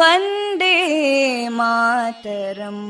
Vande 0.00 0.76
Mataram 1.58 2.84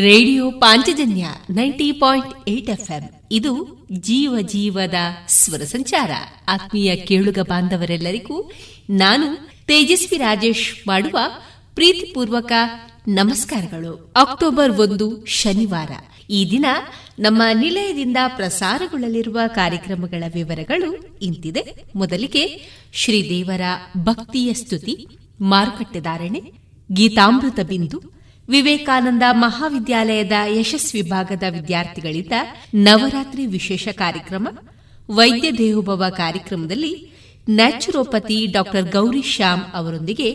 radio 0.00 0.50
Panchajanya 0.50 1.26
ninety 1.50 1.92
point 1.92 2.48
eight 2.48 2.70
FM. 2.70 3.10
ಇದು 3.30 3.78
ಜೀವ 3.92 4.38
ಜೀವದ 4.40 4.94
ಸ್ವರ 5.28 5.60
ಸಂಚಾರ. 5.60 6.10
ಆತ್ಮೀಯ 6.48 6.96
ಕೇಳುಗ 6.96 7.38
ಬಾಂಧವರೆಲ್ಲರಿಗೂ 7.38 8.50
ನಾನು 8.90 9.36
ತೇಜಸ್ವಿ 9.66 10.18
ರಾಜೇಶ್ 10.18 10.86
ಮಾಡುವ 10.86 11.18
ಪ್ರೀತಿಪೂರ್ವಕ 11.74 12.52
ನಮಸ್ಕಾರಗಳು. 13.08 14.12
ಅಕ್ಟೋಬರ್ 14.16 14.72
ಒಂದು, 14.72 15.26
ಶನಿವಾರ. 15.26 15.90
ಈ 16.30 16.50
ದಿನ 16.50 16.66
ನಮ್ಮ 17.18 17.42
ನಿಲಯದಿಂದ 17.60 18.16
ಪ್ರಸಾರಗೊಳ್ಳಲಿರುವ 18.28 19.38
ಕಾರ್ಯಕ್ರಮಗಳ 19.46 20.24
ವಿವರಗಳು 20.34 21.18
ಇಂತಿದೆ. 21.22 21.84
ಮೊದಲಿಗೆ 21.96 22.70
ಶ್ರೀದೇವರ 22.92 23.60
ಭಕ್ತಿಯ 23.98 24.52
ಸ್ತುತಿ 24.52 25.06
ಮಾರುಕಟ್ಟೆದಾರಣೆ 25.40 26.42
ಗೀತಾಮೃತ 26.92 27.60
ಬಿಂದು 27.60 28.19
ವಿವೇಕಾನಂದ 28.50 29.22
ಮಹಾವಿದ್ಯಾಲಯದ 29.30 30.32
ಯಶಸ್ವಿ 30.46 31.00
ವಿಭಾಗದ 31.00 31.42
ವಿದ್ಯಾರ್ಥಿಗಳಿಂದ 31.50 32.32
ನವರಾತ್ರಿ 32.74 33.46
ವಿಶೇಷ 33.46 33.88
ಕಾರ್ಯಕ್ರಮ, 33.88 34.48
ವೈದ್ಯ 35.10 35.52
ದೇಹೋಭವ 35.52 36.04
ಕಾರ್ಯಕ್ರಮದಲ್ಲಿ 36.16 37.10
ನ್ಯಾಚುರೋಪತಿ 37.50 38.46
ಡಾಕ್ಟರ್ 38.46 38.92
ಗೌರಿ 38.92 39.22
ಶ್ಯಾಮ್ 39.22 39.62
ಅವರೊಂದಿಗೆ 39.74 40.32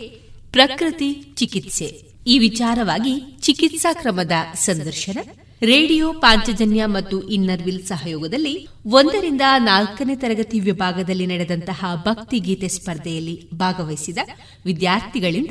ಪ್ರಕೃತಿ 0.52 1.12
ಚಿಕಿತ್ಸೆ. 1.12 2.02
ಈ 2.26 2.38
ವಿಚಾರವಾಗಿ 2.38 3.20
ಚಿಕಿತ್ಸಾ 3.40 3.92
ಕ್ರಮದ 3.92 4.32
ಸಂದರ್ಶನ, 4.54 5.18
ರೇಡಿಯೋ 5.62 6.12
ಪಾಂಚಜನ್ಯ 6.12 6.86
ಮತ್ತು 6.86 7.28
ಇನ್ನರ್ವಿಲ್ 7.28 7.82
ಸಹಯೋಗದಲ್ಲಿ 7.86 8.68
ಒಂದರಿಂದ 8.86 9.40
ನಾಲ್ಕನೇ 9.58 10.16
ತರಗತಿ 10.16 10.60
ವಿಭಾಗದಲ್ಲಿ 10.60 11.26
ನಡೆದಂತಹ 11.26 12.02
ಭಕ್ತಿಗೀತೆ 12.04 12.68
ಸ್ಪರ್ಧೆಯಲ್ಲಿ 12.68 13.50
ಭಾಗವಹಿಸಿದ 13.50 14.18
ವಿದ್ಯಾರ್ಥಿಗಳಿಂದ 14.64 15.50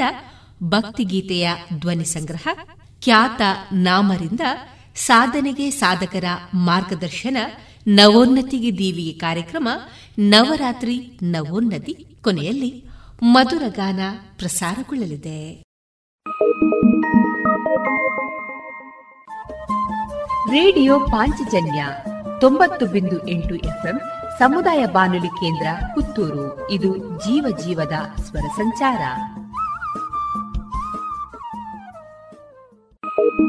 ಭಕ್ತಿಗೀತೆಯ 0.63 1.49
ಧ್ವನಿ 1.79 2.05
ಸಂಗ್ರಹ, 2.05 2.47
ಖ್ಯಾತ 3.03 3.41
ನಾಮರಿಂದ 3.73 4.39
ಸಾಧನೆಗೆ 4.95 5.71
ಸಾಧಕರ 5.71 6.23
ಮಾರ್ಗದರ್ಶನ, 6.53 7.37
ನವೋನ್ನತಿಗೆ 7.87 8.77
ದೀವಿ 8.77 9.17
ಕಾರ್ಯಕ್ರಮ, 9.21 9.67
ನವರಾತ್ರಿ 10.19 11.19
ನವೋನ್ನತಿ 11.23 12.17
ಕೊನೆಯಲ್ಲಿ 12.21 12.85
ಮಧುರ 13.23 13.63
ಗಾನ 13.67 13.99
ಪ್ರಸಾರಗೊಳ್ಳಲಿದೆ. 14.37 15.63
ರೇಡಿಯೋ 20.49 20.99
ಪಾಂಚಜನ್ಯ 20.99 21.85
ತೊಂಬತ್ತು 22.41 22.85
ಬಿಂದು 22.85 23.27
ಎಂಟು 23.27 23.55
ಎಫ್ಎಂ 23.55 23.99
ಸಮುದಾಯ 24.39 24.85
ಬಾನುಲಿ 24.85 25.27
ಕೇಂದ್ರ 25.27 25.67
ಪುತ್ತೂರು. 25.95 26.71
ಇದು 26.71 26.97
ಜೀವ 26.97 27.57
ಜೀವದ 27.65 27.93
ಸ್ವರ 28.21 28.47
ಸಂಚಾರ. 28.55 29.01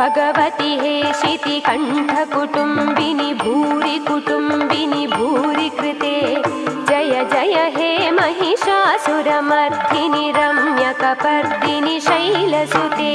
भगवति 0.00 0.68
हे 0.80 0.92
शितिकण्ठकुटुम्बिनि 1.14 3.30
भूरि 3.42 3.96
कुटुम्बिनि 4.06 5.02
भूरि 5.06 5.68
कृते। 5.80 6.14
जय 6.88 7.12
जय 7.32 7.56
हे 7.76 7.90
महिषासुरमर्दिनि 8.10 10.26
रम्यकपर्दिनि 10.36 11.96
शैलसुते 12.06 13.14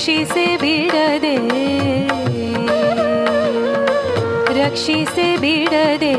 रक्षिसे 0.00 0.44
बीडदे 0.60 1.34
रक्षिसे 4.58 5.26
बीडदे 5.42 6.12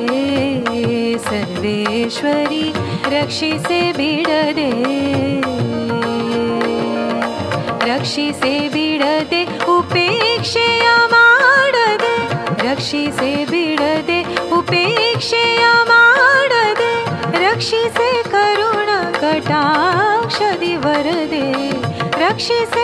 सर्वेश्वरी 1.23 2.61
रक्षिसे 3.13 3.79
बीडदे 3.97 4.67
रक्षिसे 7.89 8.53
बीडदे 8.75 9.41
उपेक्षया 9.77 10.95
माडदे 11.15 12.15
रक्षिसे 12.69 13.33
बीडदे 13.51 14.19
उपेक्षया 14.59 15.73
माडदे 15.89 16.93
रक्षिसे 17.47 18.11
करुण 18.35 18.93
कटाक्षदि 19.21 20.75
वरदे 20.85 21.45
रक्षिसे 22.25 22.80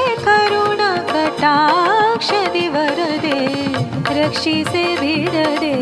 रक्षि 4.28 4.64
बीररे 5.00 5.74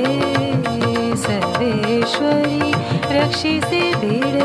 सर्वेश्वरी 1.22 2.72
रक्षि 3.18 3.54
से 3.70 3.80
बीर 4.02 4.36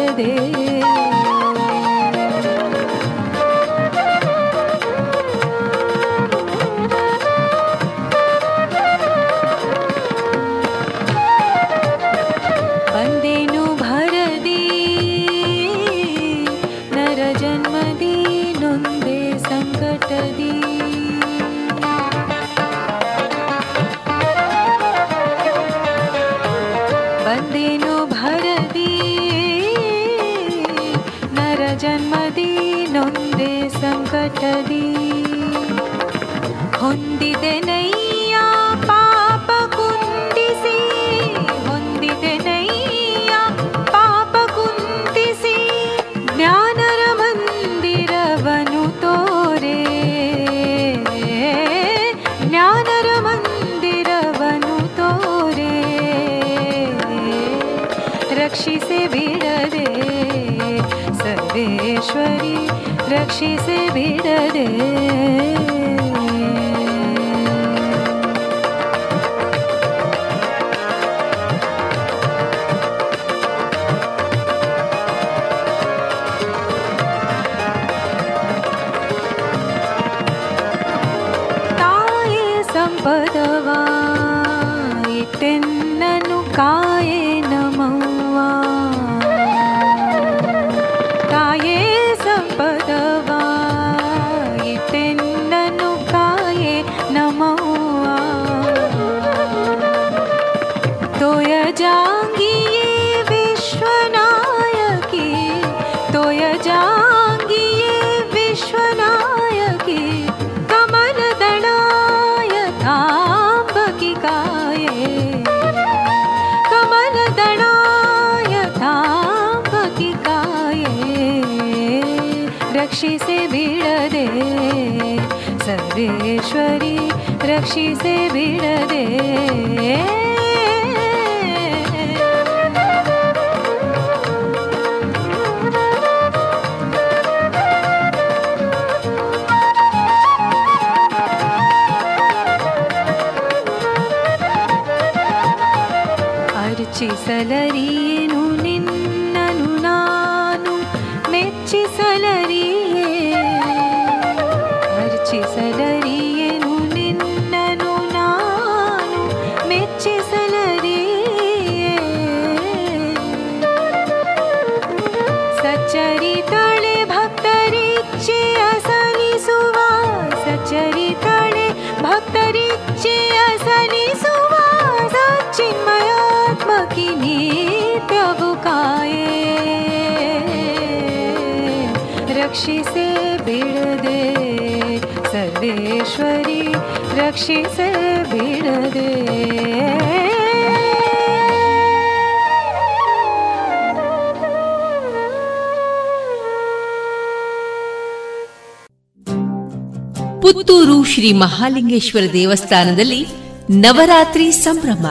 ಶ್ರೀ 201.31 201.39
ಮಹಾಲಿಂಗೇಶ್ವರ 201.39 202.33
ದೇವಸ್ಥಾನದಲ್ಲಿ 202.33 203.27
ನವರಾತ್ರಿ 203.71 204.53
ಸಂಭ್ರಮ. 204.53 205.07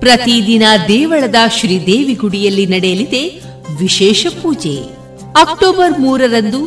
ಪ್ರತಿದಿನ 0.00 0.62
ದೇವಳದ 0.88 1.34
ಶ್ರೀದೇವಿ 1.60 2.14
ಗುಡಿಯಲ್ಲಿ 2.14 2.66
ನಡೆಯಲಿದೆ 2.66 3.42
ವಿಶೇಷ 3.78 4.26
ಪೂಜೆ. 4.42 4.84
ಅಕ್ಟೋಬರ್ 5.40 6.00
ಮೂರರಂದು 6.00 6.60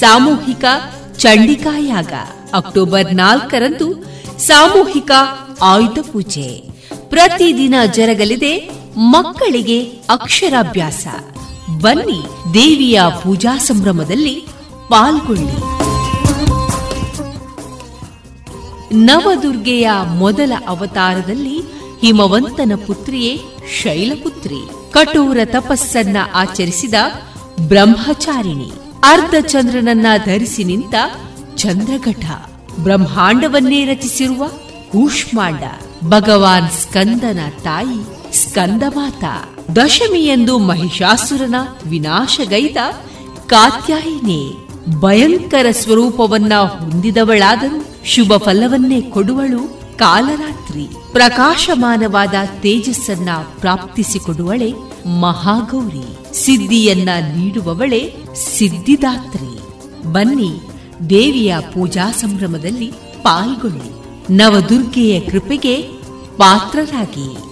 ಸಾಮೂಹಿಕ 0.00 0.64
ಚಂಡಿಕಾಯಾಗ 1.18 2.12
ಅಕ್ಟೋಬರ್ 2.54 3.14
ನಾಲ್ಕರಂದು 3.14 4.04
ಸಾಮೂಹಿಕ 4.38 5.10
ಆಯುಧ 5.62 5.98
ಪೂಜೆ. 6.12 6.62
ಪ್ರತಿದಿನ 7.08 7.74
ಜರಗಲಿದೆ 7.94 8.70
ಮಕ್ಕಳಿಗೆ 8.96 9.82
ಅಕ್ಷರಾಭ್ಯಾಸ. 9.84 11.06
ಬನ್ನಿ 11.80 12.22
ದೇವಿಯ 12.54 13.00
ಪೂಜಾ 13.22 13.58
ಸಂಭ್ರಮದಲ್ಲಿ 13.58 14.34
ಪಾಲ್ಗೊಳ್ಳಿ. 14.88 15.71
ನವದುರ್ಗೆಯ 18.92 19.90
ಮೊದಲ 20.04 20.52
ಅವತಾರದಲ್ಲಿ 20.68 21.60
ಹಿಮವಂತನ 22.00 22.72
ಪುತ್ರಿಯೇ 22.86 23.40
ಶೈಲಪುತ್ರಿ. 23.82 24.56
ಕಠೋರ 24.90 25.38
ತಪಸ್ಸನ್ನ 25.44 26.16
ಆಚರಿಸಿದ 26.34 26.94
ಬ್ರಹ್ಮಚಾರಿಣಿ. 27.60 28.72
ಅರ್ಧ 29.04 29.34
ಚಂದ್ರನನ್ನ 29.46 30.06
ಧರಿಸಿ 30.24 30.64
ನಿಂತ 30.64 30.94
ಚಂದ್ರಘಟ. 31.56 32.24
ಬ್ರಹ್ಮಾಂಡವನ್ನೇ 32.80 33.84
ರಚಿಸಿರುವ 33.84 34.48
ಕೂಷ್ಮಾಂಡ. 34.92 35.62
ಭಗವಾನ್ 36.04 36.70
ಸ್ಕಂದನ 36.70 37.38
ತಾಯಿ 37.60 38.22
ಸ್ಕಂದಮಾತ. 38.36 39.24
ದಶಮಿಯಂದು 39.76 40.58
ಮಹಿಷಾಸುರನ 40.58 41.54
ವಿನಾಶಗೈದ 41.86 42.76
ಕಾತ್ಯಾಯಿನಿ 43.46 44.56
ಭಯಂಕರ 45.00 45.66
ಸ್ವರೂಪವನ್ನ 45.70 46.54
ಹೊಂದಿದವಳಾದರೂ 46.54 47.81
ಶುಭ 48.06 48.32
ಫಲವನ್ನೇ 48.36 49.00
ಕೊಡುವಳು 49.00 49.80
ಕಾಲರಾತ್ರಿ. 49.96 50.88
ಪ್ರಕಾಶಮಾನವಾದ 51.12 52.34
ತೇಜಸ್ಸನ್ನ 52.60 53.28
ಪ್ರಾಪ್ತಿಸಿಕೊಡುವಳೆ 53.60 54.72
ಮಹಾಗೌರಿ. 55.20 56.34
ಸಿದ್ಧಿಯನ್ನ 56.44 57.08
ನೀಡುವವಳೆ 57.36 58.14
ಸಿದ್ಧಿದಾತ್ರಿ. 58.34 59.58
ಬನ್ನಿ, 60.12 60.60
ದೇವಿಯ 61.10 61.56
ಪೂಜಾ 61.74 62.10
ಸಂಭ್ರಮದಲ್ಲಿ 62.10 62.92
ಪಾಲ್ಗೊಳ್ಳಿ. 63.22 64.02
ನವದುರ್ಗೆಯ 64.36 65.20
ಕೃಪೆಗೆ 65.20 65.82
ಪಾತ್ರರಾಗಿ. 66.36 67.51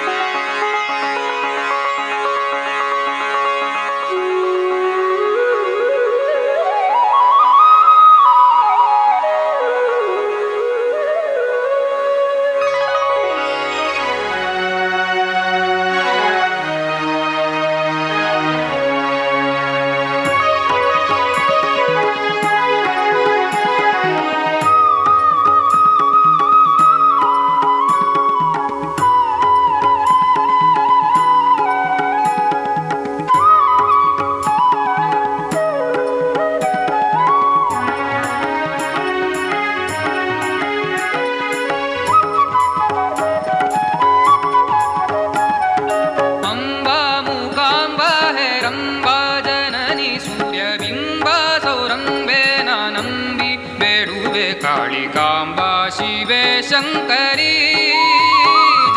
शङ्करी 56.71 57.55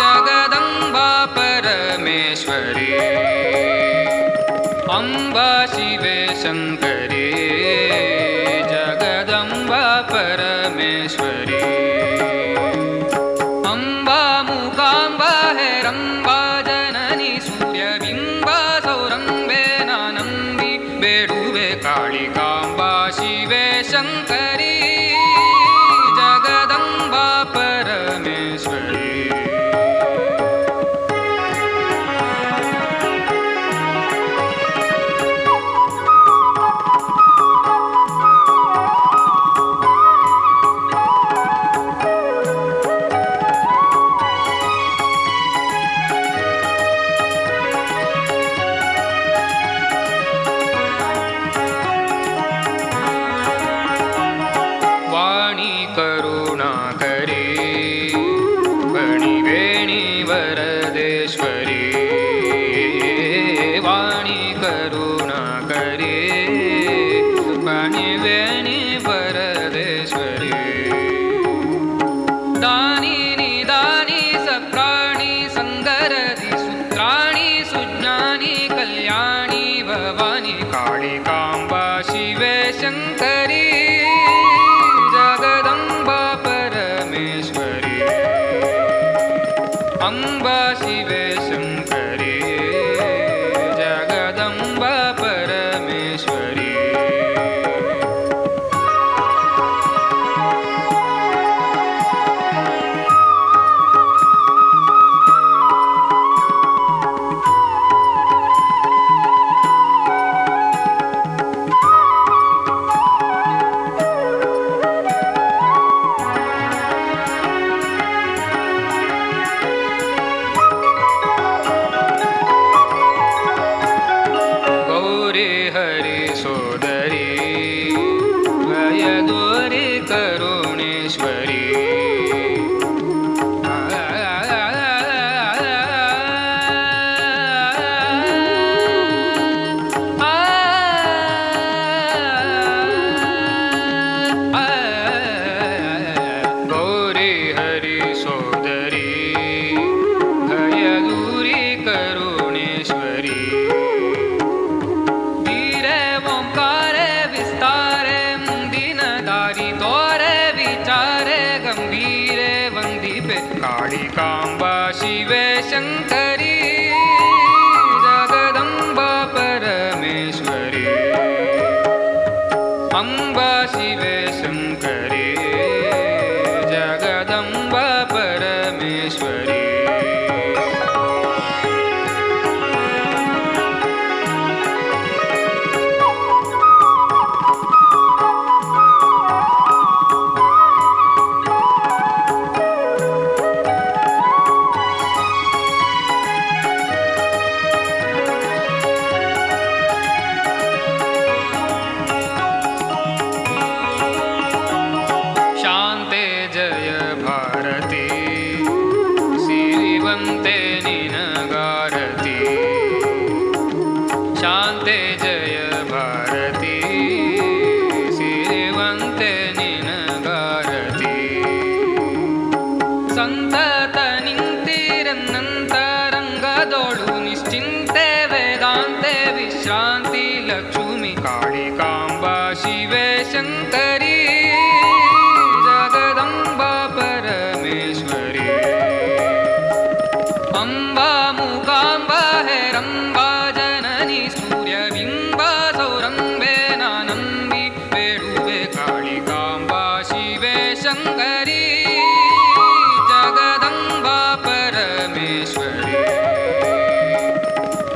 जगदम्बा 0.01 1.09
परमेश्वरी। 1.37 2.91
अम्बा 4.99 5.51
शिवे 5.75 6.19
शङ्करी 6.43 6.94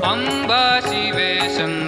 अम्बा 0.07 0.65
शिवे 0.81 1.31
शङ्कर 1.55 1.88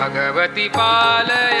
भगवति 0.00 0.66
पालय 0.68 1.60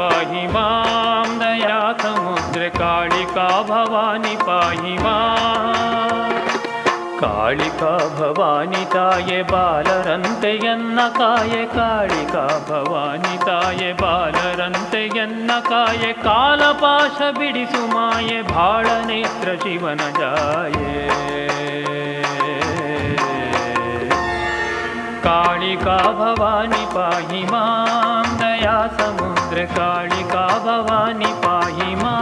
पाही 0.00 0.46
माम 0.46 1.38
दया 1.38 1.80
का 3.34 3.62
भवानी 3.62 4.36
पाहि 4.36 4.98
माँ। 4.98 6.30
कालिका 7.20 7.96
भवानी 8.18 8.84
ताये 8.84 9.42
बालरन्तयन्नकाय 9.42 11.54
कालिका 11.74 12.46
भवानी 12.68 13.36
ताये 13.38 13.92
बालरन्तयन्नकाय 13.92 16.04
कालपाश 16.22 17.18
बिडिसुमाये 17.38 18.42
भाळनेत्र 18.42 19.56
शिवन 19.56 19.98
जाये। 20.18 21.08
कालिका 25.26 25.98
भवानी 26.20 26.84
पाही 26.86 27.44
माम 27.44 28.26
दया 28.36 28.78
समुद्र 28.98 29.39
भद्रकालिका 29.50 30.46
का 30.48 30.58
भवानि 30.64 31.32
पाहि 31.44 31.94
मा? 32.02 32.14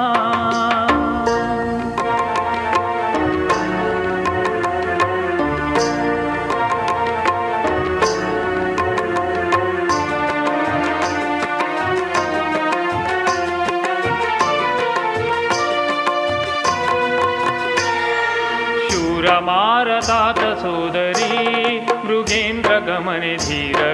शूरमारतातसोदरी 20.08 21.80
मृगेन्द्रगमने 22.04 23.32
धीरवीरभैरवेश्वरी 23.44 23.88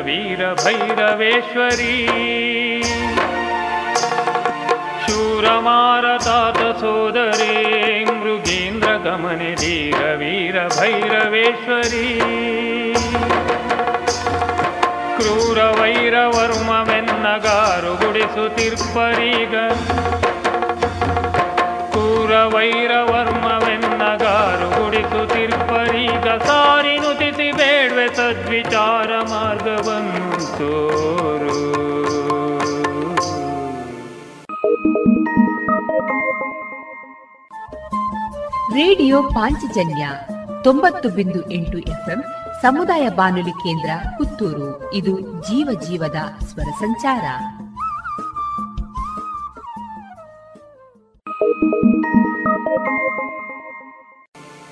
शूरमारतात 5.43 6.57
सोदरे 6.81 7.55
मृगेन्द्रगमने 8.11 9.49
धीर 9.61 9.97
वीर 10.19 10.57
भैरवेश्वरी 10.75 12.07
ಕ್ರೂರವೈರವರ್ಮವೆನ್ನಗಾರು 16.51 17.91
ಗುಡಿಸುತ್ತಿರ್ಪರೀಗ 18.01 19.55
ಕ್ರೂರವೈರವರ್ಮವೆನ್ನಗಾರು 21.93 24.67
ಗುಡಿಸುತ್ತಿರ್ಪರೀಗ 24.75 26.27
ಸಾರಿ 26.47 26.95
ನುತಿಸಿ 27.03 27.47
ಬೇಡ್ವೆ 27.59 28.07
ಸದ್ವಿಚಾರ 28.17 29.11
ಮಾರ್ಗವನ್ನು 29.31 30.25
ರೇಡಿಯೋ 38.73 39.23
ಪಾಂಚಜನ್ಯ 39.23 40.09
ತೊಂಬತ್ತು 40.63 41.09
ಬಿಂದು 41.09 41.51
ಎಂಟು 41.51 41.77
ಎಫ್ಎಂ 41.77 42.21
ಸಮುದಾಯ 42.61 43.09
ಬಾನುಲಿ 43.09 43.51
ಕೇಂದ್ರ 43.51 43.91
ಪುತ್ತೂರು 44.17 44.93
ಇದು 44.93 45.19
ಜೀವ 45.19 45.79
ಜೀವದ 45.81 46.21
ಸ್ವರ 46.43 46.69
ಸಂಚಾರ 46.79 47.25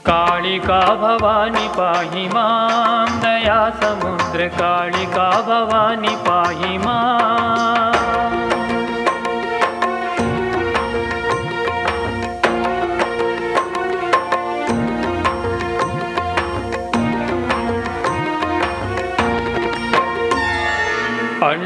कालिका 0.06 0.82
भवानी 0.96 1.68
पाहि 1.70 2.26
मां 2.28 3.08
दया 3.24 3.58
समुद्र 3.82 4.48
कालिका 4.58 5.28
भवानी 5.42 6.16
पाहि 6.28 6.78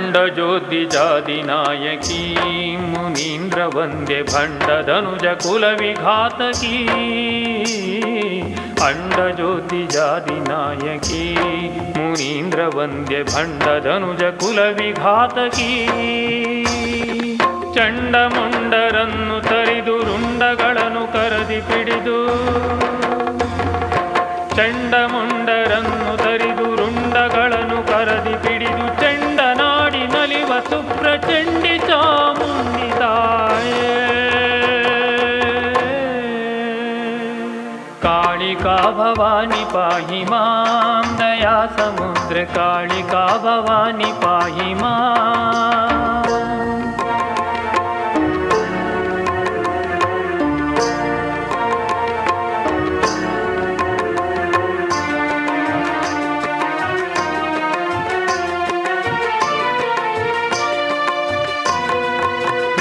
ಭಂಡ 0.07 0.19
ಜ್ಯೋತಿ 0.35 0.81
ಜಾತಿ 0.87 1.37
ನಾಯಕಿ 1.42 2.19
ಮುನೀಂದ್ರ 2.90 3.61
ವಂದೇ 3.75 4.19
ಭಂಡ 4.23 4.66
ಧನುಜ 4.88 5.27
ಕುಲ 5.42 5.64
ವಿಘಾತಕಿ 5.81 6.77
ಅಂಡ 8.87 9.16
ಜ್ಯೋತಿ 9.38 9.81
ಜಾತಿ 9.87 10.37
ನಾಯಕಿ 10.49 11.25
ಮುನೀಂದ್ರ 11.99 12.61
ವಂದೇ 12.77 13.21
ಭಂಡ 13.33 13.64
ಧನುಜ 13.87 14.23
ಕುಲ 14.38 14.61
ವಿಘಾತಕಿ 14.79 15.73
ಚಂಡಮುಂಡರನ್ನು 17.77 19.38
ತರಿದು 19.42 19.97
ರುಂಡಗಳನ್ನು 20.05 21.05
ಕರದಿ 21.12 21.61
ಪಿಡಿದು, 21.69 22.19
ಚಂಡಮುಂಡರನ್ನು 24.57 26.15
कालिका 38.66 38.90
भवानी 38.98 39.64
पाहि 39.72 40.22
मां 40.31 41.16
दया 41.18 41.55
समुद्र 41.76 42.44
कालिका 42.57 43.24
भवानी 43.44 44.12
पाहि 44.24 44.74
माम् 44.83 45.95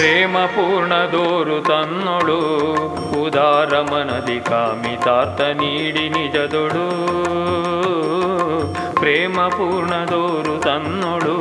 ಪ್ರೇಮ 0.06 0.38
ಪೂರ್ಣದೋರು 0.38 1.62
ತನ್ನೊಳು. 1.62 2.36
ಉದಾರ 3.22 3.80
ಮನದಿ 3.82 4.40
ಕಾಮಿತಾರ್ಥ 4.40 5.42
ನೀಡಿ 5.42 6.10
ನಿಜದೊಡು 6.10 6.84
ಪ್ರೇಮ 8.96 9.34
ಪೂರ್ಣದೋರು 9.34 10.60
ತನ್ನೊಳು. 10.60 11.38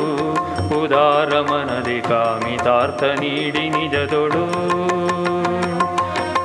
ಉದಾರ 0.83 1.41
ಮನದಿ 1.41 2.01
ಕಾಮಿತಾರ್ಥ 2.01 3.03
ನೀಡಿ 3.03 3.69
ನಿಜದೊಡು 3.69 4.45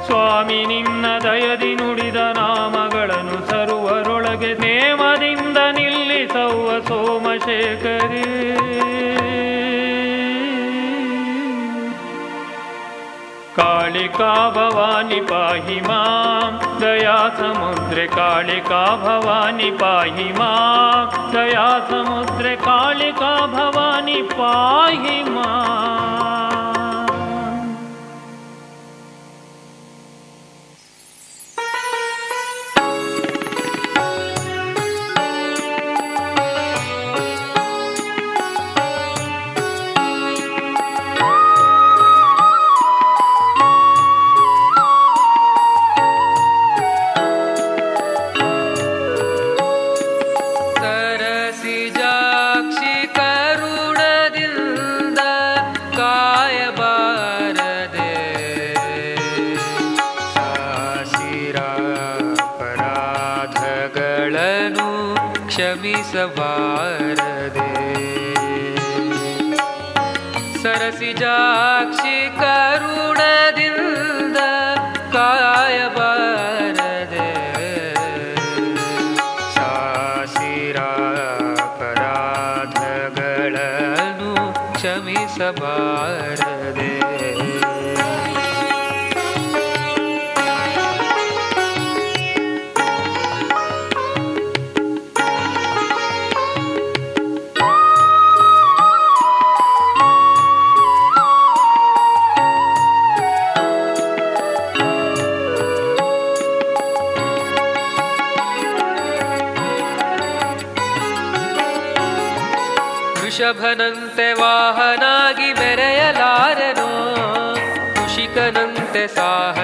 ಸ್ವಾಮಿ 0.06 0.66
ನಿನ್ನ 0.66 1.06
ದಯದಿ 1.24 1.76
ನುಡಿದ 1.76 2.16
ನಾಮಗಳನ್ನು 2.16 3.50
ಸರ್ವರೊಳಗೆ, 3.50 4.54
ನೇಮದಿಂದ 4.54 5.58
ನಿಲ್ಲಿಸವ 5.58 6.82
ಸೋಮಶೇಖರಿ. 6.88 8.49
कालिका 13.60 14.34
भवानी 14.50 15.20
पाहि 15.22 15.80
मां। 15.82 16.80
दया 16.80 17.18
समुद्रे 17.30 18.06
कालिका 18.08 18.84
भवानी 18.96 19.72
पाहि 19.72 20.28
मां। 20.34 21.32
दया 21.32 21.70
समुद्रे 21.92 22.56
कालिका 22.56 23.36
भवानी 23.48 24.22
पाहि 24.22 25.24
मां 25.24 26.39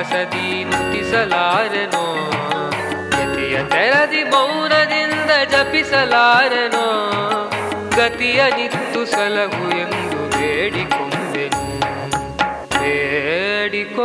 ಸಾಹಸದಿ 0.05 0.63
ನುತಿಸಲಾರನೋ. 0.63 2.31
ಗತಿಯ 3.09 3.57
ತೆರದಿ 3.63 4.23
ಮೌನದಿಂದ 4.23 5.31
ಜಪಿಸಲಾರನೋ. 5.51 6.85
ಗತಿಯ 7.95 8.43
ನಿತ್ತು 8.57 9.05
ಸಲಹು 9.05 9.77
ಎಂದು 9.77 10.39
ಬೇಡಿಕೊಂಡೆನು. 10.39 11.79
ಬೇಡಿಕೊಂಬೆನು 12.79 13.95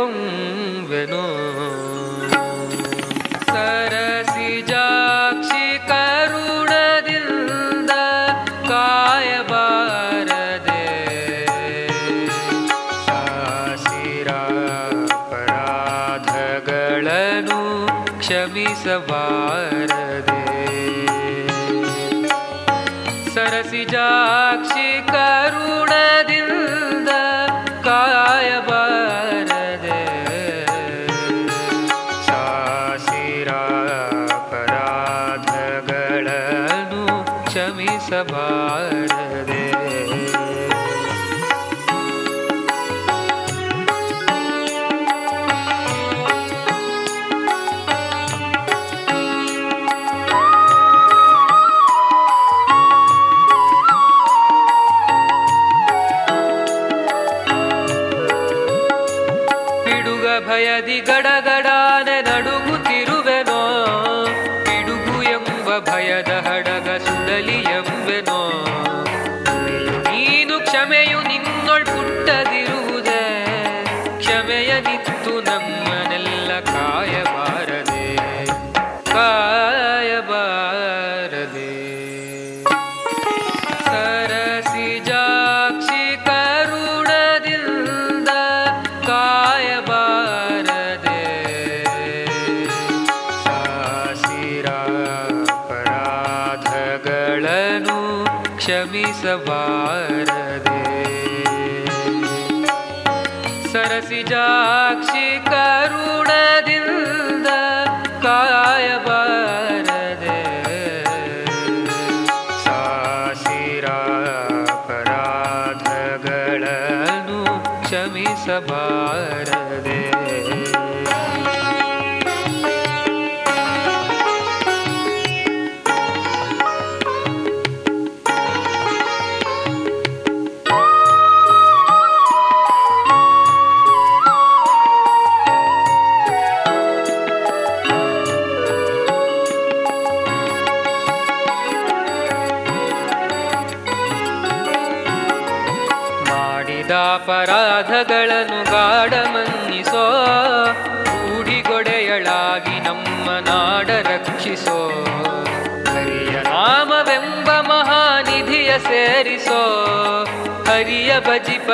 सवार 18.91 19.90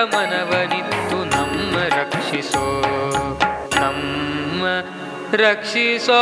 ಮನವನಿತ್ತು 0.03 1.25
ನಮ್ಮ 1.25 1.77
ರಕ್ಷಿಸೋ 1.77 2.81
ನಮ್ಮ 3.75 4.65
ರಕ್ಷಿಸೋ. 5.33 6.21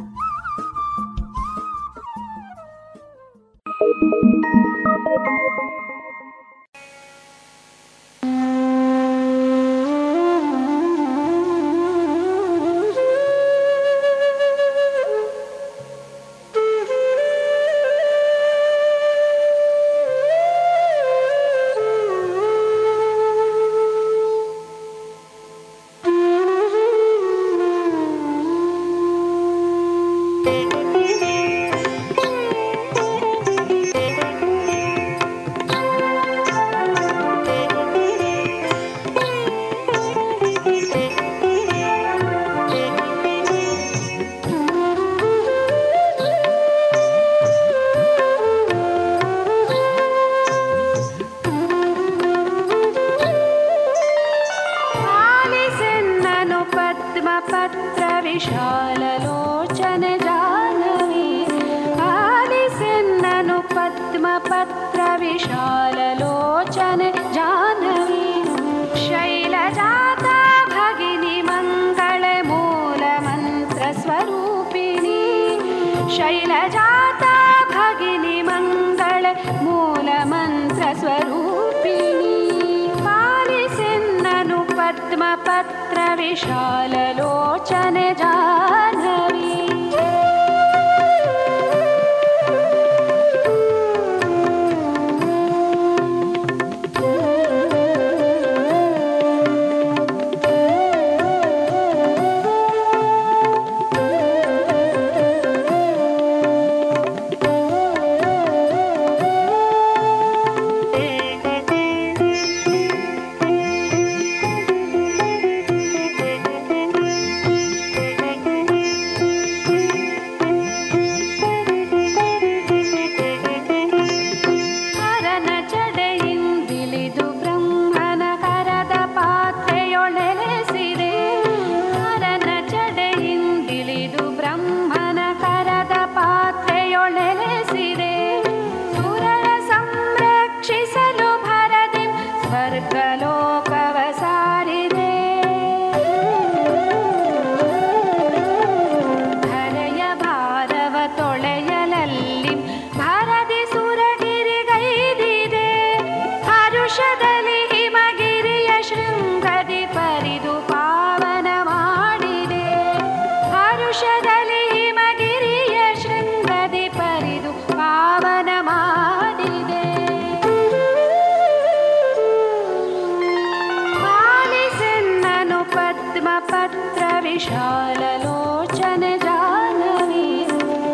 पत्र 176.49 177.09
जानवी 177.23 178.01
लोचन 178.23 179.03
जाननि 179.23 180.27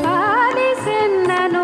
कालिसिन्ननु 0.06 1.64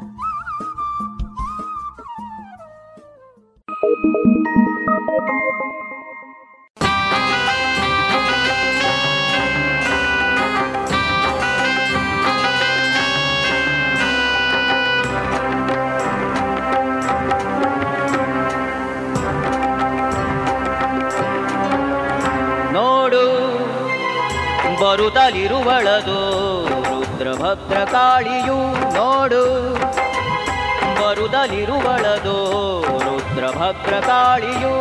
ರುದ್ರಭದ್ರ 33.81 33.99
ಕಾಳಿಯು 34.07 34.73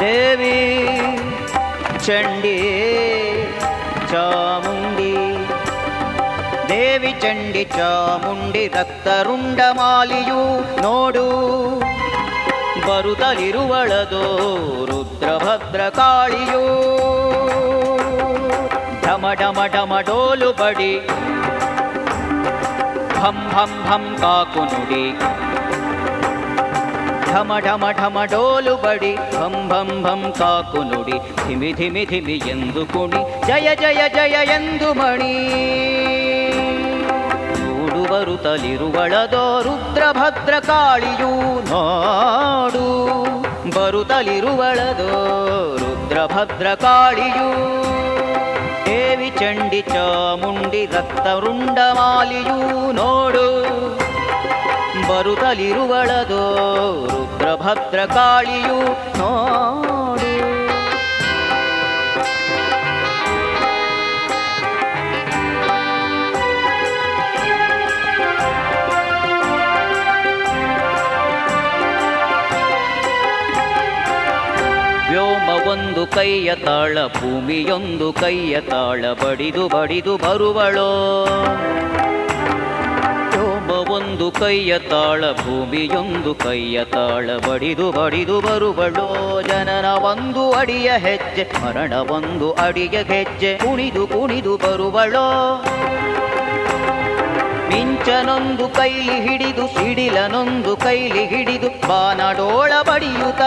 ದೇವಿ 0.00 0.56
ಚಂಡಿ 2.06 2.56
ಚಾಮುಂಡಿ 4.10 5.12
ದೇವಿ 6.70 7.12
ಚಂಡಿ 7.22 7.62
ಚಾಮುಂಡಿ 7.74 8.64
ರಕ್ತರುಂಡಮಾಲಿಯು 8.74 10.42
ನೋಡು 10.82 11.26
ಬರುತ್ತಲಿರುವಳದು 12.86 14.24
ರುದ್ರಭದ್ರ 14.90 15.82
ಕಾಳಿಯೂ 15.96 16.64
ಢಮ 19.06 19.26
ಢಮ 19.40 19.60
ಢಮ 19.74 20.00
ಡೋಲು 20.06 20.50
ಬಡಿ 20.54 20.92
ಭಂ 23.16 23.38
ಭಂ 23.52 23.72
ಭಂ 23.86 24.04
ಕಾಕು 24.20 24.62
ನುಡಿ 24.70 25.04
ಢಮ 27.36 27.52
ಢಮ 27.58 27.84
ಢಮ 27.90 28.18
ಡೋಲು 28.24 28.76
ಬಡಿ, 28.76 29.14
ಭಂ 29.14 29.68
ಭಂ 29.68 30.02
ಭಂ 30.02 30.34
ಕಾಕು 30.38 30.82
ನುಡಿ, 30.82 31.48
ಧಿಮಿ 31.48 31.72
ಧಿಮಿ 31.72 32.04
ಧಿಮಿ 32.04 32.32
ಎಂದು 32.32 32.86
ಕುಣಿ, 32.86 33.46
ಜಯ 33.46 33.74
ಜಯ 33.74 34.08
ಜಯ 34.08 34.36
ಎಂದು 34.44 34.94
ಮಣಿ. 34.94 35.34
ನೋಡು 37.58 38.12
ಬರುತ್ತಲಿರುವಳದೋ 38.12 39.62
ರುದ್ರಭದ್ರ 39.62 40.54
ಕಾಳಿಯೂ 40.58 41.30
ನೋಡು. 41.60 42.86
ಬರುತ್ತಲಿರುವಳದೋ 43.70 45.10
ರುದ್ರಭದ್ರ 45.76 46.74
ಕಾಳಿಯೂ. 46.74 47.50
ದೇವಿ 48.86 49.30
ಚಂಡಿ 49.30 49.80
ಚಾಮುಂಡಿ 49.82 50.86
ರಕ್ತವೃಂಡಮಾಲಿಯೂ 50.86 52.58
ನೋಡು. 52.92 53.85
ಬರುತ್ತಲಿರುವಳದೋ 55.08 56.44
ರುದ್ರಭದ್ರ 57.06 58.04
ಕಾಳಿಯು 58.04 58.80
ನೋಡು. 59.18 60.26
ಒಂದು 75.68 76.06
ಕೈಯ 76.06 76.54
ತಾಳ 76.54 76.98
ಭೂಮಿಯೊಂದು 77.06 78.12
ಕೈಯ 78.12 78.60
ತಾಳ 78.60 79.04
ಬಡಿದು 79.12 79.68
ಬಡಿದು 79.68 80.16
ಬರುವಳೋ. 80.16 80.90
ಒಂದು 84.16 84.28
ಕೈಯ 84.40 84.74
ತಾಳ, 84.90 85.22
ಭೂಮಿಯೊಂದು 85.40 86.30
ಕೈಯ 86.42 86.76
ತಾಳ. 86.92 87.24
ಬಡಿದು 87.46 87.86
ಬಡಿದು 87.96 88.36
ಬರುವಳೋ 88.46 89.08
ಜನನ 89.48 89.88
ಒಂದು 90.10 90.42
ಅಡಿಯ 90.60 90.90
ಹೆಜ್ಜೆ, 91.04 91.44
ಮರಣ 91.62 91.92
ಒಂದು 92.16 92.46
ಅಡಿಯ 92.66 92.96
ಹೆಜ್ಜೆ. 93.10 93.50
ಕುಣಿದು 93.64 94.04
ಕುಣಿದು 94.12 94.52
ಬರುವಳೋ 94.62 95.26
ಮಿಂಚನೊಂದು 97.72 98.68
ಕೈಲಿ 98.78 99.18
ಹಿಡಿದು, 99.26 99.66
ಸಿಡಿಲನೊಂದು 99.76 100.72
ಕೈಲಿ 100.86 101.24
ಹಿಡಿದು. 101.32 101.70
ಬಾನಡೋಳ 101.88 102.72
ಬಡಿಯುತ್ತ 102.88 103.42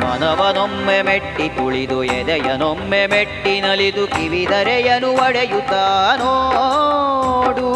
ಮನವನೊಮ್ಮೆ 0.00 0.98
ಮೆಟ್ಟಿ 1.10 1.48
ಕುಳಿದು 1.58 2.00
ಎದೆಯನೊಮ್ಮೆ 2.18 3.02
ಮೆಟ್ಟಿ 3.14 3.54
ನಲಿದು, 3.66 4.06
ಕಿವಿದರೆಯನು 4.16 5.12
ಒಡೆಯುತ್ತ 5.26 5.74
ನೋಡು 6.22 7.68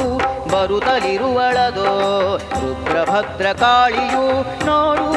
ಬರುತ್ತಲಿರುವಳದೋ 0.58 1.90
ರುದ್ರಭದ್ರ 2.62 3.46
ಕಾಳಿಯು 3.52 4.24
ನೋಡು. 4.66 5.08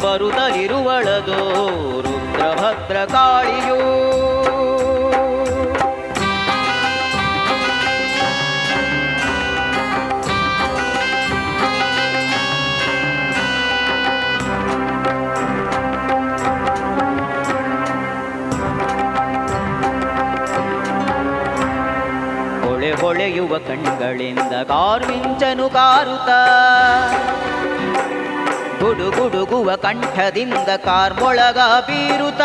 ಬರುತ್ತಲಿರುವಳದೋ 0.00 1.40
ರುದ್ರಭದ್ರ 2.00 3.04
ಕಾಳಿಯೂ 3.04 3.78
ಹೊಳೆಯುವ 23.12 23.58
ಕಣ್ಣುಗಳಿಂದ 23.58 24.54
ಕಾರ್ಮಿಂಚನು 24.62 25.68
ಕಾರುತ 25.68 26.28
ಗುಡುಗುಡುಗುವ 28.82 29.76
ಕಂಠದಿಂದ 29.76 30.68
ಕಾರ್ಮೊಳಗ 30.76 31.58
ಬೀರುತ 31.58 32.40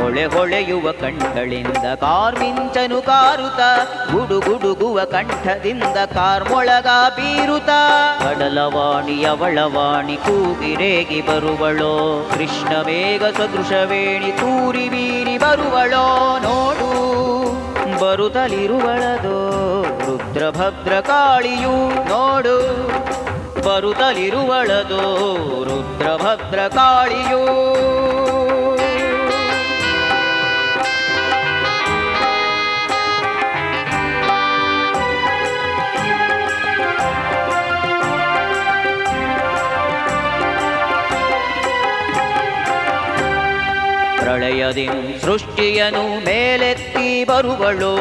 ಹೊಳೆ 0.00 0.24
ಹೊಳೆಯುವ 0.24 0.92
ಕಣ್ಗಳಿಂದ 0.92 1.94
ಕಾರ್ಮಿಂಚನು 1.94 3.02
ಕಾರುತ 3.02 3.60
ಗುಡುಗುಡುಗುವ 4.12 5.04
ಕಂಠದಿಂದ 5.04 5.96
ಕಾರ್ಮೊಳಗ 6.14 6.86
ಬೀರುತ 6.86 7.68
ಕಡಲವಾಣಿ 8.22 9.24
ಅವಳವಾಣಿ 9.24 10.16
ಕೂಗಿರೇಗಿ 10.16 11.20
ಬರುವಳೋ, 11.20 12.28
ಕೃಷ್ಣ 12.34 12.82
ಮೇಘ 12.82 13.22
ಸದೃಶವೇಣಿ 13.22 14.32
ತೂರಿ 14.32 14.88
ಬೀರಿ 14.88 15.38
ಬರುವಳೋ, 15.38 16.38
ನೋಡು. 16.38 17.41
ಬರುತ್ತಲಿರುವಳದೋ. 18.02 19.48
ರುದ್ರಭದ್ರ 19.82 21.00
ಕಾಳಿಯು 21.00 21.94
ನೋಡು. 22.08 22.86
ಬರುತ್ತಲಿರುವಳದು. 23.66 25.00
ರುದ್ರಭದ್ರ 25.64 26.58
ಕಾಳಿಯೂ 44.72 45.20
ಸೃಷ್ಟಿಯನು 45.20 46.24
ಮೇಲೆತ್ತಿ 46.24 47.24
ಬರುವಳು. 47.24 47.96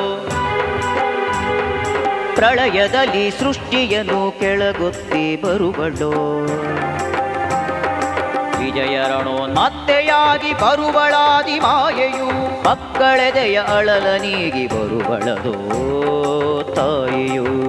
ಪ್ರಳಯದಲ್ಲಿ 2.35 3.31
ಸೃಷ್ಟಿಯನು 3.31 4.39
ಕೆಳಗುತ್ತಿ 4.39 5.35
ಬರುವಳು. 5.35 6.45
ವಿಜಯರಣೋ 8.59 9.53
ಮತ್ತೆಯಾಗಿ 9.53 10.53
ಬರುವಳಾದಿ 10.53 11.59
ಮಾಯೆಯು 11.59 12.29
ಮಕ್ಕಳೆದೆಯ 12.63 13.59
ಅಳಲ 13.59 14.17
ನೀಗಿ 14.21 14.67
ಬರುವಳದು 14.67 15.53
ತಾಯಿಯು. 16.75 17.60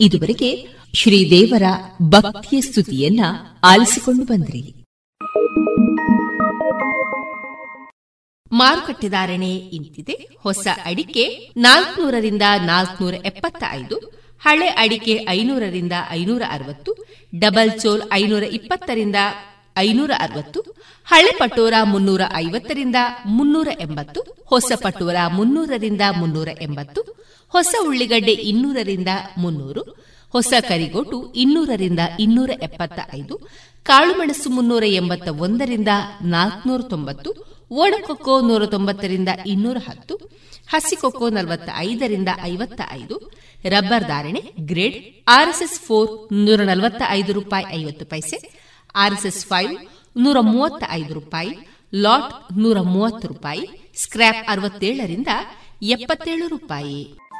ಇದುವರೆಗೆ 0.00 0.68
ಶ್ರೀದೇವರ 0.94 1.62
ಭಕ್ತಿಯ 2.02 2.60
ಸ್ತುತಿಯನ್ನ 2.60 3.20
ಆಲಿಸಿಕೊಂಡು 3.64 4.24
ಬಂದ್ರಿ. 4.24 4.74
ಮಾರುಕಟ್ಟೆ 8.52 9.08
ಧಾರಣೆ 9.08 9.56
ಇಂತಿದೆ. 9.56 10.28
ಹೊಸ 10.38 10.66
ಅಡಿಕೆ 10.84 11.52
ನಾಲ್ಕನೂರರಿಂದ 11.56 12.42
ನಾಲ್ಕನೂರ 12.66 13.14
ಎಪ್ಪತ್ತ 13.14 13.64
ಐದು 13.70 13.96
ಹಳೆ 14.42 14.66
ಅಡಿಕೆ 14.66 15.26
ಐನೂರರಿಂದ 15.28 15.92
ಐನೂರ 16.10 16.42
ಅರವತ್ತು 16.50 16.94
ಡಬಲ್ 17.38 17.80
ಚೋಲ್ 17.80 18.02
ಐನೂರ 18.12 18.42
ಇಪ್ಪತ್ತರಿಂದ 18.42 19.16
ಐನೂರ 19.78 20.10
ಅರವತ್ತು 20.18 20.60
ಹಳೆ 21.06 21.38
ಪಟೋರ 21.38 21.72
ಮುನ್ನೂರ 21.82 22.20
ಐವತ್ತರಿಂದ 22.34 22.96
ಮುನ್ನೂರ 23.26 23.68
ಎಂಬತ್ತು 23.80 24.20
ಹೊಸ 24.46 24.72
ಪಟೋರ 24.82 25.14
ಮುನ್ನೂರರಿಂದ 25.32 26.00
ಮುನ್ನೂರ 26.16 26.48
ಎಂಬತ್ತು 26.62 27.28
ಹೊಸ 27.48 27.74
ಉಳ್ಳಿಗಡ್ಡೆ 27.86 28.32
ಇನ್ನೂರರಿಂದ 28.32 29.08
ಮುನ್ನೂರು, 29.38 29.82
ಹೊಸ 30.34 30.52
ಕರಿಗೋಟು 30.68 31.32
ಇನ್ನೂರರಿಂದ 31.32 31.98
ಇನ್ನೂರ 32.20 32.50
ಎಪ್ಪತ್ತ 32.62 32.98
ಐದು 33.14 33.34
ಕಾಳುಮೆಣಸು 33.82 34.50
ಮುನ್ನೂರ 34.50 34.84
ಎಂಬತ್ತ 34.84 35.28
ಒಂದರಿಂದ 35.28 35.88
ನಾಲ್ಕನೂರ 36.22 36.82
ತೊಂಬತ್ತು 36.82 37.30
ಒಣಕೊಕ್ಕೋ 37.70 38.40
ನೂರ 38.40 38.66
ತೊಂಬತ್ತರಿಂದ 38.66 39.28
ಇನ್ನೂರ 39.46 39.76
ಹತ್ತು 39.88 40.14
ಹಸಿಕೊಕ್ಕೋ 40.68 41.28
ನಲವತ್ತ 41.28 41.68
ಐದರಿಂದ 41.76 42.28
ಐವತ್ತ 42.42 42.80
ಐದು 42.92 43.16
ರಬ್ಬರ್ 43.64 44.06
ಧಾರಣೆ 44.06 44.42
ಗ್ರೇಡ್ 44.60 44.98
ಆರ್ಎಸ್ಎಸ್ 45.28 45.80
ಫೋರ್ 45.80 46.10
ನೂರ 46.32 46.60
ನಲವತ್ತ 46.62 47.02
ಐದು 47.08 47.32
ರೂಪಾಯಿ 47.32 47.66
ಐವತ್ತು 47.70 48.04
ಪೈಸೆ, 48.04 48.38
ಆರ್ಎಸ್ಎಸ್ 48.94 49.46
ಫೈವ್ 49.46 49.72
ನೂರ 50.16 50.40
ಮೂವತ್ತ 50.40 50.84
ಐದು 50.90 51.14
ರೂಪಾಯಿ, 51.14 51.52
ಲಾಟ್ 51.94 52.58
ನೂರ 52.58 52.80
ಮೂವತ್ತು 52.80 53.28
ರೂಪಾಯಿ 53.28 53.64
ಸ್ಕ್ರಾಪ್ 53.96 54.44
ಅರವತ್ತೇಳರಿಂದ 54.48 55.28
ಎಪ್ಪತ್ತೇಳು 55.82 56.48
ರೂಪಾಯಿ. 56.48 57.00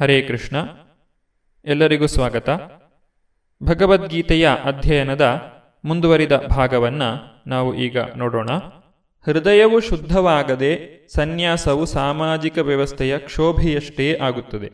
ಹರೇ 0.00 0.22
ಕೃಷ್ಣ. 0.22 0.56
ಎಲ್ಲರಿಗೂ 1.64 2.06
ಸ್ವಾಗತ. 2.06 2.50
ಭಗವದ್ಗೀತೆಯ 3.62 4.48
ಅಧ್ಯಯನದ 4.64 5.42
ಮುಂದುವರಿದ 5.84 6.32
ಭಾಗವನ್ನು 6.32 7.42
ನಾವು 7.46 7.74
ಈಗ 7.74 7.96
ನೋಡೋಣ. 8.16 8.46
ಹೃದಯವು 9.26 9.80
ಶುದ್ಧವಾಗದೆ 9.80 11.06
ಸನ್ಯಾಸವು 11.14 11.86
ಸಾಮಾಜಿಕ 11.86 12.58
ವ್ಯವಸ್ಥೆಯ 12.58 13.18
ಕ್ಷೋಭೆಯಷ್ಟೇ 13.18 14.18
ಆಗುತ್ತದೆ. 14.22 14.70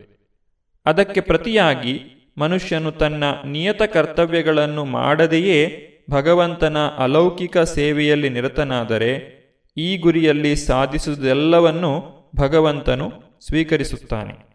ಅದಕ್ಕೆ 0.86 1.20
ಪ್ರತಿಯಾಗಿ 1.20 2.00
ಮನುಷ್ಯನು 2.38 2.92
ತನ್ನ 2.92 3.24
ನಿಯತ 3.46 3.82
ಕರ್ತವ್ಯಗಳನ್ನು 3.82 4.84
ಮಾಡದೆಯೇ 4.84 5.88
ಭಗವಂತನ 6.10 6.86
ಅಲೌಕಿಕ 6.86 7.58
ಸೇವೆಯಲ್ಲಿ 7.58 8.28
ನಿರತನಾದರೆ 8.28 9.34
ಈ 9.76 9.98
ಗುರಿಯಲ್ಲಿ 9.98 10.56
ಸಾಧಿಸುವುದೆಲ್ಲವನ್ನು 10.56 12.14
ಭಗವಂತನು 12.36 13.12
ಸ್ವೀಕರಿಸುತ್ತಾನೆ. 13.46 14.53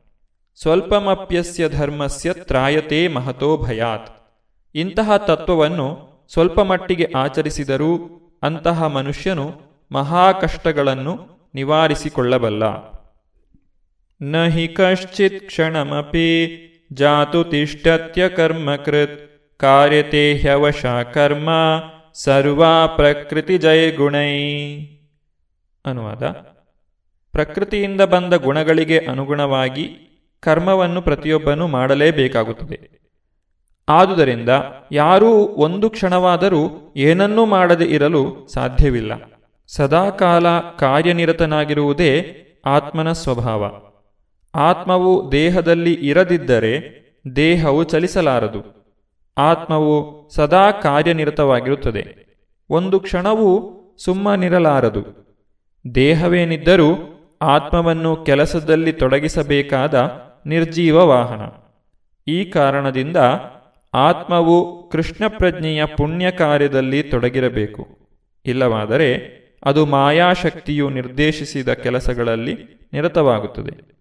ಸ್ವಲ್ಪಮಪ್ಯಸ್ಯ 0.62 1.70
ಧರ್ಮಸ್ಯ 1.70 2.34
ತ್ರಾಯತೆ 2.34 3.08
ಮಹತೋ 3.08 3.58
ಭಯಾತ್. 3.58 4.32
ಇಂತಹ 4.76 5.18
ತತ್ವವನ್ನು 5.18 6.10
ಸ್ವಲ್ಪ 6.32 6.60
ಮಟ್ಟಿಗೆ 6.60 7.08
ಆಚರಿಸಿದರೂ 7.16 7.98
ಅಂತಹ 8.44 8.84
ಮನುಷ್ಯನು 8.84 9.62
ಮಹಾಕಷ್ಟಗಳನ್ನು 9.92 11.20
ನಿವಾರಿಸಿಕೊಳ್ಳಬಲ್ಲ. 11.56 12.64
ನ 14.22 14.46
ಹಿ 14.46 14.68
ಕಶ್ಚಿತ್ 14.68 15.46
ಕ್ಷಣಮಪಿ 15.46 16.30
ಜಾತು 16.94 17.44
ತಿಷ್ಟತ್ಯ 17.44 18.30
ಕರ್ಮಕೃತ್ 18.30 19.42
ಕಾರ್ಯತೆ 19.60 20.38
ಹ್ಯವಶ 20.38 20.86
ಕರ್ಮ 20.86 21.50
ಸರ್ವಾ 22.14 22.86
ಪ್ರಕೃತಿ 22.86 23.58
ಜಯ 23.58 23.92
ಗುಣೈ 23.92 24.40
ಅನುವಾದ. 25.86 26.24
ಪ್ರಕೃತಿಯಿಂದ 27.32 28.02
ಬಂದ 28.02 28.34
ಗುಣಗಳಿಗೆ 28.34 29.00
ಅನುಗುಣವಾಗಿ 29.00 30.06
ಕರ್ಮವನ್ನು 30.42 31.02
ಪ್ರತಿಯೊಬ್ಬನು 31.02 31.68
ಮಾಡಲೇಬೇಕಾಗುತ್ತದೆ. 31.68 33.00
ಆದುದರಿಂದ 33.90 34.50
ಯಾರೂ 34.92 35.30
ಒಂದು 35.38 35.90
ಕ್ಷಣವಾದರೂ 35.90 36.94
ಏನನ್ನೂ 36.96 37.46
ಮಾಡದೆ 37.46 37.86
ಇರಲು 37.86 38.48
ಸಾಧ್ಯವಿಲ್ಲ. 38.54 39.12
ಸದಾಕಾಲ 39.68 40.60
ಕಾರ್ಯನಿರತನಾಗಿರುವುದೇ 40.60 42.36
ಆತ್ಮನ 42.66 43.12
ಸ್ವಭಾವ. 43.12 43.66
ಆತ್ಮವು 44.56 45.32
ದೇಹದಲ್ಲಿ 45.32 45.94
ಇರದಿದ್ದರೆ 45.94 47.00
ದೇಹವು 47.36 47.84
ಚಲಿಸಲಾರದು. 47.84 48.80
ಆತ್ಮವು 49.38 50.30
ಸದಾ 50.36 50.72
ಕಾರ್ಯನಿರತವಾಗಿರುತ್ತದೆ. 50.72 52.30
ಒಂದು 52.70 53.00
ಕ್ಷಣವೂ 53.00 53.76
ಸುಮ್ಮನಿರಲಾರದು. 54.04 55.20
ದೇಹವೇನಿದ್ದರೂ 55.96 56.92
ಆತ್ಮವನ್ನು 57.42 58.16
ಕೆಲಸದಲ್ಲಿ 58.16 58.94
ತೊಡಗಿಸಬೇಕಾದ 58.94 59.96
ನಿರ್ಜೀವ 60.46 61.06
ವಾಹನ. 61.06 61.42
ಈ 62.28 62.46
ಕಾರಣದಿಂದ 62.46 63.18
ಆತ್ಮವು 63.94 64.90
ಕೃಷ್ಣ 64.90 65.28
ಪ್ರಜ್ಞೆಯ 65.28 65.86
ಪುಣ್ಯ 65.86 66.32
ಕಾರ್ಯದಲ್ಲಿ 66.32 67.04
ತೊಡಗಿರಬೇಕು. 67.04 67.88
ಇಲ್ಲವಾದರೆ 68.46 69.40
ಅದು 69.64 69.86
ಮಾಯಾಶಕ್ತಿಯು 69.86 70.90
ನಿರ್ದೇಶಿಸಿದ 70.90 71.74
ಕೆಲಸಗಳಲ್ಲಿ 71.74 72.58
ನಿರತವಾಗುತ್ತದೆ. 72.94 74.00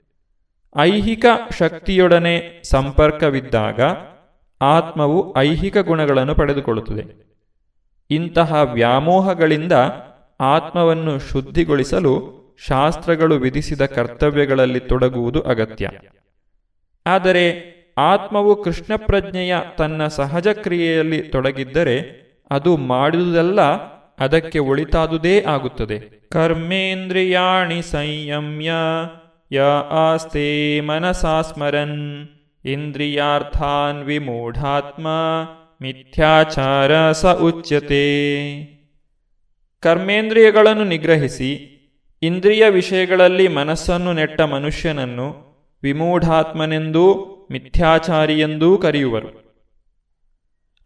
ಐಹಿಕ 0.78 1.24
ಶಕ್ತಿಯೊಡನೆ 1.59 2.62
ಸಂಪರ್ಕವಿದ್ದಾಗ 2.70 3.80
ಆತ್ಮವು 4.62 5.34
ಐಹಿಕ 5.36 5.78
ಗುಣಗಳನ್ನು 5.78 6.34
ಪಡೆದುಕೊಳ್ಳುತ್ತದೆ. 6.34 7.28
ಇಂತಹ 8.11 8.55
ವ್ಯಾಮೋಹಗಳಿಂದ 8.55 9.72
ಆತ್ಮವನ್ನು 10.41 11.18
ಶುದ್ಧಿಗೊಳಿಸಲು 11.18 12.39
ಶಾಸ್ತ್ರಗಳು 12.66 13.34
ವಿಧಿಸಿದ 13.34 13.80
ಕರ್ತವ್ಯಗಳಲ್ಲಿ 13.80 14.80
ತೊಡಗುವುದು 14.80 15.41
ಅಗತ್ಯ. 15.41 15.91
ಆದರೆ 17.09 17.79
ಆತ್ಮವು 17.99 18.63
ಕೃಷ್ಣ 18.63 18.97
ಪ್ರಜ್ಞೆಯ 18.97 19.57
ತನ್ನ 19.79 20.07
ಸಹಜ 20.07 20.49
ಕ್ರಿಯೆಯಲ್ಲಿ 20.49 21.23
ತೊಡಗಿದ್ದರೆ 21.23 22.29
ಅದು 22.51 22.77
ಮಾಡಿದುದೆಲ್ಲ, 22.77 23.61
ಅದಕ್ಕೆ 24.19 24.59
ಒಳಿತಾದುದೇ 24.59 25.43
ಆಗುತ್ತದೆ. 25.43 26.29
ಕರ್ಮೇಂದ್ರಿಯಾಣಿ 26.31 27.83
ಸಂಯಮ್ಯ, 27.83 28.71
ಯ 29.53 29.61
ಆಸ್ತೆ 29.91 30.81
ಮನಸಾ 30.81 31.43
ಸ್ಮರನ್, 31.43 32.29
ಇಂದ್ರಿಯಾರ್ಥಾನ್ 32.65 34.05
ವಿಮೂಢಾತ್ಮ, 34.05 35.07
ಮಿಥ್ಯಾಚಾರ 35.83 37.13
ಸ 37.13 37.27
ಉಚ್ಯತೆ. 37.27 38.05
ಕರ್ಮೇಂದ್ರಿಯಗಳನ್ನು 39.81 40.85
ನಿಗ್ರಹಿಸಿ, 40.85 41.51
ಇಂದ್ರಿಯ 42.23 42.69
ವಿಷಯಗಳಲ್ಲಿ 42.69 43.49
ಮನಸ್ಸನ್ನು 43.49 44.13
ನೆಟ್ಟ 44.13 44.41
ಮನುಷ್ಯನನ್ನು 44.41 45.48
ವಿಮೂಢಾತ್ಮನೆಂದೂ, 45.83 47.14
ಮಿಥ್ಯಾಚಾರಿಯೆಂದೂ 47.51 48.79
ಕರೆಯುವರು. 48.79 49.49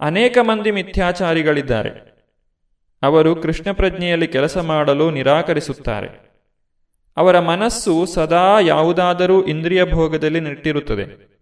ಅನೇಕ 0.00 0.38
ಮಂದಿ 0.40 0.70
ಮಿಥ್ಯಾಚಾರಿಗಳಿದ್ದಾರೆ. 0.70 2.12
ಅವರು 3.02 3.36
ಕೃಷ್ಣ 3.36 3.72
ಪ್ರಜ್ಞೆಯಲ್ಲಿ 3.72 4.26
ಕೆಲಸ 4.26 4.58
ಮಾಡಲು 4.58 5.10
ನಿರಾಕರಿಸುತ್ತಾರೆ. 5.10 6.32
ಅವರ 7.16 7.40
ಮನಸ್ಸು 7.40 8.06
ಸದಾ 8.06 8.60
ಯಾವುದಾದರೂ 8.60 9.42
ಇಂದ್ರಿಯ 9.42 9.84
ಭೋಗದಲ್ಲಿ 9.84 10.40
ನೆಟ್ಟಿರುತ್ತದೆ. 10.40 11.32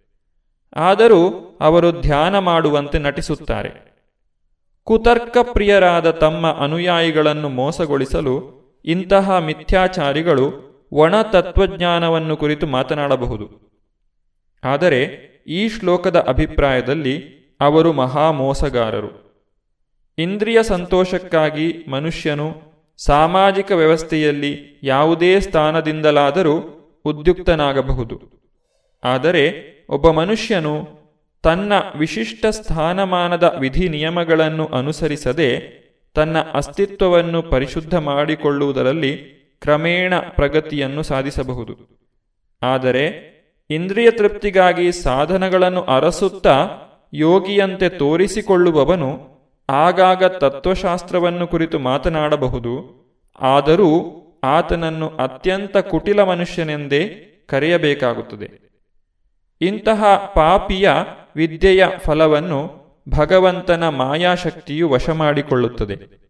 ಆದರೂ 0.77 1.31
ಅವರು 1.61 1.93
ಧ್ಯಾನ 1.93 2.39
ಮಾಡುವಂತೆ 2.39 2.99
ನಟಿಸುತ್ತಾರೆ. 2.99 3.91
ಕುತರ್ಕ 4.85 5.37
ಪ್ರಿಯರಾದ 5.53 6.11
ತಮ್ಮ 6.11 6.53
ಅನುಯಾಯಿಗಳನ್ನು 6.53 7.49
ಮೋಸಗೊಳಿಸಲು 7.49 8.61
ಇಂತಹ 8.85 9.37
ಮಿಥ್ಯಾಚಾರಿಗಳು 9.39 10.70
ಒಣ 10.93 11.23
ತತ್ವಜ್ಞಾನವನ್ನು 11.23 12.37
ಕುರಿತು 12.37 12.67
ಮಾತನಾಡಬಹುದು. 12.67 13.71
ಆದರೆ 14.65 15.05
ಈ 15.47 15.69
ಶ್ಲೋಕದ 15.69 16.25
ಅಭಿಪ್ರಾಯದಲ್ಲಿ 16.29 17.41
ಅವರು 17.61 17.93
ಮಹಾಮೋಸಗಾರರು. 17.93 19.31
ಇಂದ್ರಿಯ 20.19 20.63
ಸಂತೋಷಕ್ಕಾಗಿ 20.63 21.85
ಮನುಷ್ಯನು 21.91 22.55
ಸಾಮಾಜಿಕ 22.97 23.73
ವ್ಯವಸ್ಥೆಯಲ್ಲಿ 23.73 24.81
ಯಾವುದೇ 24.83 25.41
ಸ್ಥಾನದಿಂದಲಾದರೂ 25.41 26.59
ಉದ್ಯುಕ್ತನಾಗಬಹುದು. 27.05 28.41
ಆದರೆ 29.05 29.71
ಒಬ್ಬ 29.89 30.11
ಮನುಷ್ಯನು 30.11 31.01
ತನ್ನ 31.43 31.73
ವಿಶಿಷ್ಟ 31.99 32.47
ಸ್ಥಾನಮಾನದ 32.47 33.57
ವಿಧಿ 33.59 33.89
ನಿಯಮಗಳನ್ನು 33.89 34.67
ಅನುಸರಿಸದೆ 34.67 35.81
ತನ್ನ 36.15 36.39
ಅಸ್ತಿತ್ವವನ್ನು 36.39 37.43
ಪರಿಶುದ್ಧ 37.43 37.95
ಮಾಡಿಕೊಳ್ಳುವುದರಲ್ಲಿ 37.95 39.40
ಕ್ರಮೇಣ 39.61 40.15
ಪ್ರಗತಿಯನ್ನು 40.19 41.03
ಸಾಧಿಸಬಹುದು. 41.03 42.01
ಆದರೆ, 42.63 43.31
ಇಂದ್ರಿಯ 43.71 44.11
ತೃಪ್ತಿಗಾಗಿ 44.11 44.93
ಸಾಧನಗಳನ್ನು 44.93 45.83
ಅರಸುತ್ತಾ 45.83 46.69
ಯೋಗಿಯಂತೆ 47.15 47.89
ತೋರಿಸಿಕೊಳ್ಳುವವನು 47.89 49.31
ಆಗಾಗ 49.71 50.25
ತತ್ವಶಾಸ್ತ್ರವನ್ನು 50.25 51.47
ಕುರಿತು 51.47 51.79
ಮಾತನಾಡಬಹುದು. 51.79 53.01
ಆದರೂ 53.41 54.17
ಆತನನ್ನು 54.45 55.09
ಅತ್ಯಂತ 55.09 55.77
ಕುಟಿಲ 55.77 56.23
ಮನುಷ್ಯನೆಂದೇ 56.23 57.27
ಕರೆಯಬೇಕಾಗುತ್ತದೆ. 57.49 58.71
ಇಂತಹ 59.61 60.05
ಪಾಪಿಯ 60.35 60.91
ವಿದ್ಯೆಯ 61.37 61.87
ಫಲವನ್ನು 61.99 62.81
ಭಗವಂತನ 63.09 63.89
ಮಾಯಾಶಕ್ತಿಯು 63.89 64.89
ವಶ 64.89 65.11
ಮಾಡಿಕೊಳ್ಳುತ್ತದೆ. 65.11 66.30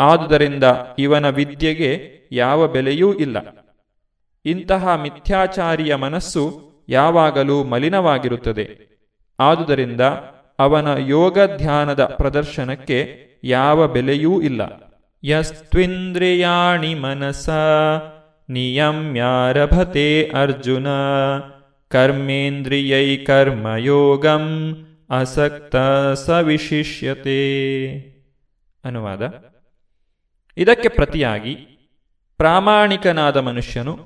ಆದುದರಿಂದ 0.00 0.64
ಇವನ 0.98 1.28
ವಿದ್ಯೆಗೆ 1.28 2.18
ಯಾವ 2.32 2.68
ಬೆಲೆಯೂ 2.68 3.14
ಇಲ್ಲ. 3.14 3.36
ಇಂತಹ 4.44 4.88
ಮಿಥ್ಯಾಚಾರಿಯ 5.02 5.94
ಮನಸ್ಸು 5.94 6.68
ಯಾವಾಗಲೂ 6.88 7.64
ಮಲಿನವಾಗಿರುತ್ತದೆ. 7.64 8.68
ಆದುದರಿಂದ 9.38 10.00
ಅವನ 10.58 10.86
ಯೋಗ 10.98 11.38
ಧ್ಯಾನದ 11.56 12.04
ಪ್ರದರ್ಶನಕ್ಕೆ 12.04 13.28
ಯಾವ 13.44 13.88
ಬೆಲೆಯೂ 13.88 14.40
ಇಲ್ಲ. 14.40 14.60
ಯಸ್ತ್ವಿಂದ್ರಿಯಾಣಿ 15.24 16.94
ಮನಸ 16.94 17.50
ನಿಯಮ್ಯಾರಭತೆ 18.48 20.30
ಅರ್ಜುನ. 20.34 20.86
ಕರ್ಮೇಂದ್ರಿಯೈ 21.88 23.16
ಕರ್ಮಯೋಗಂ 23.16 24.76
ಅಸಕ್ತ 25.10 25.76
ಸವಿಶಿಷ್ಯತೆ. 26.12 27.38
ಅನುವಾದ 28.84 29.47
ಇದಕ್ಕೆ 30.58 30.88
ಪ್ರತಿಯಾಗಿ 30.88 31.54
ಪ್ರಾಮಾಣಿಕನಾದ 32.36 33.36
ಮನುಷ್ಯನು 33.36 33.96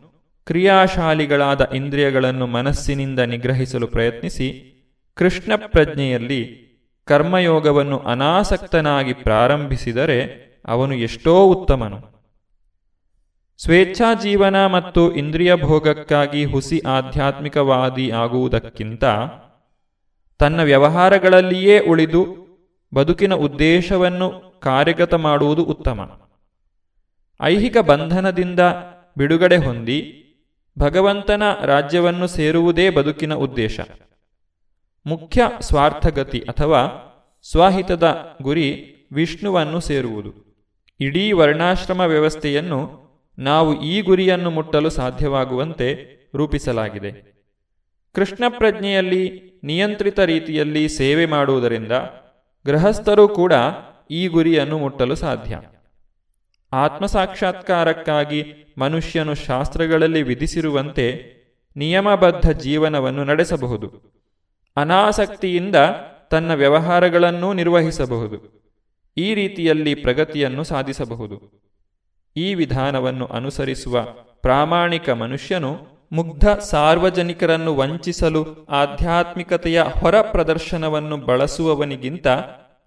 ಕ್ರಿಯಾಶಾಲಿಗಳಾದ 0.46 1.70
ಇಂದ್ರಿಯಗಳನ್ನು 1.74 2.46
ಮನಸ್ಸಿನಿಂದ 2.46 3.18
ನಿಗ್ರಹಿಸಲು 3.18 3.86
ಪ್ರಯತ್ನಿಸಿ 3.86 4.72
ಕೃಷ್ಣ 5.14 5.52
ಪ್ರಜ್ಞೆಯಲ್ಲಿ 5.56 6.62
ಕರ್ಮಯೋಗವನ್ನು 7.04 7.98
ಅನಾಸಕ್ತನಾಗಿ 7.98 9.12
ಪ್ರಾರಂಭಿಸಿದರೆ 9.12 10.42
ಅವನು 10.66 10.94
ಎಷ್ಟೋ 10.94 11.46
ಉತ್ತಮನು. 11.46 12.28
ಸ್ವೇಚ್ಛಾ 13.58 14.14
ಜೀವನ 14.14 14.66
ಮತ್ತು 14.66 15.14
ಇಂದ್ರಿಯ 15.14 15.54
ಭೋಗಕ್ಕಾಗಿ 15.54 16.44
ಹುಸಿ 16.44 16.80
ಆಧ್ಯಾತ್ಮಿಕವಾದಿ 16.80 18.10
ಆಗುವುದಕ್ಕಿಂತ 18.10 19.04
ತನ್ನ 20.38 20.62
ವ್ಯವಹಾರಗಳಲ್ಲಿಯೇ 20.62 21.78
ಉಳಿದು 21.78 22.26
ಬದುಕಿನ 22.94 23.34
ಉದ್ದೇಶವನ್ನು 23.34 24.60
ಕಾರ್ಯಗತ 24.62 25.14
ಮಾಡುವುದು 25.14 25.64
ಉತ್ತಮ. 25.64 26.18
ಐಹಿಕ 27.42 27.78
ಬಂಧನದಿಂದ 27.78 28.60
ಬಿಡುಗಡೆ 29.18 29.56
ಹೊಂದಿ 29.56 30.18
ಭಗವಂತನ 30.78 31.42
ರಾಜ್ಯವನ್ನು 31.64 32.26
ಸೇರುವುದೇ 32.26 32.90
ಬದುಕಿನ 32.90 33.34
ಉದ್ದೇಶ. 33.34 33.80
ಮುಖ್ಯ 35.06 35.42
ಸ್ವಾರ್ಥಗತಿ 35.60 36.40
ಅಥವಾ 36.40 36.80
ಸ್ವಾಹಿತದ 37.50 38.16
ಗುರಿ 38.42 38.94
ವಿಷ್ಣುವನ್ನು 39.12 39.80
ಸೇರುವುದು. 39.80 40.32
ಇಡೀ 41.00 41.32
ವರ್ಣಾಶ್ರಮ 41.32 42.00
ವ್ಯವಸ್ಥೆಯನ್ನು 42.00 43.02
ನಾವು 43.38 43.82
ಈ 43.82 44.00
ಗುರಿಯನ್ನು 44.00 44.50
ಮುಟ್ಟಲು 44.50 44.90
ಸಾಧ್ಯವಾಗುವಂತೆ 44.90 45.88
ರೂಪಿಸಲಾಗಿದೆ. 46.34 47.32
ಕೃಷ್ಣ 48.14 48.44
ಪ್ರಜ್ಞೆಯಲ್ಲಿ 48.48 49.42
ನಿಯಂತ್ರಿತ 49.64 50.20
ರೀತಿಯಲ್ಲಿ 50.20 50.88
ಸೇವೆ 50.88 51.26
ಮಾಡುವುದರಿಂದ 51.26 51.92
ಗೃಹಸ್ಥರು 52.66 53.28
ಕೂಡ 53.28 53.52
ಈ 54.10 54.26
ಗುರಿಯನ್ನು 54.26 54.78
ಮುಟ್ಟಲು 54.78 55.14
ಸಾಧ್ಯ. 55.14 55.60
ಆತ್ಮಸಾಕ್ಷಾತ್ಕಾರಕ್ಕಾಗಿ 56.72 58.44
ಮನುಷ್ಯನು 58.78 59.34
ಶಾಸ್ತ್ರಗಳಲ್ಲಿ 59.34 60.22
ವಿಧಿಸಿರುವಂತೆ 60.22 61.32
ನಿಯಮಬದ್ಧ 61.76 62.50
ಜೀವನವನ್ನು 62.50 63.24
ನಡೆಸಬಹುದು. 63.24 64.12
ಅನಾಸಕ್ತಿಯಿಂದ 64.76 65.76
ತನ್ನ 66.30 66.54
ವ್ಯವಹಾರಗಳನ್ನೂ 66.54 67.52
ನಿರ್ವಹಿಸಬಹುದು. 67.52 68.62
ಈ 69.16 69.34
ರೀತಿಯಲ್ಲಿ 69.34 69.94
ಪ್ರಗತಿಯನ್ನು 69.94 70.64
ಸಾಧಿಸಬಹುದು. 70.64 71.62
ಈ 72.36 72.54
ವಿಧಾನವನ್ನು 72.54 73.26
ಅನುಸರಿಸುವ 73.26 74.02
ಪ್ರಾಮಾಣಿಕ 74.42 75.10
ಮನುಷ್ಯನು 75.10 75.78
ಮುಗ್ಧ 76.12 76.48
ಸಾರ್ವಜನಿಕರನ್ನು 76.48 77.76
ವಂಚಿಸಲು 77.76 78.66
ಆಧ್ಯಾತ್ಮಿಕತೆಯ 78.66 79.82
ಹೊರ 79.82 80.20
ಪ್ರದರ್ಶನವನ್ನು 80.20 81.16
ಬಳಸುವವನಿಗಿಂತ 81.16 82.26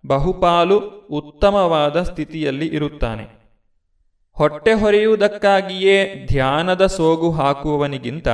ಬಹುಪಾಲು 0.07 0.77
ಉತ್ತಮವಾದ 1.09 2.01
ಸ್ಥಿತಿಯಲ್ಲಿ 2.01 2.67
ಇರುತ್ತಾನೆ. 2.67 3.34
ಹೊಟ್ಟೆ 4.37 4.73
ಹೊರೆಯುವುದಕ್ಕಾಗಿಯೇ 4.73 6.25
ಧ್ಯಾನದ 6.27 6.85
ಸೋಗು 6.85 7.31
ಹಾಕುವವನಿಗಿಂತ 7.31 8.27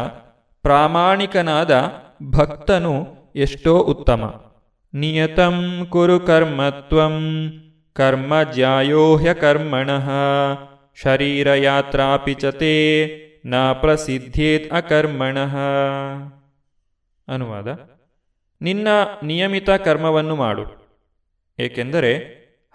ಪ್ರಾಮಾಣಿಕನಾದ 0.63 1.73
ಭಕ್ತನು 2.31 2.93
ಎಷ್ಟೋ 3.35 3.77
ಉತ್ತಮ. 3.77 4.23
ನಿಯತಂ 4.93 5.87
ಕುರು 5.89 6.19
ಕರ್ಮತ್ವಂ 6.19 7.15
ಕರ್ಮ 7.93 8.33
ಜ್ಯಾಯೋಹ್ಯ 8.43 9.33
ಕರ್ಮಣಃ, 9.33 10.09
ಶರೀರಯಾತ್ರಾಪಿ 11.03 12.33
ಚತೆ 12.33 12.75
ನ 13.45 13.55
ಪ್ರಸಿದ್ಧೇತ್ 13.73 14.73
ಅಕರ್ಮಣಃ. 14.73 15.55
ಅನುವಾದ, 17.27 17.67
ನಿನ್ನ 18.61 18.87
ನಿಯಮಿತ 19.23 19.69
ಕರ್ಮವನ್ನು 19.69 20.35
ಮಾಡು. 20.35 20.65
ಏಕೆಂದರೆ 21.59 22.11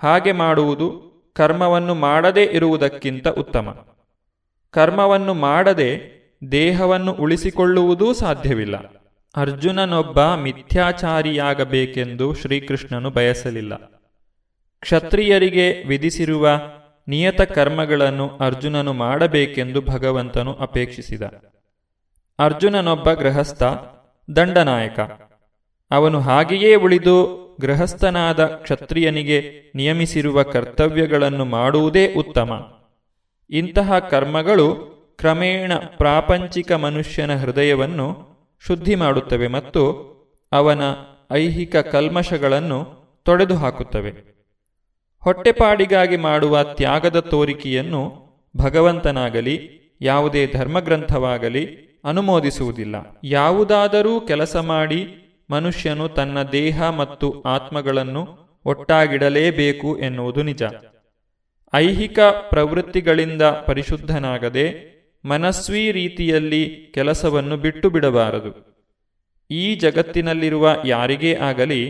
ಹಾಗೆ 0.03 0.33
ಮಾಡುವುದು 0.33 0.89
ಕರ್ಮವನ್ನು 1.37 1.95
ಮಾಡದೇ 1.95 2.45
ಇರುವುದಕ್ಕಿಂತ 2.45 3.29
ಉತ್ತಮ. 3.29 3.87
ಕರ್ಮವನ್ನು 4.71 5.35
ಮಾಡದೆ 5.35 6.17
ದೇಹವನ್ನು 6.53 7.13
ಉಳಿಸಿಕೊಳ್ಳುವುದೂ 7.13 8.13
ಸಾಧ್ಯವಿಲ್ಲ. 8.13 8.75
ಅರ್ಜುನನೊಬ್ಬ 9.37 10.35
ಮಿಥ್ಯಾಚಾರಿಯಾಗಬೇಕೆಂದು 10.35 12.35
ಶ್ರೀಕೃಷ್ಣನು 12.35 13.11
ಬಯಸಲಿಲ್ಲ. 13.11 14.03
ಕ್ಷತ್ರಿಯರಿಗೆ 14.81 15.89
ವಿಧಿಸಿರುವ 15.89 16.61
ನಿಯತ 17.09 17.43
ಕರ್ಮಗಳನ್ನು 17.43 18.29
ಅರ್ಜುನನು 18.29 18.93
ಮಾಡಬೇಕೆಂದು 18.93 19.81
ಭಗವಂತನು 19.81 20.55
ಅಪೇಕ್ಷಿಸಿದ. 20.55 21.23
ಅರ್ಜುನನೊಬ್ಬ 22.39 23.13
ಗೃಹಸ್ಥ, 23.13 23.63
ದಂಡನಾಯಕ. 24.37 25.01
ಅವನು 25.91 26.21
ಹಾಗೆಯೇ 26.21 26.75
ಉಳಿದು 26.75 27.47
ಗೃಹಸ್ಥನಾದ 27.61 28.47
ಕ್ಷತ್ರಿಯನಿಗೆ 28.47 29.73
ನಿಯಮಿಸಿರುವ 29.75 30.43
ಕರ್ತವ್ಯಗಳನ್ನು 30.43 31.45
ಮಾಡುವುದೇ 31.45 32.15
ಉತ್ತಮ. 32.15 32.73
ಇಂತಹ 33.51 33.99
ಕರ್ಮಗಳು 33.99 34.97
ಕ್ರಮೇಣ 35.19 35.73
ಪ್ರಾಪಂಚಿಕ 35.75 36.73
ಮನುಷ್ಯನ 36.73 37.37
ಹೃದಯವನ್ನು 37.37 38.37
ಶುದ್ಧಿ 38.67 38.95
ಮಾಡುತ್ತವೆ 38.95 39.47
ಮತ್ತು 39.47 39.83
ಅವನ 40.53 40.81
ಐಹಿಕ 41.33 41.77
ಕಲ್ಮಶಗಳನ್ನು 41.77 43.07
ತೊಡೆದು 43.25 43.57
ಹಾಕುತ್ತವೆ 43.57 44.11
ಹೊಟ್ಟೆಪಾಡಿಗಾಗಿ 45.21 46.17
ಮಾಡುವ 46.17 46.63
ತ್ಯಾಗದ 46.63 47.19
ತೋರಿಕೆಯನ್ನು 47.19 48.27
ಭಗವಂತನಾಗಲಿ, 48.57 49.71
ಯಾವುದೇ 50.01 50.47
ಧರ್ಮಗ್ರಂಥವಾಗಲಿ 50.47 51.65
ಅನುಮೋದಿಸುವುದಿಲ್ಲ. 52.05 52.97
ಯಾವುದಾದರೂ 53.25 54.21
ಕೆಲಸ 54.21 54.57
ಮಾಡಿ 54.57 55.26
ಮನುಷ್ಯನು 55.51 56.09
ತನ್ನ 56.09 56.43
ದೇಹ 56.43 56.91
ಮತ್ತು 56.91 57.43
ಆತ್ಮಗಳನ್ನು 57.43 58.23
ಒಟ್ಟಾಗಿಡಲೇಬೇಕು 58.65 59.99
ಎನ್ನುವುದು 59.99 60.43
ನಿಜ. 60.43 60.63
ಐಹಿಕ 61.75 62.19
ಪ್ರವೃತ್ತಿಗಳಿಂದ 62.51 63.43
ಪರಿಶುದ್ಧನಾಗದೆ 63.43 64.65
ಮನಸ್ವಿ 65.25 65.93
ರೀತಿಯಲ್ಲಿ 65.93 66.93
ಕೆಲಸವನ್ನು 66.95 67.57
ಬಿಟ್ಟು 67.57 67.91
ಬಿಡಬಾರದು 67.91 68.51
ಈ 69.51 69.75
ಜಗತ್ತಿನಲ್ಲಿರುವ 69.75 70.77
ಯಾರಿಗೇ 70.85 71.35
ಆಗಲಿ 71.35 71.83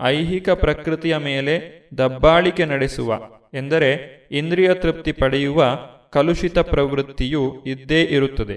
ಐಹಿಕ 0.00 0.50
ಪ್ರಕೃತಿಯ 0.50 1.16
ಮೇಲೆ 1.16 1.54
ದಬ್ಬಾಳಿಕೆ 1.98 2.64
ನಡೆಸುವ, 2.64 3.20
ಎಂದರೆ 3.54 3.90
ಇಂದ್ರಿಯ 4.30 4.74
ತೃಪ್ತಿ 4.74 5.12
ಪಡೆಯುವ 5.12 5.78
ಕಲುಷಿತ 6.12 6.58
ಪ್ರವೃತ್ತಿಯು 6.58 7.62
ಇದ್ದೇ 7.66 8.02
ಇರುತ್ತದೆ. 8.02 8.56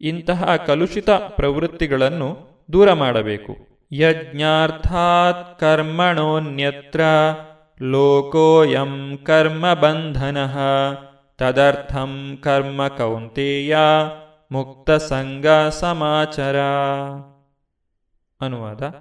ಇಂತಹ 0.00 0.56
ಕಲುಷಿತ 0.56 1.10
ಪ್ರವೃತ್ತಿಗಳನ್ನು 1.10 2.28
ದೂರ 2.72 2.92
ಮಾಡಬೇಕು. 2.92 3.56
ಯಜ್ಞಾರ್ಥಾತ್ 3.92 5.60
ಕರ್ಮಣೋನ್ಯತ್ರ 5.60 7.00
ಲೋಕೋಯಂ 7.82 9.18
ಕರ್ಮ 9.24 9.74
ಬಂಧನ 9.74 10.38
ತದರ್ಥಂ 11.38 12.38
ಕರ್ಮ 12.42 12.88
ಕೌಂತೆಯ 12.88 13.76
ಮುಕ್ತ 14.52 14.90
ಸಂಗ 14.90 15.46
ಸಮಾಚಾರ. 15.68 16.56
ಅನುವಾದ. 18.40 18.94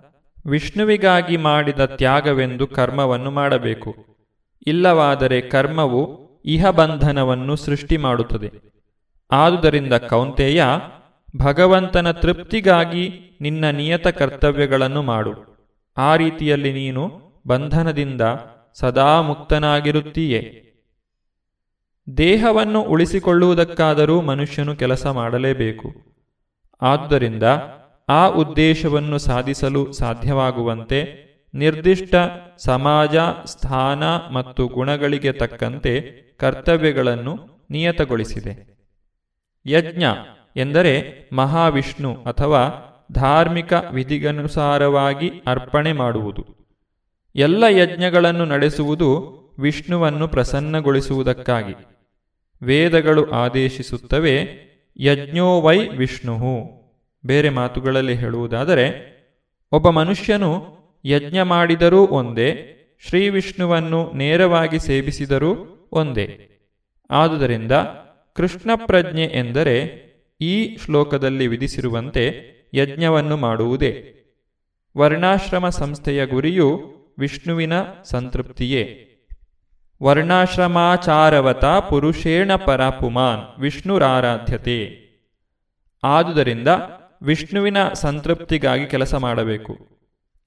ವಿಷ್ಣುವಿಗಾಗಿ 0.49 1.37
ಮಾಡಿದ 1.37 1.85
ತ್ಯಾಗವೆಂದು 1.85 2.67
ಕರ್ಮವನ್ನು 2.67 3.31
ಮಾಡಬೇಕು. 3.31 3.95
ಇಲ್ಲವಾದರೆ 4.67 5.41
ಕರ್ಮವು 5.41 6.29
ಇಹ 6.45 6.69
ಬಂಧನವನ್ನು 6.69 7.55
ಸೃಷ್ಟಿ 7.55 7.97
ಮಾಡುತ್ತದೆ. 7.97 8.51
ಆದುದರಿಂದ 9.31 9.93
ಕೌಂತೆಯ 9.93 10.63
ಭಗವಂತನ 11.37 12.11
ತೃಪ್ತಿಗಾಗಿ 12.11 13.37
ನಿನ್ನ 13.41 13.65
ನಿಯತ 13.69 14.07
ಕರ್ತವ್ಯಗಳನ್ನು 14.07 15.01
ಮಾಡು. 15.01 15.31
ಆ 15.97 16.15
ರೀತಿಯಲ್ಲಿ 16.15 16.73
ನೀನು 16.73 17.21
ಬಂಧನದಿಂದ 17.47 18.21
ಸದಾ 18.73 19.21
ಮುಕ್ತನಾಗಿರುತ್ತೀಯೇ. 19.21 20.65
ದೇಹವನ್ನು 22.17 22.81
ಉಳಿಸಿಕೊಳ್ಳುವುದಕ್ಕಾದರೂ 22.81 24.21
ಮನುಷ್ಯನು 24.21 24.75
ಕೆಲಸ 24.75 25.07
ಮಾಡಲೇಬೇಕು. 25.07 25.93
ಆದ್ದರಿಂದ 26.81 27.43
ಆ 28.09 28.27
ಉದ್ದೇಶವನ್ನು 28.27 29.17
ಸಾಧಿಸಲು 29.17 29.91
ಸಾಧ್ಯವಾಗುವಂತೆ 29.91 31.29
ನಿರ್ದಿಷ್ಟ 31.53 32.15
ಸಮಾಜ, 32.57 33.15
ಸ್ಥಾನ 33.45 34.03
ಮತ್ತು 34.33 34.67
ಗುಣಗಳಿಗೆ 34.67 35.31
ತಕ್ಕಂತೆ 35.31 36.01
ಕರ್ತವ್ಯಗಳನ್ನು 36.37 37.65
ನಿಯತಗೊಳಿಸಿದೆ. 37.69 38.79
ಯಜ್ಞ. 39.65 40.03
ಎಂದರೆ 40.55 41.29
ಮಹಾವಿಷ್ಣು 41.33 42.13
ಅಥವಾ 42.15 42.85
ಧಾರ್ಮಿಕ 43.11 43.73
ವಿಧಿಗನುಸಾರವಾಗಿ 43.91 45.31
ಅರ್ಪಣೆ 45.47 45.93
ಮಾಡುವುದು. 45.93 46.59
ಎಲ್ಲ 47.35 47.63
ಯಜ್ಞಗಳನ್ನು 47.63 48.45
ನಡೆಸುವುದು 48.45 49.39
ವಿಷ್ಣುವನ್ನು 49.59 50.27
ಪ್ರಸನ್ನಗೊಳಿಸುವುದಕ್ಕಾಗಿ. 50.27 51.75
ವೇದಗಳು 52.61 53.31
ಆದೇಶಿಸುತ್ತವೆ, 53.31 54.47
ಯಜ್ಞೋ 54.97 55.61
ವೈ 55.61 55.87
ವಿಷ್ಣು 55.87 56.37
ಬೇರೆ 57.25 57.49
ಮಾತುಗಳಲ್ಲಿ 57.49 58.15
ಹೇಳುವುದಾದರೆ, 58.15 59.09
ಒಬ್ಬ 59.71 59.89
ಮನುಷ್ಯನು 59.89 60.77
ಯಜ್ಞ 61.05 61.41
ಮಾಡಿದರೂ 61.43 62.07
ಒಂದೇ, 62.07 62.75
ಶ್ರೀ 63.07 63.29
ವಿಷ್ಣುವನ್ನು 63.29 64.11
ನೇರವಾಗಿ 64.15 64.79
ಸೇವಿಸಿದರೂ 64.79 65.55
ಒಂದೇ. 65.91 66.45
ಆದುದರಿಂದ 67.09 67.71
ಕೃಷ್ಣ 68.35 68.71
ಪ್ರಜ್ಞೆ 68.75 69.23
ಎಂದರೆ 69.23 70.08
ಈ 70.41 70.77
ಶ್ಲೋಕದಲ್ಲಿ 70.77 71.47
ವಿಧಿಸಿರುವಂತೆ 71.47 72.49
ಯಜ್ಞವನ್ನು 72.73 73.37
ಮಾಡುವುದೇ. 73.37 74.15
ವರ್ಣಾಶ್ರಮ 74.97 75.69
ಸಂಸ್ಥೆಯ 75.69 76.25
ಗುರಿಯು 76.25 76.81
ವಿಷ್ಣುವಿನ 77.19 77.73
ಸಂತೃಪ್ತಿಯೇ. 78.03 79.05
ವರ್ಣಾಶ್ರಮಾಚಾರವತ 80.03 81.65
ಪುರುಷೇಣ 81.65 82.55
ಪರಾಪುಮಾನ್ 82.55 83.61
ವಿಷ್ಣುರಾರಾಧ್ಯತೆ. 83.61 85.09
ಆದುದರಿಂದ 86.03 86.67
ವಿಷ್ಣುವಿನ 87.21 87.89
ಸಂತೃಪ್ತಿಗಾಗಿ 87.93 88.85
ಕೆಲಸ 88.85 89.15
ಮಾಡಬೇಕು. 89.15 89.77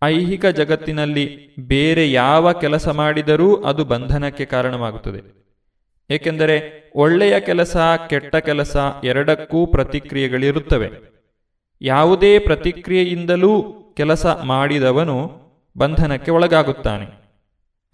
ಐಹಿಕ 0.02 0.46
ಜಗತ್ತಿನಲ್ಲಿ 0.46 1.54
ಬೇರೆ 1.60 2.12
ಯಾವ 2.12 2.52
ಕೆಲಸ 2.52 2.88
ಮಾಡಿದರೂ 2.88 3.56
ಅದು 3.56 3.84
ಬಂಧನಕ್ಕೆ 3.84 4.44
ಕಾರಣವಾಗುತ್ತದೆ. 4.44 5.41
ಏಕೆಂದರೆ 6.10 6.82
ಒಳ್ಳೆಯ 6.94 7.40
ಕೆಲಸ, 7.40 7.76
ಕೆಟ್ಟ 8.08 8.36
ಕೆಲಸ 8.36 8.76
ಎರಡಕ್ಕೂ 9.04 9.66
ಪ್ರತಿಕ್ರಿಯೆಗಳಿರುತ್ತವೆ. 9.66 10.90
ಯಾವುದೇ 11.82 12.38
ಪ್ರತಿಕ್ರಿಯೆಯಿಂದಲೂ 12.38 13.74
ಕೆಲಸ 13.96 14.26
ಮಾಡಿದವನು 14.26 15.42
ಬಂಧನಕ್ಕೆ 15.78 16.30
ಒಳಗಾಗುತ್ತಾನೆ. 16.30 17.22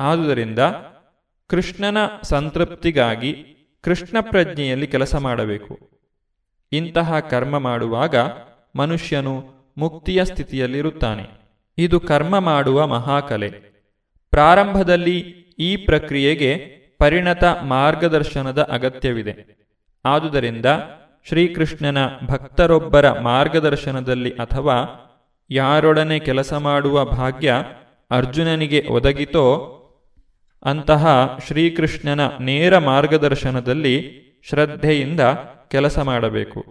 ಆದುದರಿಂದ 0.00 0.58
ಕೃಷ್ಣನ 1.46 1.96
ಸಂತೃಪ್ತಿಗಾಗಿ 2.22 3.34
ಕೃಷ್ಣ 3.80 4.16
ಪ್ರಜ್ಞೆಯಲ್ಲಿ 4.20 4.86
ಕೆಲಸ 4.86 5.14
ಮಾಡಬೇಕು. 5.14 5.78
ಇಂತಹ 6.72 7.18
ಕರ್ಮ 7.18 7.58
ಮಾಡುವಾಗ 7.58 8.14
ಮನುಷ್ಯನು 8.76 9.44
ಮುಕ್ತಿಯ 9.76 10.24
ಸ್ಥಿತಿಯಲ್ಲಿರುತ್ತಾನೆ. 10.24 11.24
ಇದು 11.78 12.00
ಕರ್ಮ 12.00 12.38
ಮಾಡುವ 12.38 12.86
ಮಹಾಕಲೆ. 12.86 13.50
ಪ್ರಾರಂಭದಲ್ಲಿ 14.30 15.18
ಈ 15.58 15.76
ಪ್ರಕ್ರಿಯೆಗೆ 15.76 16.77
ಪರಿಣತ 16.98 17.44
ಮಾರ್ಗದರ್ಶನದ 17.44 18.68
ಅಗತ್ಯವಿದೆ. 18.70 19.58
ಆದುದರಿಂದ 20.04 20.66
ಶ್ರೀಕೃಷ್ಣನ 21.28 21.98
ಭಕ್ತರೊಬ್ಬರ 22.26 23.20
ಮಾರ್ಗದರ್ಶನದಲ್ಲಿ 23.20 24.30
ಅಥವಾ 24.30 25.04
ಯಾರೊಡನೆ 25.50 26.18
ಕೆಲಸ 26.18 26.52
ಮಾಡುವ 26.52 27.04
ಭಾಗ್ಯ 27.04 27.54
ಅರ್ಜುನನಿಗೆ 28.10 28.86
ಒದಗಿತೋ, 28.90 29.74
ಅಂತಹ 30.64 31.38
ಶ್ರೀಕೃಷ್ಣನ 31.46 32.26
ನೇರ 32.40 32.78
ಮಾರ್ಗದರ್ಶನದಲ್ಲಿ 32.78 34.18
ಶ್ರದ್ಧೆಯಿಂದ 34.48 35.20
ಕೆಲಸ 35.68 35.98
ಮಾಡಬೇಕು. 35.98 36.64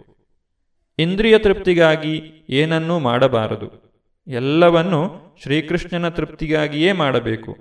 ಇಂದ್ರಿಯ 0.98 1.38
ತೃಪ್ತಿಗಾಗಿ 1.38 2.46
ಏನನ್ನೂ 2.50 2.98
ಮಾಡಬಾರದು. 2.98 3.88
ಎಲ್ಲವನ್ನೂ 4.26 5.10
ಶ್ರೀಕೃಷ್ಣನ 5.42 6.08
ತೃಪ್ತಿಗಾಗಿಯೇ 6.08 6.92
ಮಾಡಬೇಕು. 6.92 7.56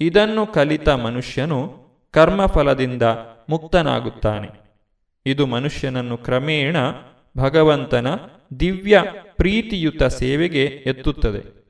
ಇದನ್ನು 0.00 0.46
ಕಲಿತ 0.46 0.88
ಮನುಷ್ಯನು 0.88 1.89
ಕರ್ಮಫಲದಿಂದ 2.10 3.02
ಮುಕ್ತನಾಗುತ್ತಾನೆ. 3.48 4.48
ಇದು 5.26 5.46
ಮನುಷ್ಯನನ್ನು 5.46 6.16
ಕ್ರಮೇಣ 6.16 6.76
ಭಗವಂತನ 7.38 8.06
ದಿವ್ಯ 8.60 9.04
ಪ್ರೀತಿಯುತ 9.36 10.02
ಸೇವೆಗೆ 10.02 10.64
ಎತ್ತುತ್ತದೆ. 10.64 11.60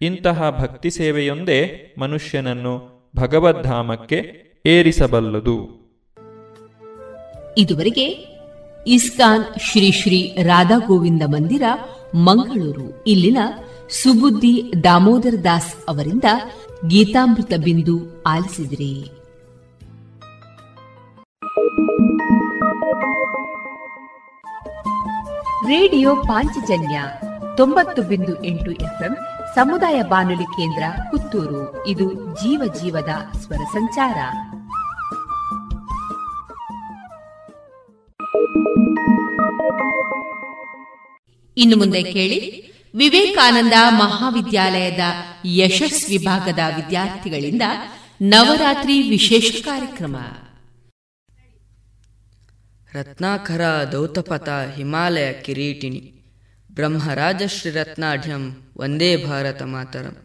ಇಂತಹ 0.00 0.58
ಭಕ್ತಿ 0.60 0.90
ಸೇವೆಯೊಂದೇ 0.90 1.94
ಮನುಷ್ಯನನ್ನು 1.98 2.92
ಭಗವದ್ಧಾಮಕ್ಕೆ 3.16 4.42
ಏರಿಸಬಲ್ಲದು. 4.66 5.82
ಇದುವರೆಗೆ 7.58 8.06
ಇಸ್ಕಾನ್ 8.86 9.44
ಶ್ರೀ 9.60 9.92
ಶ್ರೀ 9.92 10.36
ರಾಧಾ 10.42 10.78
ಗೋವಿಂದ 10.86 11.22
ಮಂದಿರ, 11.26 11.62
ಮಂಗಳೂರು. 12.14 13.04
ಇಲ್ಲಿನ 13.06 13.38
ಸುಬುದ್ದಿ 13.88 14.72
ದಾಮೋದರ 14.84 15.34
ದಾಸ್ 15.44 15.74
ಅವರಿಂದ 15.88 16.24
ಗೀತಾಮೃತ 16.88 17.52
ಬಿಂದು 17.64 18.22
ಆಲಿಸಿದ್ರಿ. 18.22 19.21
ರೇಡಿಯೋ 25.68 26.16
ಪಾಂಚಜನ್ಯ 26.16 27.02
ತೊಂಬತ್ತು 27.56 28.02
ಬಿಂದು 28.02 28.44
ಎಂಟು 28.44 28.70
ಎಫ್ಎಂ 28.70 29.16
ಸಮುದಾಯ 29.54 30.02
ಬಾನುಲಿ 30.02 30.44
ಕೇಂದ್ರ 30.44 30.82
ಪುತ್ತೂರು. 31.10 31.86
ಇದು 31.86 32.12
ಜೀವ 32.36 32.72
ಜೀವದ 32.82 33.36
ಸ್ವರ 33.36 33.56
ಸಂಚಾರ. 33.56 34.16
ಇನ್ನು 41.56 41.76
ಮುಂದೆ 41.76 42.02
ಕೇಳಿ, 42.02 42.72
ವಿವೇಕಾನಂದ 42.94 43.72
ಮಹಾವಿದ್ಯಾಲಯದ 43.88 45.00
ಯಶಸ್ 45.44 46.10
ವಿಭಾಗದ 46.10 46.58
ವಿದ್ಯಾರ್ಥಿಗಳಿಂದ 46.76 47.62
ನವರಾತ್ರಿ 48.22 49.02
ವಿಶೇಷ 49.02 49.64
ಕಾರ್ಯಕ್ರಮ. 49.64 50.16
ರತ್ನಾಕರ 52.94 53.60
ದೌತಪಥ 53.92 54.48
ಹಿಮಾಲಯ 54.48 55.32
ಕಿರೀಟಿನಿ 55.32 56.22
ಬ್ರಹ್ಮರಾಜ 56.74 57.42
ಶ್ರೀರತ್ನಾಢ್ಯಂ 57.46 58.72
ವಂದೇ 58.78 59.16
ಭಾರತ 59.16 59.62
ಮಾತರಂ. 59.62 60.16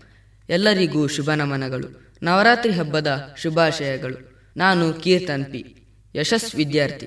ಎಲ್ಲರಿಗೂ 0.49 1.07
ಶುಭ 1.07 1.31
ನಮನಗಳು. 1.31 2.17
ನವರಾತ್ರಿ 2.23 2.73
ಹಬ್ಬದ 2.73 3.35
ಶುಭಾಶಯಗಳು. 3.37 4.41
ನಾನು 4.57 4.93
ಕೀರ್ತನ್ 4.93 5.45
ಪಿ. 5.45 5.75
ಯಶಸ್ 6.15 6.55
ವಿದ್ಯಾರ್ಥಿ. 6.55 7.05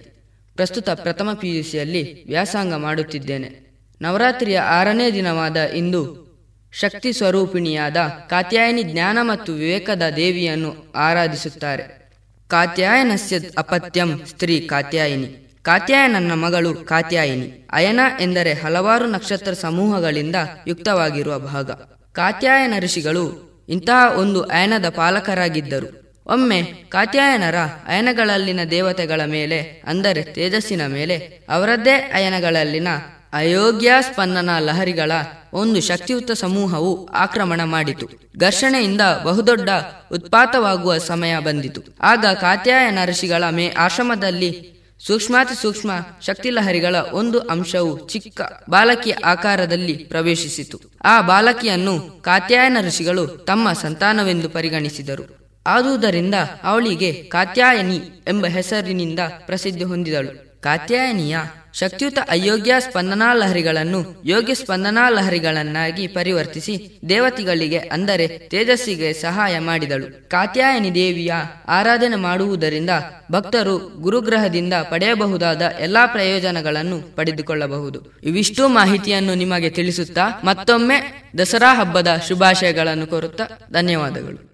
ಪ್ರಸ್ತುತ 0.57 0.91
ಪ್ರಥಮ 0.91 1.32
ಪಿಯುಸಿಯಲ್ಲಿ 1.32 2.28
ವ್ಯಾಸಂಗ 2.28 2.74
ಮಾಡುತ್ತಿದ್ದೇನೆ. 2.74 3.78
ನವರಾತ್ರಿಯ 4.03 4.59
ಆರನೇ 4.59 5.11
ದಿನವಾದ 5.11 5.57
ಇಂದು 5.57 6.31
ಶಕ್ತಿ 6.73 7.12
ಸ್ವರೂಪಿಣಿಯಾದ 7.12 7.97
ಕಾತ್ಯಾಯನಿ 8.31 8.82
ಜ್ಞಾನ 8.82 9.19
ಮತ್ತು 9.23 9.53
ವಿವೇಕದ 9.53 10.03
ದೇವಿಯನ್ನು 10.16 10.93
ಆರಾಧಿಸುತ್ತಾರೆ. 10.95 12.12
ಕಾತ್ಯಾಯನಸ್ಯ 12.49 13.37
ಅಪತ್ಯಂ 13.59 14.27
ಸ್ತ್ರೀ 14.27 14.61
ಕಾತ್ಯಾಯಿನಿ. 14.61 15.50
ಕಾತ್ಯಾಯನನ್ನ 15.62 16.32
ಮಗಳು 16.32 16.74
ಕಾತ್ಯಾಯಿನಿ. 16.74 17.69
ಅಯನ 17.73 18.01
ಎಂದರೆ 18.20 18.53
ಹಲವಾರು 18.53 19.07
ನಕ್ಷತ್ರ 19.07 19.53
ಸಮೂಹಗಳಿಂದ 19.53 20.37
ಯುಕ್ತವಾಗಿರುವ 20.66 21.39
ಭಾಗ. 21.39 21.70
ಕಾತ್ಯಾಯನ 22.12 22.74
ಋಷಿಗಳು 22.78 23.51
ಇಂತಹ 23.69 24.19
ಒಂದು 24.19 24.43
ಅಯನದ 24.43 24.89
ಪಾಲಕರಾಗಿದ್ದರು. 24.89 26.01
ಒಮ್ಮೆ 26.27 26.62
ಕಾತ್ಯಾಯನರ 26.62 27.57
ಅಯನಗಳಲ್ಲಿನ 27.87 28.61
ದೇವತೆಗಳ 28.70 29.20
ಮೇಲೆ, 29.27 29.82
ಅಂದರೆ 29.87 30.23
ತೇಜಸ್ಸಿನ 30.23 30.87
ಮೇಲೆ, 30.87 31.47
ಅವರದ್ದೇ 31.49 32.11
ಅಯನಗಳಲ್ಲಿನ 32.15 32.89
ಅಯೋಗ್ಯ 33.32 33.93
ಸ್ಪಂದನ 34.01 34.51
ಲಹರಿಗಳ 34.59 35.12
ಒಂದು 35.53 35.81
ಶಕ್ತಿಯುತ 35.81 36.31
ಸಮೂಹವು 36.31 37.07
ಆಕ್ರಮಣ 37.07 37.65
ಮಾಡಿತು. 37.65 38.09
ಘರ್ಷಣೆಯಿಂದ 38.39 39.01
ಬಹುದೊಡ್ಡ 39.24 39.69
ಉತ್ಪಾತವಾಗುವ 40.12 40.99
ಸಮಯ 40.99 41.39
ಬಂದಿತು. 41.39 41.82
ಆಗ 42.01 42.24
ಕಾತ್ಯಾಯನ 42.41 42.99
ಋಷಿಗಳ 43.05 43.45
ಮೇ 43.51 43.74
ಆಶ್ರಮದಲ್ಲಿ 43.78 44.80
ಸೂಕ್ಷ್ಮಾತಿ 45.07 45.63
ಸೂಕ್ಷ್ಮ 45.63 45.91
ಶಕ್ತಿಲಹರಿಗಳ 46.23 46.97
ಒಂದು 47.13 47.41
ಅಂಶವು 47.41 48.09
ಚಿಕ್ಕ 48.09 48.41
ಬಾಲಕಿಯ 48.71 49.13
ಆಕಾರದಲ್ಲಿ 49.25 49.97
ಪ್ರವೇಶಿಸಿತು. 49.97 50.81
ಆ 51.05 51.21
ಬಾಲಕಿಯನ್ನು 51.21 52.23
ಕಾತ್ಯಾಯನ 52.23 52.77
ಋಷಿಗಳು 52.87 53.27
ತಮ್ಮ 53.27 53.73
ಸಂತಾನವೆಂದು 53.73 54.49
ಪರಿಗಣಿಸಿದರು. 54.49 55.57
ಆದುದರಿಂದ 55.67 56.35
ಅವಳಿಗೆ 56.63 57.13
ಕಾತ್ಯಾಯನಿ 57.13 57.97
ಎಂಬ 58.29 58.47
ಹೆಸರಿನಿಂದ 58.47 59.19
ಪ್ರಸಿದ್ಧಿ 59.47 59.85
ಹೊಂದಿದಳು. 59.85 60.61
ಕಾತ್ಯಾಯನಿಯ 60.61 61.37
ಶಕ್ತಿಯುತ 61.73 62.19
ಅಯೋಗ್ಯ 62.29 62.75
ಸ್ಪಂದನಾ 62.79 63.35
ಲಹರಿಗಳನ್ನು 63.35 64.23
ಯೋಗ್ಯ 64.25 64.55
ಸ್ಪಂದನಾ 64.55 65.09
ಲಹರಿಗಳನ್ನಾಗಿ 65.09 66.07
ಪರಿವರ್ತಿಸಿ 66.07 67.01
ದೇವತೆಗಳಿಗೆ 67.09 67.79
ಅಂದರೆ 67.79 68.29
ತೇಜಸ್ಸಿಗೆ 68.29 69.13
ಸಹಾಯ 69.13 69.59
ಮಾಡಿದಳು. 69.59 70.29
ಕಾತ್ಯಾಯನಿ 70.29 70.95
ದೇವಿಯ 70.95 71.33
ಆರಾಧನೆ 71.69 72.17
ಮಾಡುವುದರಿಂದ 72.17 72.91
ಭಕ್ತರು 73.33 73.79
ಗುರುಗ್ರಹದಿಂದ 73.79 74.75
ಪಡೆಯಬಹುದಾದ 74.75 75.63
ಎಲ್ಲಾ 75.81 76.07
ಪ್ರಯೋಜನಗಳನ್ನು 76.07 77.17
ಪಡೆದುಕೊಳ್ಳಬಹುದು. 77.17 78.13
ಇವಿಷ್ಟು 78.23 78.69
ಮಾಹಿತಿಯನ್ನು 78.69 79.35
ನಿಮಗೆ 79.35 79.71
ತಿಳಿಸುತ್ತಾ 79.71 80.41
ಮತ್ತೊಮ್ಮೆ 80.45 81.31
ದಸರಾ 81.39 81.75
ಹಬ್ಬದ 81.75 82.09
ಶುಭಾಶಯಗಳನ್ನು 82.29 83.07
ಕೋರುತ್ತಾ 83.07 83.45
ಧನ್ಯವಾದಗಳು. 83.73 84.51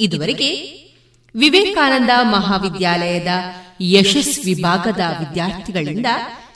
ಇದುವರೆಗೆ 0.00 0.78
ವಿವೇಕಾನಂದ 1.34 2.10
ಮಹಾವಿದ್ಯಾಲಯದ 2.22 3.28
ಯಶಸ್ 3.80 4.44
ವಿಭಾಗದ 4.44 5.00
ವಿದ್ಯಾರ್ಥಿಗಳಿಂದ 5.18 6.06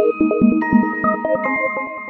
Thank 0.00 0.14
you. 0.20 2.09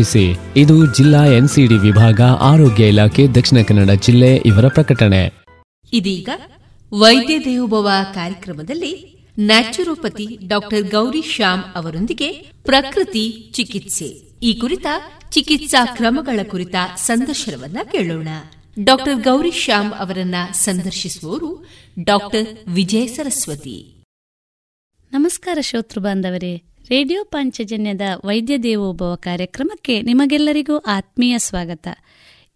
ಇದು 0.57 0.93
ಜಿಲ್ಲಾ 0.93 1.25
ಎನ್ಸಿಡಿ 1.25 1.77
ವಿಭಾಗ 1.77 2.21
ಆರೋಗ್ಯ 2.21 2.87
ಇಲಾಖೆ 2.87 3.27
ದಕ್ಷಿಣ 3.27 3.61
ಕನ್ನಡ 3.67 3.89
ಜಿಲ್ಲೆ 3.91 4.35
ಇವರ 4.35 4.67
ಪ್ರಕಟಣೆ. 4.67 5.33
ಇದೀಗ 5.93 6.29
ವೈದ್ಯ 6.93 7.39
ದೇವೋಭವ 7.39 7.89
ಕಾರ್ಯಕ್ರಮದಲ್ಲಿ 8.13 9.21
ನ್ಯಾಚುರೋಪತಿ 9.39 10.39
ಡಾಕ್ಟರ್ 10.47 10.81
ಗೌರಿ 10.81 11.21
ಶ್ಯಾಮ್ 11.21 11.63
ಅವರೊಂದಿಗೆ 11.75 12.31
ಪ್ರಕೃತಿ 12.63 13.51
ಚಿಕಿತ್ಸೆ. 13.53 14.05
ಈ 14.43 14.53
ಕುರಿತ 14.53 14.85
ಚಿಕಿತ್ಸಾ 15.29 15.85
ಕ್ರಮಗಳ 15.85 16.39
ಕುರಿತ 16.43 16.75
ಸಂದರ್ಶನವನ್ನ 16.95 17.77
ಕೇಳೋಣ. 17.91 18.27
ಡಾಕ್ಟರ್ 18.83 19.23
ಗೌರಿ 19.23 19.51
ಶ್ಯಾಮ್ 19.51 19.93
ಅವರನ್ನ 19.93 20.35
ಸಂದರ್ಶಿಸುವವರು 20.53 21.65
ಡಾಕ್ಟರ್ 22.03 22.69
ವಿಜಯ 22.69 23.07
ಸರಸ್ವತಿ. 23.07 24.03
ನಮಸ್ಕಾರ 25.11 25.57
ಶ್ರೋತೃ 25.61 25.99
ಬಾಂಧವರೇ. 25.99 26.70
ರೇಡಿಯೋ 26.89 27.23
ಪಾಂಚಜನ್ಯದ 27.23 28.01
ವೈದ್ಯ 28.25 28.57
ದೇವೋಭವ 28.57 29.15
ಕಾರ್ಯಕ್ರಮಕ್ಕೆ 29.15 30.01
ನಿಮಗೆಲ್ಲರಿಗೂ 30.01 30.77
ಆತ್ಮೀಯ 30.77 31.37
ಸ್ವಾಗತ. 31.37 31.87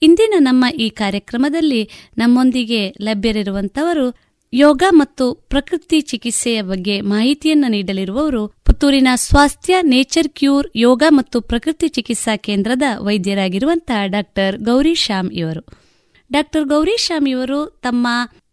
ಇಂದಿನ 0.02 0.34
ನಮ್ಮ 0.38 0.66
ಈ 0.80 0.90
ಕಾರ್ಯಕ್ರಮದಲ್ಲಿ 0.90 1.90
ನಮ್ಮೊಂದಿಗೆ 2.18 2.90
ಲಭ್ಯರಿರುವಂತವರು 3.02 4.14
ಯೋಗ 4.54 4.84
ಮತ್ತು 4.90 5.34
ಪ್ರಕೃತಿ 5.34 6.02
ಚಿಕಿತ್ಸೆಯ 6.02 6.62
ಬಗ್ಗೆ 6.62 7.02
ಮಾಹಿತಿಯನ್ನು 7.02 7.68
ನೀಡಲಿರುವವರು 7.68 8.48
ಪುತ್ತೂರಿನ 8.48 9.08
ಸ್ವಾಸ್ಥ್ಯ 9.16 9.76
ನೇಚರ್ 9.82 10.28
ಕ್ಯೂರ್ 10.28 10.68
ಯೋಗ 10.76 11.04
ಮತ್ತು 11.10 11.42
ಪ್ರಕೃತಿ 11.42 11.88
ಚಿಕಿತ್ಸಾ 11.88 12.38
ಕೇಂದ್ರದ 12.38 12.84
ವೈದ್ಯರಾಗಿರುವಂತಹ 13.00 14.06
ಡಾಕ್ಟರ್ 14.06 14.58
ಗೌರಿ 14.58 14.96
ಶ್ಯಾಮ್ 14.96 15.32
ಇವರು. 15.32 15.62
ಡಾಕ್ಟರ್ 16.32 16.66
ಗೌರಿ 16.66 16.98
ಶ್ಯಾಮ್ 17.00 17.28
ಇವರು 17.28 17.80
ತಮ್ಮ 17.84 18.08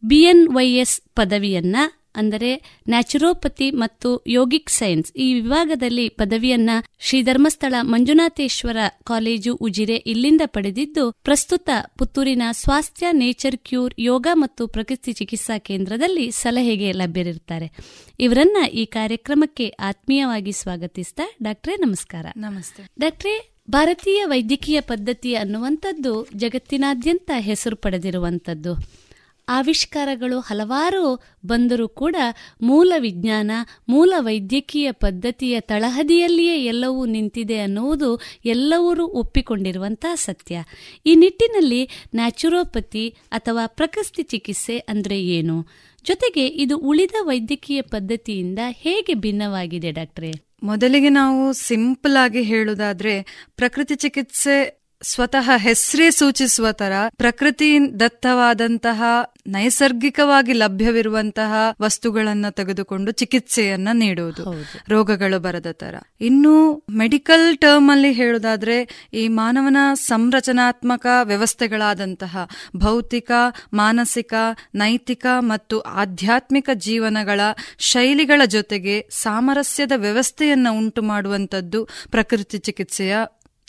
ಬಿಎನ್ವೈಎಸ್ 0.04 1.00
ಪದವಿಯನ್ನ 1.16 1.76
ಅಂದರೆ 2.14 2.80
ನ್ಯಾಚುರೋಪತಿ 2.88 3.70
ಮತ್ತು 3.70 4.24
ಯೋಗಿಕ್ 4.26 4.70
ಸೈನ್ಸ್. 4.70 5.12
ಈ 5.16 5.34
ವಿಭಾಗದಲ್ಲಿ 5.34 6.08
ಪದವಿಯನ್ನ 6.08 6.70
ಶ್ರೀ 7.00 7.22
ಧರ್ಮಸ್ಥಳ 7.22 7.74
ಮಂಜುನಾಥೇಶ್ವರ 7.80 8.76
ಕಾಲೇಜು 9.04 9.54
ಉಜಿರೆ 9.54 9.96
ಇಲ್ಲಿಂದ 9.96 10.40
ಪಡೆದಿದ್ದು 10.46 11.12
ಪ್ರಸ್ತುತ 11.12 11.70
ಪುತ್ತೂರಿನ 11.98 12.42
ಸ್ವಾಸ್ಥ್ಯ 12.50 13.06
ನೇಚರ್ 13.12 13.56
ಕ್ಯೂರ್ 13.56 13.94
ಯೋಗ 13.98 14.26
ಮತ್ತು 14.32 14.66
ಪ್ರಕೃತಿ 14.66 15.12
ಚಿಕಿತ್ಸಾ 15.12 15.58
ಕೇಂದ್ರದಲ್ಲಿ 15.58 16.30
ಸಲಹೆಗೆ 16.30 16.92
ಲಭ್ಯರಿರುತ್ತಾರೆ. 16.92 17.72
ಇವರನ್ನ 18.20 18.66
ಈ 18.66 18.84
ಕಾರ್ಯಕ್ರಮಕ್ಕೆ 18.84 19.68
ಆತ್ಮೀಯವಾಗಿ 19.68 20.52
ಸ್ವಾಗತಿಸ್ತಾ 20.52 21.30
ಡಾಕ್ಟ್ರೇ 21.42 21.76
ನಮಸ್ಕಾರ. 21.76 22.26
ನಮಸ್ತೆ. 22.36 22.90
ಡಾಕ್ಟ್ರೇ 23.00 23.48
ಭಾರತೀಯ 23.70 24.24
ವೈದ್ಯಕೀಯ 24.24 24.80
ಪದ್ಧತಿ 24.80 25.34
ಅನ್ನುವಂಥದ್ದು 25.34 26.26
ಜಗತ್ತಿನಾದ್ಯಂತ 26.36 27.30
ಹೆಸರು 27.36 27.76
ಪಡೆದಿರುವಂಥದ್ದು. 27.76 29.01
ಆವಿಷ್ಕಾರಗಳು 29.48 30.40
ಹಲವಾರು 30.40 31.24
ಬಂದರೂ 31.46 31.88
ಕೂಡ 31.88 32.16
ಮೂಲ 32.62 32.92
ವಿಜ್ಞಾನ, 32.98 33.50
ಮೂಲ 33.88 34.14
ವೈದ್ಯಕೀಯ 34.18 34.92
ಪದ್ಧತಿಯ 34.92 35.60
ತಳಹದಿಯಲ್ಲಿಯೇ 35.60 36.64
ಎಲ್ಲವೂ 36.64 37.06
ನಿಂತಿದೆ 37.06 37.58
ಅನ್ನುವುದು 37.58 38.20
ಎಲ್ಲವರೂ 38.44 39.06
ಒಪ್ಪಿಕೊಂಡಿರುವಂತಹ 39.06 40.14
ಸತ್ಯ. 40.14 40.64
ಈ 41.06 41.14
ನಿಟ್ಟಿನಲ್ಲಿ 41.14 41.88
ನ್ಯಾಚುರೋಪತಿ 42.14 43.08
ಅಥವಾ 43.08 43.66
ಪ್ರಕೃತಿ 43.66 44.22
ಚಿಕಿತ್ಸೆ 44.22 44.78
ಅಂದರೆ 44.78 45.24
ಏನು? 45.24 45.66
ಜೊತೆಗೆ 46.04 46.46
ಇದು 46.46 46.78
ಉಳಿದ 46.78 47.14
ವೈದ್ಯಕೀಯ 47.20 47.82
ಪದ್ಧತಿಯಿಂದ 47.82 48.58
ಹೇಗೆ 48.70 49.14
ಭಿನ್ನವಾಗಿದೆ 49.14 49.92
ಡಾಕ್ಟ್ರೆ? 49.92 50.32
ಮೊದಲಿಗೆ 50.62 51.08
ನಾವು 51.08 51.52
ಸಿಂಪಲ್ 51.52 52.16
ಆಗಿ 52.16 52.42
ಹೇಳುವುದಾದ್ರೆ 52.42 53.46
ಪ್ರಕೃತಿ 53.56 53.94
ಚಿಕಿತ್ಸೆ 53.94 54.81
ಸ್ವತಃ 55.02 55.56
ಹೆಸರೇ 55.56 56.10
ಸೂಚಿಸುವ 56.10 56.72
ತರ 56.72 56.92
ಪ್ರಕೃತಿ 57.16 57.68
ದತ್ತವಾದಂತಹ 58.00 59.00
ನೈಸರ್ಗಿಕವಾಗಿ 59.46 60.52
ಲಭ್ಯವಿರುವಂತಹ 60.52 61.52
ವಸ್ತುಗಳನ್ನ 61.82 62.48
ತೆಗೆದುಕೊಂಡು 62.50 63.10
ಚಿಕಿತ್ಸೆಯನ್ನ 63.12 63.88
ನೀಡುವುದು. 63.92 64.44
ರೋಗಗಳು 64.88 65.40
ಬರದ 65.40 65.72
ತರ. 65.72 65.94
ಇನ್ನು 66.20 66.52
ಮೆಡಿಕಲ್ 66.90 67.58
ಟರ್ಮ್ 67.58 67.90
ಅಲ್ಲಿ 67.90 68.12
ಹೇಳುದಾದ್ರೆ 68.12 69.08
ಈ 69.12 69.28
ಮಾನವನ 69.28 69.76
ಸಂರಚನಾತ್ಮಕ 69.94 71.06
ವ್ಯವಸ್ಥೆಗಳಾದಂತಹ 71.22 72.34
ಭೌತಿಕ 72.76 73.32
ಮಾನಸಿಕ 73.72 74.34
ನೈತಿಕ 74.74 75.26
ಮತ್ತು 75.38 75.78
ಆಧ್ಯಾತ್ಮಿಕ 75.80 76.70
ಜೀವನಗಳ 76.74 77.40
ಶೈಲಿಗಳ 77.78 78.42
ಜೊತೆಗೆ 78.46 79.08
ಸಾಮರಸ್ಯದ 79.10 79.92
ವ್ಯವಸ್ಥೆಯನ್ನ 79.96 80.66
ಉಂಟು 80.70 81.02
ಮಾಡುವಂತದ್ದು 81.02 81.88
ಪ್ರಕೃತಿ 82.10 82.58
ಚಿಕಿತ್ಸೆಯ 82.58 83.16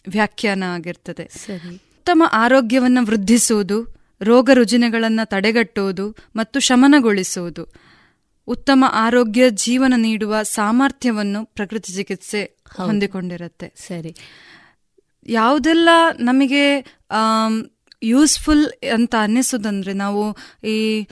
ವ್ಯಾಖ್ಯಾನ 0.08 0.64
ಆಗಿರ್ತದೆ. 0.64 1.24
ಉತ್ತಮ 1.72 2.24
ಆರೋಗ್ಯವನ್ನು 2.32 3.06
ವೃದ್ಧಿಸುವುದು 3.06 3.96
ರೋಗ 4.22 4.50
ರುಜಿನಗಳನ್ನು 4.54 5.28
ತಡೆಗಟ್ಟುವುದು 5.28 6.16
ಮತ್ತು 6.36 6.60
ಶಮನಗೊಳಿಸುವುದು. 6.60 7.74
ಉತ್ತಮ 8.48 8.86
ಆರೋಗ್ಯ 8.92 9.50
ಜೀವನ 9.50 9.94
ನೀಡುವ 9.98 10.44
ಸಾಮರ್ಥ್ಯವನ್ನು 10.44 11.46
ಪ್ರಕೃತಿ 11.46 11.94
ಚಿಕಿತ್ಸೆ 11.94 12.58
ಹೊಂದಿಕೊಂಡಿರುತ್ತೆ. 12.78 13.74
ಸರಿ. 13.78 14.16
ಯಾವುದೆಲ್ಲ 15.26 15.90
ನಮಗೆ 16.20 16.96
ಯೂಸ್ಫುಲ್ 18.04 18.68
ಅಂತ 18.94 19.16
ಅನ್ನಿಸೋದಂದ್ರೆ 19.20 19.94
ನಾವು 19.94 20.38
ಈ 20.68 21.08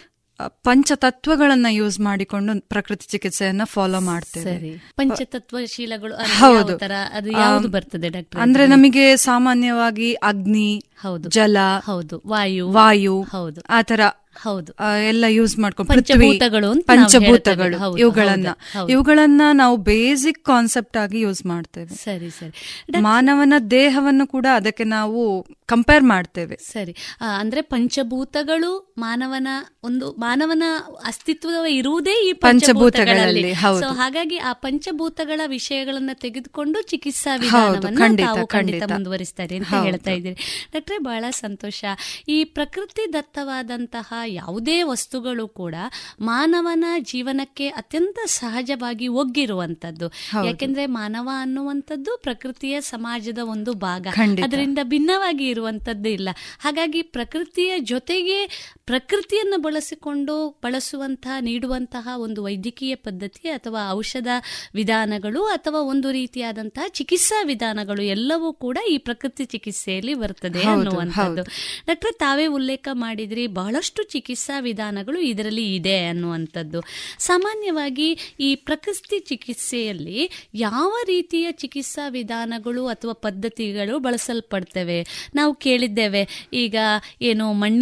ಪಂಚತತ್ವಗಳನ್ನ 0.47 1.65
ಯೂಸ್ 1.69 1.99
ಮಾಡಿಕೊಂಡು 1.99 2.61
ಪ್ರಕೃತಿ 2.61 3.07
ಚಿಕಿತ್ಸೆಯನ್ನ 3.07 3.61
ಫಾಲೋ 3.63 3.99
ಮಾಡ್ತೇವೆ. 3.99 4.93
ಪಂಚತತ್ವಶೀಲಗಳು 4.95 6.15
ಹೌದು. 6.15 6.79
ಅದು 7.13 7.31
ಯಾವುದು 7.31 7.67
ಬರ್ತದೆ 7.67 8.27
ಅಂದ್ರೆ 8.39 8.67
ನಮಗೆ 8.67 9.15
ಸಾಮಾನ್ಯವಾಗಿ 9.15 10.13
ಅಗ್ನಿ 10.13 10.83
ಹೌದು. 11.01 11.29
ಜಲ 11.29 11.57
ಹೌದು. 11.85 12.23
ವಾಯು. 12.27 12.69
ವಾಯು 12.69 13.21
ಹೌದು. 13.21 13.61
ಆತರ 13.69 13.99
ಹೌದು. 14.35 14.73
ಎಲ್ಲ 15.07 15.25
ಯೂಸ್ 15.27 15.59
ಮಾಡ್ಕೊಂಡು 15.59 15.93
ಪಂಚಭೂತಗಳು 15.93 16.83
ಪಂಚಭೂತಗಳು 16.83 17.77
ಹೌದು, 17.77 17.97
ಇವುಗಳನ್ನ 17.97 18.47
ಹೌದು, 18.47 18.79
ಹೌದು. 18.79 18.91
ಇವುಗಳನ್ನ 18.91 19.41
ನಾವು 19.53 19.77
ಬೇಸಿಕ್ 19.77 20.45
ಕಾನ್ಸೆಪ್ಟ್ 20.45 20.97
ಆಗಿ 20.97 21.19
ಯೂಸ್ 21.19 21.45
ಮಾಡ್ತೇವೆ. 21.45 21.95
ಸರಿ 21.95 22.29
ಸರಿ. 22.29 22.53
ಮಾನವನ 22.99 23.53
ದೇಹವನ್ನು 23.71 24.27
ಕೂಡ 24.27 24.45
ಅದಕ್ಕೆ 24.55 24.83
ನಾವು 24.83 25.45
ಕಂಪೇರ್ 25.71 26.03
ಮಾಡ್ತೇವೆ. 26.03 26.55
ಸರಿ. 26.71 26.93
ಅಂದ್ರೆ 27.39 27.61
ಪಂಚಭೂತಗಳು 27.73 28.71
ಮಾನವನ 28.97 29.47
ಒಂದು 29.83 30.07
ಮಾನವನ 30.19 30.63
ಅಸ್ತಿತ್ವ 31.05 31.65
ಇರುವುದೇ 31.69 32.15
ಈ 32.29 32.31
ಪಂಚಭೂತಗಳಲ್ಲಿ, 32.33 33.51
ಹಾಗಾಗಿ 33.51 34.37
ಆ 34.37 34.53
ಪಂಚಭೂತಗಳ 34.53 35.41
ವಿಷಯಗಳನ್ನ 35.47 36.09
ತೆಗೆದುಕೊಂಡು 36.21 36.81
ಚಿಕಿತ್ಸಾ 36.81 37.35
ವಿಧಾನವನ್ನು 37.35 38.47
ಖಂಡಿತ. 38.47 38.83
ಮುಂದುವರಿಸ್ತಾರೆ 38.91 39.55
ಅಂತ 39.57 39.73
ಹೇಳ್ತಾ 39.83 40.11
ಇದ್ದೀರಿ. 40.11 40.69
ಡಾಕ್ಟ್ರೆ 40.73 40.97
ಬಹಳ 40.97 41.25
ಸಂತೋಷ. 41.31 41.83
ಈ 42.27 42.37
ಪ್ರಕೃತಿ 42.43 43.03
ದತ್ತವಾದಂತಹ 43.13 44.09
ಯಾವುದೇ 44.27 44.77
ವಸ್ತುಗಳು 44.83 45.47
ಕೂಡ 45.47 45.75
ಮಾನವನ 46.19 46.85
ಜೀವನಕ್ಕೆ 46.99 47.67
ಅತ್ಯಂತ 47.79 48.19
ಸಹಜವಾಗಿ 48.25 49.07
ಒಗ್ಗಿರುವಂತದ್ದು 49.21 50.07
ಯಾಕೆಂದ್ರೆ 50.45 50.85
ಮಾನವ 50.85 51.29
ಅನ್ನುವಂಥದ್ದು 51.39 52.11
ಪ್ರಕೃತಿಯ 52.23 52.81
ಸಮಾಜದ 52.81 53.39
ಒಂದು 53.43 53.73
ಭಾಗ. 53.73 54.07
ಅದರಿಂದ 54.43 54.79
ಭಿನ್ನವಾಗಿ 54.83 55.45
ಇರುವಂತಹ 55.47 55.60
ಇರುವಂತದ್ದು 55.61 56.09
ಇಲ್ಲ. 56.09 56.29
ಹಾಗಾಗಿ 56.59 57.01
ಪ್ರಕೃತಿಯ 57.01 57.79
ಜೊತೆಗೆ 57.79 58.37
ಪ್ರಕೃತಿಯನ್ನು 58.85 59.57
ಬಳಸಿಕೊಂಡು 59.61 60.59
ಬಳಸುವಂತಹ 60.63 61.35
ನೀಡುವಂತಹ 61.41 62.09
ಒಂದು 62.17 62.43
ವೈದ್ಯಕೀಯ 62.43 62.95
ಪದ್ಧತಿ 62.95 63.47
ಅಥವಾ 63.49 63.81
ಔಷಧ 63.91 64.27
ವಿಧಾನಗಳು 64.75 65.43
ಅಥವಾ 65.45 65.79
ಒಂದು 65.81 66.11
ರೀತಿಯಾದಂತಹ 66.11 66.87
ಚಿಕಿತ್ಸಾ 66.89 67.43
ವಿಧಾನಗಳು 67.43 68.01
ಎಲ್ಲವೂ 68.01 68.53
ಕೂಡ 68.53 68.77
ಈ 68.89 68.97
ಪ್ರಕೃತಿ 68.97 69.45
ಚಿಕಿತ್ಸೆಯಲ್ಲಿ 69.45 70.13
ಬರ್ತದೆ 70.13 70.63
ಅನ್ನುವಂಥದ್ದು. 70.63 71.43
ಡಾಕ್ಟರ್ 71.87 72.13
ತಾವೇ 72.13 72.45
ಉಲ್ಲೇಖ 72.45 72.87
ಮಾಡಿದ್ರಿ 72.91 73.47
ಬಹಳಷ್ಟು 73.47 74.03
ಚಿಕಿತ್ಸಾ 74.03 74.59
ವಿಧಾನಗಳು 74.59 75.19
ಇದರಲ್ಲಿ 75.19 75.75
ಇದೆ 75.75 76.05
ಅನ್ನುವಂಥದ್ದು. 76.05 76.81
ಸಾಮಾನ್ಯವಾಗಿ 77.19 78.09
ಈ 78.39 78.55
ಪ್ರಕೃತಿ 78.55 79.19
ಚಿಕಿತ್ಸೆಯಲ್ಲಿ 79.19 80.47
ಯಾವ 80.53 80.93
ರೀತಿಯ 81.05 81.51
ಚಿಕಿತ್ಸಾ 81.51 82.09
ವಿಧಾನಗಳು 82.09 82.87
ಅಥವಾ 82.87 83.13
ಪದ್ಧತಿಗಳು 83.13 83.99
ಬಳಸಲ್ಪಡ್ತವೆ? 83.99 84.99
ನಾವು 85.41 85.53
ಕೇಳಿದ್ದೇವೆ. 85.55 86.23
ಈಗ 86.53 86.77
ಏನು 87.21 87.53
ಮಣ್ಣಿನಿಂದ 87.53 87.79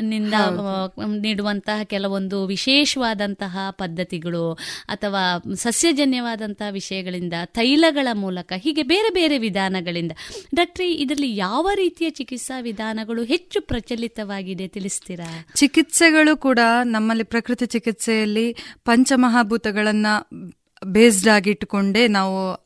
ನಿಂದ 0.00 0.34
ನೀಡುವಂತಹ 1.20 1.82
ಕೆಲವೊಂದು 1.82 2.38
ವಿಶೇಷವಾದಂತಹ 2.46 3.54
ಪದ್ಧತಿಗಳು 3.70 4.44
ಅಥವಾ 4.88 5.22
ಸಸ್ಯಜನ್ಯವಾದಂತಹ 5.54 6.68
ವಿಷಯಗಳಿಂದ 6.70 7.36
ತೈಲಗಳ 7.44 8.08
ಮೂಲಕ 8.14 8.52
ಹೀಗೆ 8.56 8.82
ಬೇರೆ 8.82 9.10
ಬೇರೆ 9.14 9.38
ವಿಧಾನಗಳಿಂದ. 9.38 10.12
ಡಾಕ್ಟ್ರಿ 10.54 10.88
ಇದರಲ್ಲಿ 10.94 11.30
ಯಾವ 11.36 11.70
ರೀತಿಯ 11.74 12.10
ಚಿಕಿತ್ಸಾ 12.10 12.60
ವಿಧಾನಗಳು 12.60 13.22
ಹೆಚ್ಚು 13.24 13.60
ಪ್ರಚಲಿತವಾಗಿದೆ 13.62 14.68
ತಿಳಿಸ್ತೀರಾ? 14.68 15.28
ಚಿಕಿತ್ಸೆಗಳು 15.56 16.36
ಕೂಡ 16.36 16.60
ನಮ್ಮಲ್ಲಿ 16.84 17.24
ಪ್ರಕೃತಿ 17.24 17.66
ಚಿಕಿತ್ಸೆಯಲ್ಲಿ 17.66 18.46
ಪಂಚಮಹಾಭೂತಗಳನ್ನ 18.84 20.06
ಬೇಸ್ಡ್ 20.84 21.28
ಆಗಿಟ್ಟುಕೊಂಡೇ 21.28 22.08
ನಾವು 22.08 22.63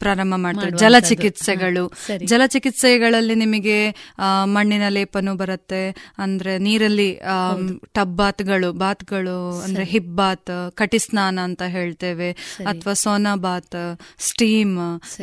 ಪ್ರಾರಂಭ 0.00 0.34
ಮಾಡ್ತಾರೆ. 0.44 0.72
ಜಲಚಿಕಿತ್ಸೆಗಳು. 0.82 1.84
ಜಲಚಿಕಿತ್ಸೆಗಳಲ್ಲಿ 2.30 3.36
ನಿಮಗೆ 3.44 3.78
ಮಣ್ಣಿನ 4.54 4.88
ಲೇಪನು 4.96 5.32
ಬರುತ್ತೆ. 5.42 5.82
ಅಂದ್ರೆ 6.24 6.52
ನೀರಲ್ಲಿ 6.66 7.08
ಟಬ್ 7.98 8.14
ಬಾತ್ಗಳು 8.20 8.70
ಬಾತ್ಗಳು 8.84 9.38
ಅಂದ್ರೆ 9.66 9.84
ಹಿಪ್ 9.92 10.12
ಬಾತ್ 10.20 10.52
ಕಟಿ 10.80 11.00
ಸ್ನಾನ 11.06 11.38
ಅಂತ 11.48 11.62
ಹೇಳ್ತೇವೆ. 11.76 12.30
ಅಥವಾ 12.72 12.94
ಸೋನಾ 13.02 13.34
ಬಾತ್ 13.46 13.78
ಸ್ಟೀಮ್ 14.28 14.76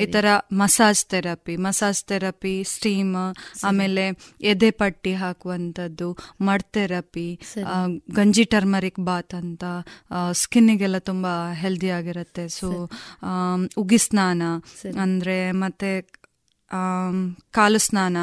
ಈ 0.04 0.08
ತರ 0.16 0.26
massage 0.62 1.04
therapy 1.12 1.56
massage 1.66 2.02
therapy 2.12 2.56
steam 2.74 3.16
ಆಮೇಲೆ 3.70 4.06
ಎದೆ 4.52 4.72
ಪಟ್ಟಿ 4.82 5.14
ಹಾಕುವಂತದ್ದು 5.24 6.10
ಮಡ್ 6.48 6.66
ಥೆರಪಿ 6.76 7.28
ಗಂಜಿ 8.20 8.46
ಟರ್ಮರಿಕ್ 8.54 9.00
ಬಾತ್ 9.10 9.36
ಅಂತ 9.42 9.64
ಸ್ಕಿನ್ನಿಗೆಲ್ಲ 10.42 10.98
ತುಂಬಾ 11.10 11.34
ಹೆಲ್ದಿ 11.64 11.90
ಆಗಿರುತ್ತೆ. 11.98 12.44
ಸೊ 12.58 12.68
ಉಗಿ 13.82 14.00
ಸ್ನಾನ 14.06 14.35
ಅಂದ್ರೆ 15.02 15.52
ಮತ್ತೆ 15.52 15.90
ಕಾಲು 17.58 17.80
ಸ್ನಾನ 17.86 18.18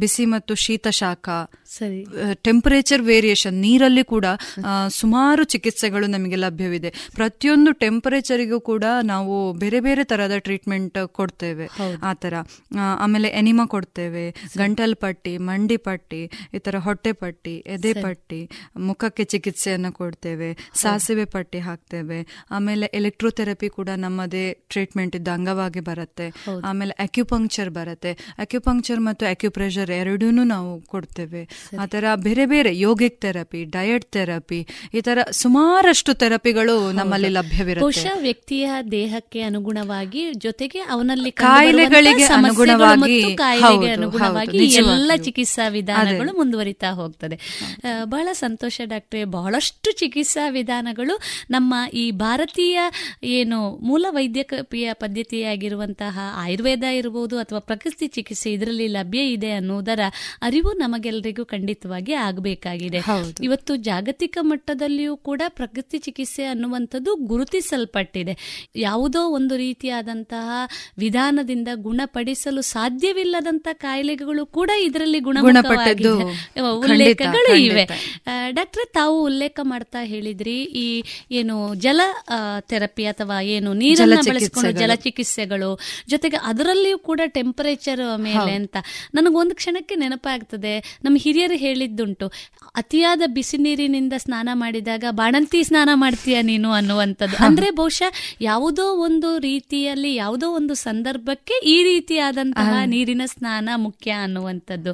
ಬಿಸಿ 0.00 0.24
ಮತ್ತು 0.32 0.52
ಶೀತ 0.64 0.86
ಶಾಖ 0.98 1.28
ಸರಿ. 1.76 1.98
ಟೆಂಪರೇಚರ್ 2.46 3.02
ವೇರಿಯೇಷನ್ 3.08 3.56
ನೀರಲ್ಲಿ 3.64 4.04
ಕೂಡ 4.12 4.26
ಸುಮಾರು 4.98 5.42
ಚಿಕಿತ್ಸೆಗಳು 5.52 6.06
ನಮಗೆ 6.14 6.36
ಲಭ್ಯವಿದೆ. 6.44 6.90
ಪ್ರತಿಯೊಂದು 7.18 7.70
ಟೆಂಪರೇಚರಿಗೂ 7.82 8.58
ಕೂಡ 8.70 8.84
ನಾವು 9.12 9.34
ಬೇರೆ 9.62 9.80
ಬೇರೆ 9.86 10.04
ತರಹದ 10.12 10.36
ಟ್ರೀಟ್ಮೆಂಟ್ 10.46 10.98
ಕೊಡ್ತೇವೆ. 11.18 11.66
ಆ 12.10 12.12
ತರ 12.22 12.34
ಆಮೇಲೆ 13.04 13.30
ಎನಿಮಾ 13.40 13.66
ಕೊಡ್ತೇವೆ. 13.74 14.24
ಗಂಟಲ್ 14.62 14.96
ಪಟ್ಟಿ 15.04 15.34
ಮಂಡಿ 15.48 15.78
ಪಟ್ಟಿ 15.88 16.22
ಈ 16.56 16.60
ತರ 16.68 16.76
ಹೊಟ್ಟೆ 16.86 17.12
ಪಟ್ಟಿ 17.24 17.54
ಎದೆ 17.76 17.92
ಪಟ್ಟಿ 18.04 18.40
ಮುಖಕ್ಕೆ 18.88 19.26
ಚಿಕಿತ್ಸೆಯನ್ನು 19.34 19.92
ಕೊಡ್ತೇವೆ. 20.00 20.50
ಸಾಸಿವೆ 20.82 21.26
ಪಟ್ಟಿ 21.34 21.60
ಹಾಕ್ತೇವೆ. 21.68 22.20
ಆಮೇಲೆ 22.50 22.86
ಎಲೆಕ್ಟ್ರೋಥೆರಪಿ 23.00 23.70
ಕೂಡ 23.78 23.88
ನಮ್ಮದೇ 24.06 24.44
ಟ್ರೀಟ್ಮೆಂಟ್ 24.72 25.16
ಇದ್ದ 25.20 25.28
ಅಂಗವಾಗಿ 25.38 25.84
ಬರುತ್ತೆ. 25.90 26.28
ಆಮೇಲೆ 26.70 26.94
ಅಕ್ಯುಪಂಕ್ಚರ್ 27.06 27.70
ಬರುತ್ತೆ. 27.70 27.86
ಅಕ್ಯುಪಂಕ್ಚರ್ 28.38 29.00
ಮತ್ತು 29.00 29.26
ಅಕ್ಯುಪ್ರೆಷರ್ 29.26 29.90
ಎರಡೂ 29.90 30.30
ನಾವು 30.30 30.80
ಕೊಡ್ತೇವೆ. 30.80 31.42
ಆ 31.80 31.86
ಥರ 31.86 32.04
ಬೇರೆ 32.14 32.46
ಬೇರೆ 32.46 32.78
ಯೋಗಿಕ್ 32.78 33.20
ಥೆರಪಿ 33.20 33.64
ಡಯಟ್ 33.64 34.06
ಥೆರಪಿ 34.12 34.60
ಈ 34.94 35.00
ಥರ 35.00 35.18
ಸುಮಾರಷ್ಟು 35.30 36.12
ಥೆರಪಿಗಳು 36.14 36.92
ನಮ್ಮಲ್ಲಿ 36.92 37.28
ಲಭ್ಯವಿರುತ್ತೆ. 37.28 37.84
ಬಹುಶಃ 37.84 38.18
ವ್ಯಕ್ತಿಯ 38.20 38.70
ದೇಹಕ್ಕೆ 38.90 39.40
ಅನುಗುಣವಾಗಿ 39.40 40.32
ಜೊತೆಗೆ 40.32 40.80
ಅವನಲ್ಲಿ 40.80 41.30
ಕಾಯಿಲೆಗಳಿಗೆ 41.30 42.24
ಅನುಗುಣವಾಗಿ, 42.24 43.34
ಕಾಯಿಲೆಗೆ 43.34 43.90
ಅನುಗುಣವಾಗಿ 43.92 44.58
ಎಲ್ಲ 44.74 45.12
ಚಿಕಿತ್ಸಾ 45.24 45.68
ವಿಧಾನಗಳು 45.68 46.36
ಮುಂದುವರಿತಾ 46.36 46.90
ಹೋಗ್ತದೆ. 46.90 47.38
ಬಹಳ 48.04 48.28
ಸಂತೋಷ 48.32 48.80
ಡಾಕ್ಟ್ರೆ. 48.84 49.24
ಬಹಳಷ್ಟು 49.24 49.92
ಚಿಕಿತ್ಸಾ 49.92 50.48
ವಿಧಾನಗಳು 50.48 51.14
ನಮ್ಮ 51.50 51.74
ಈ 51.92 52.10
ಭಾರತೀಯ 52.10 52.80
ಏನು 53.22 53.58
ಮೂಲ 53.76 54.06
ವೈದ್ಯಕೀಯ 54.08 54.88
ಪದ್ಧತಿಯಾಗಿರುವಂತಹ 54.92 56.18
ಆಯುರ್ವೇದ 56.34 56.82
ಇರಬಹುದು 56.82 57.38
ಅಥವಾ 57.38 57.60
ಪ್ರಕೃತಿ 57.78 58.06
ಚಿಕಿತ್ಸೆ 58.06 58.48
ಇದರಲ್ಲಿ 58.52 58.86
ಲಭ್ಯ 58.88 59.20
ಇದೆ 59.32 59.50
ಅನ್ನೋದರ 59.50 60.02
ಅರಿವು 60.42 60.70
ನಮಗೆಲ್ಲರಿಗೂ 60.72 61.44
ಖಂಡಿತವಾಗಿ 61.44 62.12
ಆಗಬೇಕಾಗಿದೆ. 62.26 63.00
ಇವತ್ತು 63.42 63.72
ಜಾಗತಿಕ 63.88 64.38
ಮಟ್ಟದಲ್ಲಿಯೂ 64.50 65.14
ಕೂಡ 65.28 65.42
ಪ್ರಕೃತಿ 65.48 65.98
ಚಿಕಿತ್ಸೆ 65.98 66.44
ಅನ್ನುವಂಥದ್ದು 66.44 67.14
ಗುರುತಿಸಲ್ಪಟ್ಟಿದೆ. 67.30 68.34
ಯಾವುದೋ 68.76 69.22
ಒಂದು 69.38 69.56
ರೀತಿಯಾದಂತಹ 69.56 70.48
ವಿಧಾನದಿಂದ 70.98 71.68
ಗುಣಪಡಿಸಲು 71.86 72.62
ಸಾಧ್ಯವಿಲ್ಲದಂತ 72.74 73.68
ಕಾಯಿಲೆಗಳು 73.72 74.46
ಕೂಡ 74.58 74.70
ಇದರಲ್ಲಿ 74.86 75.20
ಗುಣಪಟ್ಟದ್ದು 75.20 76.14
ಉಲ್ಲೇಖಗಳು 76.86 77.52
ಇವೆ. 77.68 77.84
ಡಾಕ್ಟರ್ 77.84 78.54
ಡಾಕ್ಟ್ರೆ 78.58 78.84
ತಾವು 78.92 79.16
ಉಲ್ಲೇಖ 79.24 79.60
ಮಾಡ್ತಾ 79.62 80.00
ಹೇಳಿದ್ರಿ 80.04 80.56
ಈ 80.82 80.86
ಏನು 81.30 81.54
ಜಲ 81.84 82.00
ಥೆರಪಿ 82.60 83.04
ಅಥವಾ 83.04 83.36
ಏನು 83.54 83.70
ನೀರನ್ನು 83.72 84.20
ಬಳಸಿಕೊಂಡು 84.30 84.72
ಜಲ 84.80 84.92
ಚಿಕಿತ್ಸೆಗಳು 85.04 85.70
ಜೊತೆಗೆ 86.08 86.38
ಅದರಲ್ಲಿಯೂ 86.50 86.98
ಕೂಡ 86.98 87.20
ಟೆಂಪರೇಚರ್ 87.26 87.67
ಮೇಲೆ 88.16 88.52
ಅಂತ. 88.52 88.76
ನನಗೊಂದು 89.14 89.54
ಕ್ಷಣಕ್ಕೆ 89.54 89.94
ನೆನಪಾಗ್ತದೆ. 89.94 90.98
ನಮ್ಮ 91.04 91.16
ಹಿರಿಯರು 91.20 91.54
ಹೇಳಿದ್ದುಂಟು 91.54 92.32
ಅತಿಯಾದ 92.76 93.22
ಬಿಸಿ 93.26 93.56
ನೀರಿನಿಂದ 93.56 94.12
ಸ್ನಾನ 94.16 94.48
ಮಾಡಿದಾಗ 94.52 95.04
ಬಾಣಂತಿ 95.10 95.62
ಸ್ನಾನ 95.62 95.88
ಮಾಡ್ತೀಯ 95.94 96.42
ನೀನು 96.42 96.72
ಅನ್ನುವಂಥದ್ದು. 96.72 97.36
ಅಂದ್ರೆ 97.44 97.70
ಬಹುಶಃ 97.70 98.12
ಯಾವುದೋ 98.40 98.82
ಒಂದು 98.82 99.38
ರೀತಿಯಲ್ಲಿ 99.38 100.14
ಯಾವುದೋ 100.14 100.50
ಒಂದು 100.50 100.74
ಸಂದರ್ಭಕ್ಕೆ 100.74 101.54
ಈ 101.64 101.82
ರೀತಿಯಾದಂತಹ 101.82 102.84
ನೀರಿನ 102.84 103.22
ಸ್ನಾನ 103.26 103.68
ಮುಖ್ಯ 103.76 104.10
ಅನ್ನುವಂಥದ್ದು. 104.10 104.92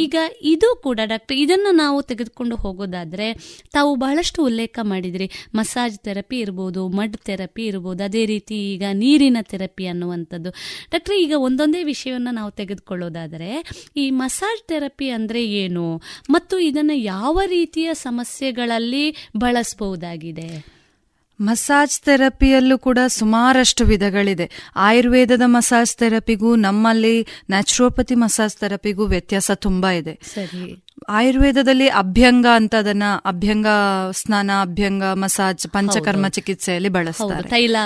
ಈಗ 0.00 0.14
ಇದು 0.42 0.80
ಕೂಡ 0.82 1.00
ಡಾಕ್ಟರ್ 1.04 1.36
ಇದನ್ನು 1.36 1.70
ನಾವು 1.70 2.02
ತೆಗೆದುಕೊಂಡು 2.02 2.56
ಹೋಗೋದಾದ್ರೆ 2.56 3.34
ತಾವು 3.72 3.94
ಬಹಳಷ್ಟು 3.94 4.44
ಉಲ್ಲೇಖ 4.44 4.78
ಮಾಡಿದ್ರಿ. 4.82 5.30
ಮಸಾಜ್ 5.54 5.98
ಥೆರಪಿ 5.98 6.38
ಇರ್ಬೋದು 6.38 6.88
ಮಡ್ 6.88 7.16
ಥೆರಪಿ 7.16 7.66
ಇರ್ಬೋದು 7.66 8.04
ಅದೇ 8.04 8.26
ರೀತಿ 8.26 8.54
ಈಗ 8.72 8.82
ನೀರಿನ 8.92 9.36
ಥೆರಪಿ 9.42 9.86
ಅನ್ನುವಂಥದ್ದು. 9.86 10.50
ಡಾಕ್ಟರ್ 10.90 11.14
ಈಗ 11.14 11.32
ಒಂದೊಂದೇ 11.36 11.82
ವಿಷಯವನ್ನ 12.14 12.28
ನಾವು 12.32 12.50
ತೆಗೆದುಕೊಳ್ಳೋದಾದರೆ 12.50 13.64
ಈ 13.96 14.10
ಮಸಾಜ್ 14.10 14.68
ಥೆರಪಿ 14.68 15.10
ಅಂದ್ರೆ 15.10 15.46
ಏನು? 15.46 16.00
ಮತ್ತು 16.30 16.58
ಇದನ್ನು 16.58 16.92
ಯಾವ 16.92 17.40
ರೀತಿಯ 17.46 17.94
ಸಮಸ್ಯೆಗಳಲ್ಲಿ 17.94 19.28
ಬಳಸಬಹುದಾಗಿದೆ? 19.36 20.66
ಮಸಾಜ್ 21.40 22.00
ಥೆರಪಿಯಲ್ಲೂ 22.00 22.78
ಕೂಡ 22.78 22.98
ಸುಮಾರಷ್ಟು 23.06 23.84
ವಿಧಗಳಿದೆ. 23.84 24.50
ಆಯುರ್ವೇದದ 24.76 25.42
ಮಸಾಜ್ 25.44 25.96
ಥೆರಪಿಗೂ 25.96 26.56
ನಮ್ಮಲ್ಲಿ 26.56 27.22
ನ್ಯಾಚುರೋಪತಿ 27.50 28.14
ಮಸಾಜ್ 28.14 28.56
ಥೆರಪಿಗೂ 28.56 29.06
ವ್ಯತ್ಯಾಸ 29.06 29.50
ತುಂಬಾ 29.50 29.90
ಇದೆ. 29.90 30.20
ಸರಿ. 30.34 30.83
ಆಯುರ್ವೇದದಲ್ಲಿ 31.08 31.88
ಅಭ್ಯಂಗ 31.88 32.46
ಅಂತ 32.54 32.74
ಅದನ್ನ 32.74 33.02
ಅಭ್ಯಂಗ 33.24 33.66
ಸ್ನಾನ 34.12 34.50
ಅಭ್ಯಂಗ 34.60 35.02
ಮಸಾಜ್ 35.02 35.66
ಪಂಚಕರ್ಮ 35.68 36.28
ಚಿಕಿತ್ಸೆಯಲ್ಲಿ 36.28 36.88
ಬಳಸ್ತಾರೆ. 36.88 37.48
ತೈಲ 37.48 37.76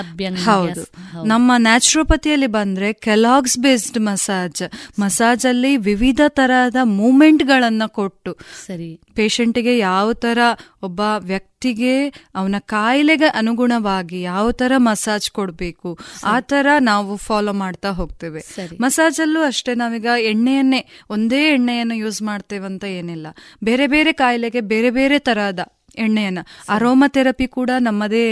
ಹೌದು. 0.45 0.87
ನಮ್ಮ 1.25 1.53
ನ್ಯಾಚುರೋಪತಿಯಲ್ಲಿ 1.57 2.47
ಬಂದ್ರೆ 2.47 2.93
ಕೆಲಾಗ್ಸ್ 2.93 3.59
ಬೇಸ್ಡ್ 3.59 4.01
ಮಸಾಜ್ 4.01 4.63
ಮಸಾಜ್ 5.01 5.47
ಅಲ್ಲಿ 5.47 5.77
ವಿವಿಧ 5.77 6.21
ತರಹದ 6.29 6.77
ಮೂಮೆಂಟ್ 6.85 7.45
ಗಳನ್ನ 7.45 7.83
ಕೊಟ್ಟು 7.87 8.37
ಸರಿ. 8.67 9.01
ಪೇಷಂಟ್ಗೆ 9.15 9.79
ಯಾವ 9.79 10.13
ತರ 10.13 10.39
ಒಬ್ಬ 10.83 11.01
ವ್ಯಕ್ತಿಗೆ 11.19 12.09
ಅವನ 12.35 12.55
ಕಾಯಿಲೆಗೆ 12.59 13.25
ಅನುಗುಣವಾಗಿ 13.25 14.21
ಯಾವ 14.21 14.53
ತರ 14.53 14.73
ಮಸಾಜ್ 14.77 15.31
ಕೊಡಬೇಕು 15.31 15.99
ಆ 16.25 16.41
ತರ 16.41 16.67
ನಾವು 16.81 17.17
ಫಾಲೋ 17.17 17.53
ಮಾಡ್ತಾ 17.53 17.89
ಹೋಗ್ತೇವೆ. 17.91 18.41
ಮಸಾಜ್ 18.81 19.21
ಅಲ್ಲೂ 19.21 19.43
ಅಷ್ಟೇ 19.43 19.75
ನಾವೀಗ 19.75 20.07
ಎಣ್ಣೆಯನ್ನೇ 20.21 20.87
ಒಂದೇ 21.11 21.55
ಎಣ್ಣೆಯನ್ನು 21.55 21.95
ಯೂಸ್ 21.95 22.23
ಮಾಡ್ತೇವಂತ 22.23 22.85
ಏನಿಲ್ಲ. 22.99 23.27
ಬೇರೆ 23.65 23.87
ಬೇರೆ 23.87 24.12
ಕಾಯಿಲೆಗೆ 24.12 24.61
ಬೇರೆ 24.61 24.91
ಬೇರೆ 24.91 25.19
ತರಹದ 25.19 25.61
ಎಣ್ಣೆಯನ್ನ. 25.97 26.39
ಅರೋಮಾ 26.69 27.09
ಥೆರಪಿ 27.09 27.47
ಕೂಡ 27.47 27.70
ನಮ್ಮದೇ 27.81 28.25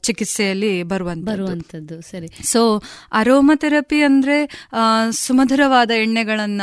ಚಿಕಿತ್ಸೆಯಲ್ಲಿ 0.00 0.82
ಬರುವಂತ 0.82 1.24
ಬರುವಂತದ್ದು. 1.24 2.00
ಸರಿ. 2.00 2.28
ಸೊ 2.42 2.82
ಅರೋಮಾ 3.12 3.54
ಥೆರಪಿ 3.56 4.02
ಅಂದ್ರೆ 4.02 4.38
ಸುಮಧುರವಾದ 5.10 5.90
ಎಣ್ಣೆಗಳನ್ನ 5.90 6.62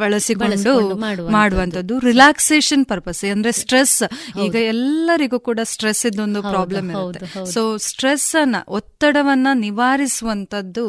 ಬಳಸಿಕೊಂಡು. 0.00 0.94
ಮಾಡುವಂತದ್ದು 1.30 1.98
ರಿಲ್ಯಾಕ್ಸೇಷನ್ 1.98 2.86
ಪರ್ಪಸ್ 2.86 3.24
ಅಂದ್ರೆ 3.32 3.52
ಸ್ಟ್ರೆಸ್ 3.52 4.02
ಈಗ 4.44 4.54
ಎಲ್ಲರಿಗೂ 4.54 5.40
ಕೂಡ 5.40 5.60
ಸ್ಟ್ರೆಸ್ 5.62 6.06
ಇದೊಂದು 6.06 6.42
ಪ್ರಾಬ್ಲಮ್ 6.42 6.90
ಇರುತ್ತೆ. 6.90 7.52
ಸೊ 7.52 7.76
ಸ್ಟ್ರೆಸ್ 7.76 8.42
ಅನ್ನ 8.42 8.56
ಒತ್ತಡವನ್ನ 8.68 9.46
ನಿವಾರಿಸುವಂತದ್ದು 9.54 10.84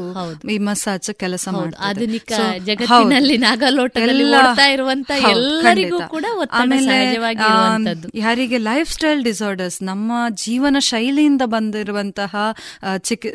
ಈ 0.49 0.57
ಮಸಾಜ್ 0.57 1.09
ಕೆಲಸ. 1.13 1.47
ಯಾರಿಗೆ 8.15 8.57
ಲೈಫ್ 8.57 8.91
ಸ್ಟೈಲ್ 8.91 9.23
ಡಿಸಾರ್ಡರ್ಸ್ 9.23 9.83
ನಮ್ಮ 9.83 10.11
ಜೀವನ 10.29 10.77
ಶೈಲಿಯಿಂದ 10.79 11.41
ಬಂದಿರುವಂತಹ 11.45 12.35
ಚಿಕ್ 12.97 13.17
ಚಿಕಿ 13.17 13.29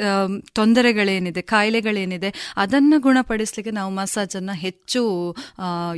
ತೊಂದರೆಗಳೇನಿದೆ 0.54 1.42
ಕಾಯಿಲೆಗಳೇನಿದೆ 1.42 2.54
ಅದನ್ನ 2.56 2.94
ಗುಣಪಡಿಸ್ಲಿಕ್ಕೆ 2.98 3.70
ನಾವು 3.70 3.90
ಮಸಾಜ್ 3.92 4.36
ಅನ್ನ 4.36 4.50
ಹೆಚ್ಚು 4.52 5.02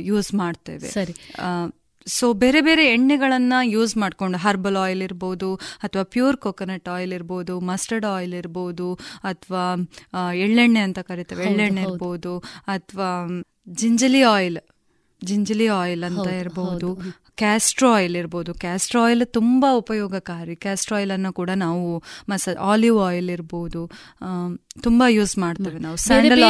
ಯೂಸ್ 0.09 0.29
ಮಾಡ್ತೇವೆ. 0.41 0.89
ಸರಿ. 0.97 1.15
ಸೊ 2.07 2.25
ಬೇರೆ 2.41 2.59
ಬೇರೆ 2.61 2.83
ಎಣ್ಣೆಗಳನ್ನ 2.95 3.53
ಯೂಸ್ 3.75 3.93
ಮಾಡ್ಕೊಂಡು 4.01 4.37
ಹರ್ಬಲ್ 4.43 4.77
ಆಯಿಲ್ 4.83 5.01
ಇರ್ಬೋದು 5.05 5.49
ಅಥವಾ 5.85 6.03
ಪ್ಯೂರ್ 6.15 6.37
ಕೊಕೊನಟ್ 6.45 6.89
ಆಯಿಲ್ 6.95 7.13
ಇರ್ಬೋದು 7.17 7.53
ಮಸ್ಟರ್ಡ್ 7.69 8.07
ಆಯಿಲ್ 8.15 8.35
ಇರ್ಬೋದು 8.41 8.89
ಅಥವಾ 9.31 9.63
ಎಳ್ಳೆಣ್ಣೆ 10.45 10.81
ಅಂತ 10.87 10.99
ಕರಿತೇವೆ. 11.09 11.43
ಎಳ್ಳೆಣ್ಣೆ. 11.49 11.83
ಇರ್ಬೋದು 11.87 12.33
ಅಥವಾ 12.75 13.09
ಜಿಂಜಲಿ 13.81 14.23
ಆಯಿಲ್ 14.35 14.59
ಜಿಂಜಲಿ 15.21 15.67
ಆಯಿಲ್ 15.81 16.03
ಅಂತ 16.07 16.27
ಇರಬಹುದು 16.41 16.89
ಇರ್ಬೋದು 16.95 17.23
ಕ್ಯಾಸ್ಟ್ರೋ 17.41 17.87
ಆಯಿಲ್ 17.97 18.15
ಇರ್ಬೋದು. 18.19 18.51
ಕ್ಯಾಸ್ಟ್ರೋ 18.63 18.99
ಆಯಿಲ್ 19.05 19.25
ತುಂಬಾ 19.37 19.69
ಉಪಯೋಗಕಾರಿ. 19.81 20.53
ಕ್ಯಾಸ್ಟ್ರೋ 20.65 20.95
ಆಯಿಲ್ 20.97 21.13
ಅನ್ನು 21.15 21.31
ಕೂಡ 21.39 21.51
ನಾವು 21.63 21.87
ಮಸಾ 22.31 22.51
ಆಲಿವ್ 22.73 22.97
ಆಯಿಲ್ 23.07 23.29
ಇರ್ಬೋದು 23.37 23.81
ತುಂಬಾ 24.83 25.07
ಯೂಸ್ 25.07 25.37
ಮಾಡ್ತೇವೆ 25.37 25.79
ನಾವು. 25.79 25.97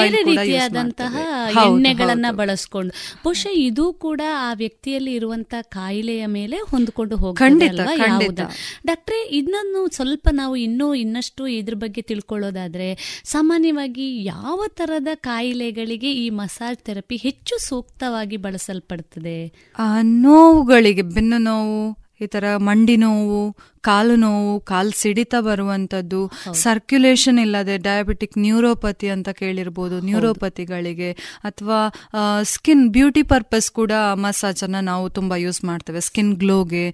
ಬೇರೆ 0.02 0.24
ರೀತಿಯಾದಂತಹ 0.38 1.16
ಎಣ್ಣೆಗಳನ್ನ 1.66 2.26
ಬಳಸ್ಕೊಂಡು. 2.32 2.94
ಬಹುಶಃ 3.24 3.50
ಇದು 3.54 3.94
ಕೂಡ 3.94 4.22
ಆ 4.38 4.54
ವ್ಯಕ್ತಿಯಲ್ಲಿ 4.54 5.14
ಇರುವಂತ 5.14 5.54
ಕಾಯಿಲೆಯ 5.62 6.26
ಮೇಲೆ 6.26 6.58
ಹೊಂದ್ಕೊಂಡು 6.58 7.16
ಹೋಗಿ 7.16 7.38
ಡಾಕ್ಟ್ರೆ 8.86 9.30
ಇದನ್ನು 9.32 9.88
ಸ್ವಲ್ಪ 9.92 10.28
ನಾವು 10.32 10.56
ಇನ್ನೂ 10.56 10.94
ಇನ್ನಷ್ಟು 10.94 11.48
ಇದ್ರ 11.48 11.74
ಬಗ್ಗೆ 11.74 12.02
ತಿಳ್ಕೊಳ್ಳೋದಾದ್ರೆ 12.02 13.22
ಸಾಮಾನ್ಯವಾಗಿ 13.24 14.24
ಯಾವ 14.24 14.64
ತರದ 14.68 15.08
ಕಾಯಿಲೆಗಳಿಗೆ 15.16 16.14
ಈ 16.14 16.30
ಮಸಾಜ್ 16.30 16.78
ಥೆರಪಿ 16.78 17.16
ಹೆಚ್ಚು 17.16 17.68
ಸೂಕ್ತವಾಗಿ 17.68 18.38
ಬಳಸಲ್ಪಡ್ತದೆ? 18.38 19.38
ಆ, 19.80 20.02
ನೋವುಗಳಿಗೆ 20.02 21.02
ಬೆನ್ನು 21.02 21.38
ನೋವು 21.38 22.05
ಈ 22.22 22.28
ತರ 22.34 22.46
ಮಂಡಿ 22.68 22.98
ನೋವು 23.04 23.40
ಕಾಲು 23.88 24.14
ನೋವು 24.22 24.54
ಕಾಲು 24.70 24.94
ಸಿಡಿತ 25.00 25.36
ಬರುವಂತದ್ದು 25.48 26.22
ಸರ್ಕ್ಯುಲೇಷನ್ 26.62 27.40
ಇಲ್ಲದೆ 27.44 27.76
ಡಯಾಬಿಟಿಕ್ 27.88 28.36
ನ್ಯೂರೋಪತಿ 28.46 29.08
ಅಂತ 29.16 29.30
ಕೇಳಿರ್ಬೋದು 29.42 29.96
ನ್ಯೂರೋಪತಿಗಳಿಗೆ 30.08 31.10
ಅಥವಾ 31.50 31.80
ಸ್ಕಿನ್ 32.54 32.86
ಬ್ಯೂಟಿ 32.96 33.24
ಪರ್ಪಸ್ 33.34 33.68
ಕೂಡ 33.80 33.92
ಮಸಾಜ್ 34.26 34.64
ಅನ್ನ 34.68 34.80
ನಾವು 34.92 35.06
ತುಂಬಾ 35.18 35.36
ಯೂಸ್ 35.46 35.62
ಮಾಡ್ತೇವೆ. 35.70 36.02
ಸ್ಕಿನ್ 36.08 36.34
ಗ್ಲೋಗೆ 36.44 36.86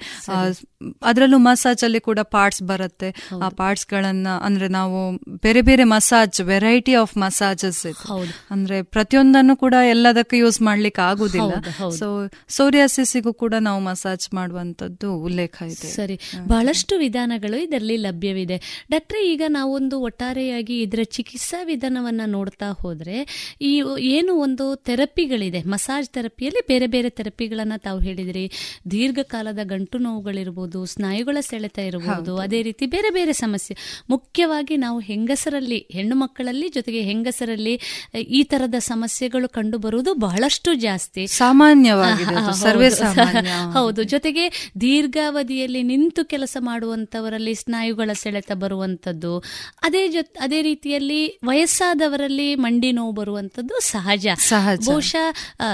ಅದರಲ್ಲೂ 1.10 1.38
ಮಸಾಜ್ 1.48 1.82
ಅಲ್ಲಿ 1.88 2.00
ಕೂಡ 2.10 2.20
ಪಾರ್ಟ್ಸ್ 2.36 2.62
ಬರುತ್ತೆ. 2.72 3.10
ಆ 3.46 3.48
ಪಾರ್ಟ್ಸ್ 3.60 3.88
ಗಳನ್ನ 3.94 4.28
ಅಂದ್ರೆ 4.48 4.68
ನಾವು 4.78 5.00
ಬೇರೆ 5.46 5.62
ಬೇರೆ 5.70 5.84
ಮಸಾಜ್ 5.94 6.38
ವೆರೈಟಿ 6.52 6.94
ಆಫ್ 7.04 7.14
ಮಸಾಜಸ್ 7.24 7.82
ಇದೆ 7.92 8.06
ಹೌದು. 8.12 8.32
ಅಂದ್ರೆ 8.54 8.78
ಪ್ರತಿಯೊಂದನ್ನು 8.96 9.56
ಕೂಡ 9.64 9.76
ಎಲ್ಲದಕ್ಕೂ 9.94 10.38
ಯೂಸ್ 10.44 10.60
ಮಾಡ್ಲಿಕ್ಕೆ 10.70 11.04
ಆಗುದಿಲ್ಲ. 11.10 11.54
ಸೊ 12.00 12.08
ಸೋರಿಯಾಸಿಸಿಗೂ 12.58 13.34
ಕೂಡ 13.44 13.54
ನಾವು 13.70 13.82
ಮಸಾಜ್ 13.90 14.28
ಮಾಡುವಂತದ್ದು 14.40 15.11
ಉಲ್ಲೇಖ 15.16 15.62
ಇದೆ. 15.62 15.76
ಸರಿ. 15.76 16.20
ಬಹಳಷ್ಟು 16.48 16.98
ವಿಧಾನಗಳು 16.98 17.64
ಇದರಲ್ಲಿ 17.64 17.98
ಲಭ್ಯವಿದೆ. 17.98 18.86
ಡಾಕ್ಟ್ರೆ 18.92 19.32
ಈಗ 19.32 19.42
ನಾವೊಂದು 19.48 20.02
ಒಟ್ಟಾರೆಯಾಗಿ 20.02 20.82
ಇದರ 20.82 21.00
ಚಿಕಿತ್ಸಾ 21.04 21.64
ವಿಧಾನವನ್ನ 21.64 22.22
ನೋಡ್ತಾ 22.26 22.72
ಹೋದ್ರೆ 22.72 23.18
ಈ 23.62 23.84
ಏನು 24.00 24.36
ಒಂದು 24.36 24.76
ಥೆರಪಿಗಳಿದೆ 24.76 25.62
ಮಸಾಜ್ 25.62 26.10
ಥೆರಪಿಯಲ್ಲಿ 26.10 26.66
ಬೇರೆ 26.68 26.88
ಬೇರೆ 26.88 27.10
ಥೆರಪಿಗಳನ್ನ 27.10 27.74
ತಾವು 27.78 28.00
ಹೇಳಿದ್ರಿ. 28.00 28.52
ದೀರ್ಘಕಾಲದ 28.92 29.60
ಗಂಟು 29.64 29.98
ನೋವುಗಳಿರ್ಬೋದು 29.98 30.86
ಸ್ನಾಯುಗಳ 30.86 31.38
ಸೆಳೆತ 31.42 31.78
ಇರಬಹುದು 31.78 32.38
ಅದೇ 32.38 32.62
ರೀತಿ 32.62 32.86
ಬೇರೆ 32.86 33.10
ಬೇರೆ 33.10 33.34
ಸಮಸ್ಯೆ. 33.34 33.78
ಮುಖ್ಯವಾಗಿ 34.10 34.78
ನಾವು 34.78 35.00
ಹೆಂಗಸರಲ್ಲಿ 35.00 35.88
ಹೆಣ್ಣು 35.92 36.16
ಮಕ್ಕಳಲ್ಲಿ 36.16 36.70
ಜೊತೆಗೆ 36.70 37.02
ಹೆಂಗಸರಲ್ಲಿ 37.02 37.80
ಈ 38.18 38.44
ತರದ 38.44 38.76
ಸಮಸ್ಯೆಗಳು 38.80 39.50
ಕಂಡು 39.50 39.78
ಬರುವುದು 39.78 40.14
ಬಹಳಷ್ಟು 40.14 40.74
ಜಾಸ್ತಿ. 40.74 41.28
ಸಾಮಾನ್ಯವಾಗಿ 41.28 42.24
ಹೌದು. 43.74 44.04
ಜೊತೆಗೆ 44.04 44.50
ಸಾಮಾನ್ಯ. 44.50 44.72
ದೀರ್ಘಾವಧಿಯಲ್ಲಿ 45.02 45.84
ನಿಂತು 45.84 46.26
ಕೆಲಸ 46.26 46.58
ಮಾಡುವಂತವರಲ್ಲಿ 46.60 47.56
ಸ್ನಾಯುಗಳ 47.56 48.10
ಸೆಳೆತ 48.14 48.52
ಬರುವಂತದ್ದು 48.54 49.32
ಅದೇ 49.82 50.08
ಜೊತೆ 50.08 50.40
ಅದೇ 50.40 50.62
ರೀತಿಯಲ್ಲಿ 50.62 51.20
ವಯಸ್ಸಾದವರಲ್ಲಿ 51.46 52.56
ಮಂಡಿ 52.56 52.92
ನೋವು 52.92 53.12
ಬರುವಂತದ್ದು 53.12 53.76
ಸಹಜ. 53.82 54.28
ಬಹುಶಃ 54.90 55.28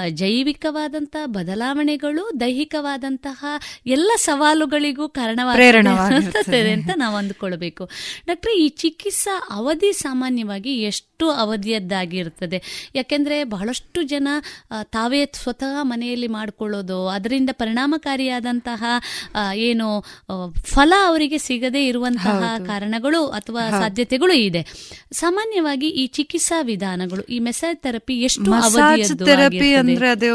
ಜೈವಿಕವಾದಂತಹ 0.10 1.26
ಬದಲಾವಣೆಗಳು 1.26 2.40
ದೈಹಿಕವಾದಂತಹ 2.40 3.45
ಎಲ್ಲ 3.88 4.12
ಸವಾಲುಗಳಿಗೂ 4.18 5.08
ಕಾರಣವಾಗಿ 5.10 5.62
ಕಾರಣವಾಗುತ್ತದೆ 5.62 6.72
ಅಂತ 6.72 6.90
ನಾವು 6.95 7.16
ಅಂದುಕೊಳ್ಬೇಕು. 7.16 7.84
ಡಾಕ್ಟ್ರೆ 8.28 8.56
ಈ 8.60 8.68
ಚಿಕಿತ್ಸಾ 8.84 9.36
ಅವಧಿ 9.52 9.94
ಸಾಮಾನ್ಯವಾಗಿ 9.94 10.74
ಎಷ್ಟು 10.84 11.16
ಅವಧಿಯದ್ದಾಗಿರ್ತದೆ 11.26 12.61
ಯಾಕೆಂದ್ರೆ 12.95 13.44
ಬಹಳಷ್ಟು 13.44 14.03
ಜನ 14.03 14.27
ತಾವೇ 14.89 15.26
ಸ್ವತಃ 15.34 15.81
ಮನೆಯಲ್ಲಿ 15.81 16.27
ಮಾಡಿಕೊಳ್ಳೋದು 16.27 17.07
ಅದರಿಂದ 17.07 17.49
ಪರಿಣಾಮಕಾರಿಯಾದಂತಹ 17.53 18.84
ಏನು 19.53 19.88
ಫಲ 20.73 20.94
ಅವರಿಗೆ 21.06 21.38
ಸಿಗದೇ 21.38 21.88
ಇರುವಂತಹ 21.88 22.57
ಕಾರಣಗಳು 22.68 23.27
ಅಥವಾ 23.27 23.69
ಸಾಧ್ಯತೆಗಳು 23.69 24.34
ಇದೆ. 24.34 24.61
ಸಾಮಾನ್ಯವಾಗಿ 25.11 25.89
ಈ 25.89 26.07
ಚಿಕಿತ್ಸಾ 26.07 26.61
ವಿಧಾನಗಳು 26.61 27.23
ಈ 27.23 27.39
ಮೆಸಾಜ್ 27.39 27.77
ಥೆರಪಿ 27.84 28.22
ಎಷ್ಟು 28.22 28.53
ಥೆರಪಿ? 29.26 29.73
ಅಂದ್ರೆ 29.73 30.10
ಅದು 30.10 30.31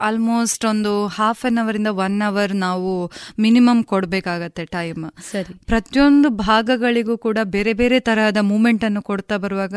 ಆಲ್ಮೋಸ್ಟ್ 0.00 0.64
ಒಂದು 0.64 1.06
ಹಾಫ್ 1.06 1.46
ಅನ್ 1.46 1.58
ಅವರ್ 1.58 1.76
ಇಂದ 1.76 1.86
ಒನ್ 1.86 2.22
ಅವರ್ 2.26 2.54
ನಾವು 2.54 3.12
ಮಿನಿಮಮ್ 3.38 3.84
ಕೊಡಬೇಕಾಗತ್ತೆ 3.84 4.64
ಟೈಮ್ 4.64 5.04
ಸರಿ. 5.32 5.52
ಪ್ರತಿಯೊಂದು 5.66 6.28
ಭಾಗಗಳಿಗೂ 6.28 7.16
ಕೂಡ 7.16 7.38
ಬೇರೆ 7.42 7.72
ಬೇರೆ 7.72 8.00
ತರಹದ 8.00 8.36
ಮೂಮೆಂಟ್ 8.42 8.84
ಅನ್ನು 8.84 9.02
ಕೊಡ್ತಾ 9.02 9.36
ಬರುವಾಗ 9.36 9.76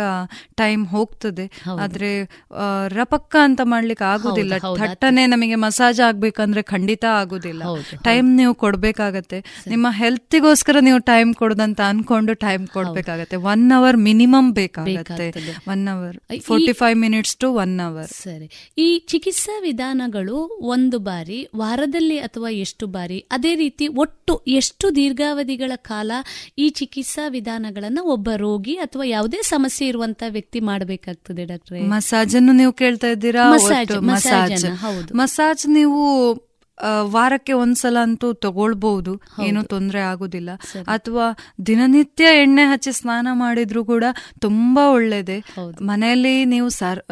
ಟೈಮ್ 0.61 0.83
ಹೋಗ್ತದೆ. 0.93 1.45
ಆದ್ರೆ 1.83 2.11
ರಪಕ್ಕ 2.99 3.35
ಅಂತ 3.47 3.61
ಮಾಡ್ಲಿಕ್ಕೆ 3.73 4.05
ಆಗುದಿಲ್ಲ. 4.13 4.53
ಥಟ್ಟನೆ 4.81 5.23
ನಮಗೆ 5.33 5.57
ಮಸಾಜ್ 5.65 6.01
ಆಗ್ಬೇಕಂದ್ರೆ 6.07 6.63
ಖಂಡಿತ 6.73 7.05
ಆಗುದಿಲ್ಲ. 7.21 7.63
ಟೈಮ್ 8.09 8.29
ನೀವು 8.39 8.53
ಕೊಡ್ಬೇಕಾಗತ್ತೆ. 8.63 9.39
ನಿಮ್ಮ 9.73 9.87
ಹೆಲ್ತಿಗೋಸ್ಕರ 10.01 10.77
ನೀವು 10.87 10.99
ಟೈಮ್ 11.11 11.31
ಕೊಡದಂತ 11.41 11.81
ಅನ್ಕೊಂಡು 11.91 12.33
ಟೈಮ್ 12.45 12.65
ಕೊಡ್ಬೇಕಾಗತ್ತೆ. 12.77 13.39
ಒನ್ 13.53 13.65
ಅವರ್ 13.77 13.99
ಮಿನಿಮಮ್ 14.07 14.49
ಬೇಕಾಗತ್ತೆ. 14.59 15.27
One 15.73 15.85
hour 15.95 16.17
forty 16.49 16.73
five 16.81 16.97
minutes 17.05 17.35
to 17.43 17.49
one 17.63 17.75
hour 17.87 18.09
ಸರಿ. 18.23 18.47
ಈ 18.85 18.87
ಚಿಕಿತ್ಸಾ 19.11 19.55
ವಿಧಾನಗಳು 19.67 20.37
ಒಂದು 20.75 20.97
ಬಾರಿ 21.09 21.39
ವಾರದಲ್ಲಿ 21.61 22.17
ಅಥವಾ 22.27 22.49
ಎಷ್ಟು 22.63 22.85
ಬಾರಿ 22.95 23.19
ಅದೇ 23.35 23.51
ರೀತಿ 23.63 23.85
ಒಟ್ಟು 24.03 24.33
ಎಷ್ಟು 24.59 24.85
ದೀರ್ಘಾವಧಿಗಳ 24.97 25.73
ಕಾಲ 25.89 26.11
ಈ 26.63 26.65
ಚಿಕಿತ್ಸಾ 26.79 27.23
ವಿಧಾನಗಳನ್ನ 27.35 27.99
ಒಬ್ಬ 28.13 28.29
ರೋಗಿ 28.43 28.75
ಅಥವಾ 28.85 29.05
ಯಾವುದೇ 29.15 29.39
ಸಮಸ್ಯೆ 29.51 29.85
ಇರುವಂತ 29.91 30.23
ವ್ಯಕ್ತಿ 30.35 30.48
ಮಾಡಬೇಕಾಗ್ತದೆ 30.59 31.45
ಡಾಕ್ಟ್ರೆ. 31.45 31.81
ಮಸಾಜ್ 31.81 32.35
ಅನ್ನು 32.35 32.51
ನೀವು 32.51 32.73
ಕೇಳ್ತಾ 32.73 33.07
ಇದ್ದೀರಾ? 33.07 33.51
Massage, 33.53 34.01
massage 34.01 34.51
massage. 34.51 34.65
ಹೌದು. 34.65 35.13
ಮಸಾಜ್ 35.13 35.69
ನೀವು 35.69 36.33
ವಾರಕ್ಕೆ 37.01 37.53
ಒಂದ್ಸಲ 37.53 37.97
ಅಂತೂ 38.01 38.33
ತಗೊಳ್ಬಹುದು. 38.33 39.21
ಏನು 39.43 39.63
ತೊಂದರೆ 39.63 40.01
ಆಗುದಿಲ್ಲ. 40.01 40.49
ಅಥವಾ 40.87 41.25
ದಿನನಿತ್ಯ 41.65 42.23
ಎಣ್ಣೆ 42.41 42.63
ಹಚ್ಚಿ 42.63 42.91
ಸ್ನಾನ 42.91 43.27
ಮಾಡಿದ್ರು 43.33 43.85
ಕೂಡ 43.85 44.03
ತುಂಬಾ 44.39 44.89
ಒಳ್ಳೇದೆ. 44.89 45.37
ಮನೆಯಲ್ಲಿ 45.81 46.45
ನೀವು 46.45 46.69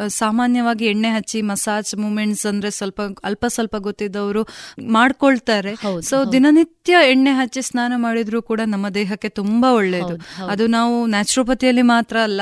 ಸಾಮಾನ್ಯವಾಗಿ 0.08 0.84
ಎಣ್ಣೆ 0.84 1.10
ಹಚ್ಚಿ 1.10 1.42
ಮಸಾಜ್ 1.42 1.96
ಮೂಮೆಂಟ್ಸ್ 1.96 2.46
ಅಂದ್ರೆ 2.46 2.70
ಸ್ವಲ್ಪ 2.70 3.00
ಅಲ್ಪ 3.24 3.44
ಸ್ವಲ್ಪ 3.48 3.76
ಗೊತ್ತಿದ್ದವರು 3.76 4.42
ಮಾಡ್ಕೊಳ್ತಾರೆ. 4.90 5.74
ಸೊ 6.00 6.24
ದಿನನಿತ್ಯ 6.32 6.96
ಎಣ್ಣೆ 7.10 7.30
ಹಚ್ಚಿ 7.30 7.62
ಸ್ನಾನ 7.62 7.92
ಮಾಡಿದ್ರು 7.96 8.42
ಕೂಡ 8.42 8.60
ನಮ್ಮ 8.66 8.88
ದೇಹಕ್ಕೆ 8.88 9.28
ತುಂಬಾ 9.28 9.72
ಒಳ್ಳೇದು. 9.72 10.14
ಅದು 10.46 10.66
ನಾವು 10.66 11.06
ನ್ಯಾಚುರೋಪತಿಯಲ್ಲಿ 11.06 11.82
ಮಾತ್ರ 11.82 12.16
ಅಲ್ಲ 12.22 12.40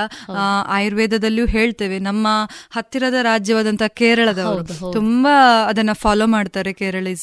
ಆಯುರ್ವೇದದಲ್ಲಿಯೂ 0.66 1.46
ಹೇಳ್ತೇವೆ 1.46 1.98
ನಮ್ಮ 1.98 2.26
ಹತ್ತಿರದ 2.76 3.14
ರಾಜ್ಯವಾದಂತಹ 3.22 3.86
ಕೇರಳದವರು 3.86 4.92
ತುಂಬಾ 4.92 5.64
ಅದನ್ನ 5.68 5.92
ಫಾಲೋ 5.92 6.26
ಮಾಡ್ತಾರೆ 6.26 6.72
ಕೇರಳೀಸ್ 6.72 7.15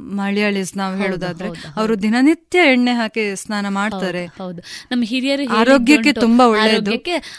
ಮಲಯಾಳೀಸ್ 0.00 0.76
ನಾವು 0.76 0.96
ಹೇಳುದಾದ್ರೆ 0.96 1.48
ಅವರು 1.76 2.02
ದಿನನಿತ್ಯ 2.02 2.58
ಎಣ್ಣೆ 2.58 2.92
ಹಾಕಿ 2.92 3.36
ಸ್ನಾನ 3.36 3.68
ಮಾಡ್ತಾರೆ. 3.68 4.26
ಹೌದು. 4.26 4.60
ನಮ್ಮ 4.90 5.04
ಹಿರಿಯರು 5.04 5.56
ಆರೋಗ್ಯಕ್ಕೆ 5.56 6.12
ತುಂಬಾ 6.12 6.46
ಒಳ್ಳೆಯದು. 6.46 6.90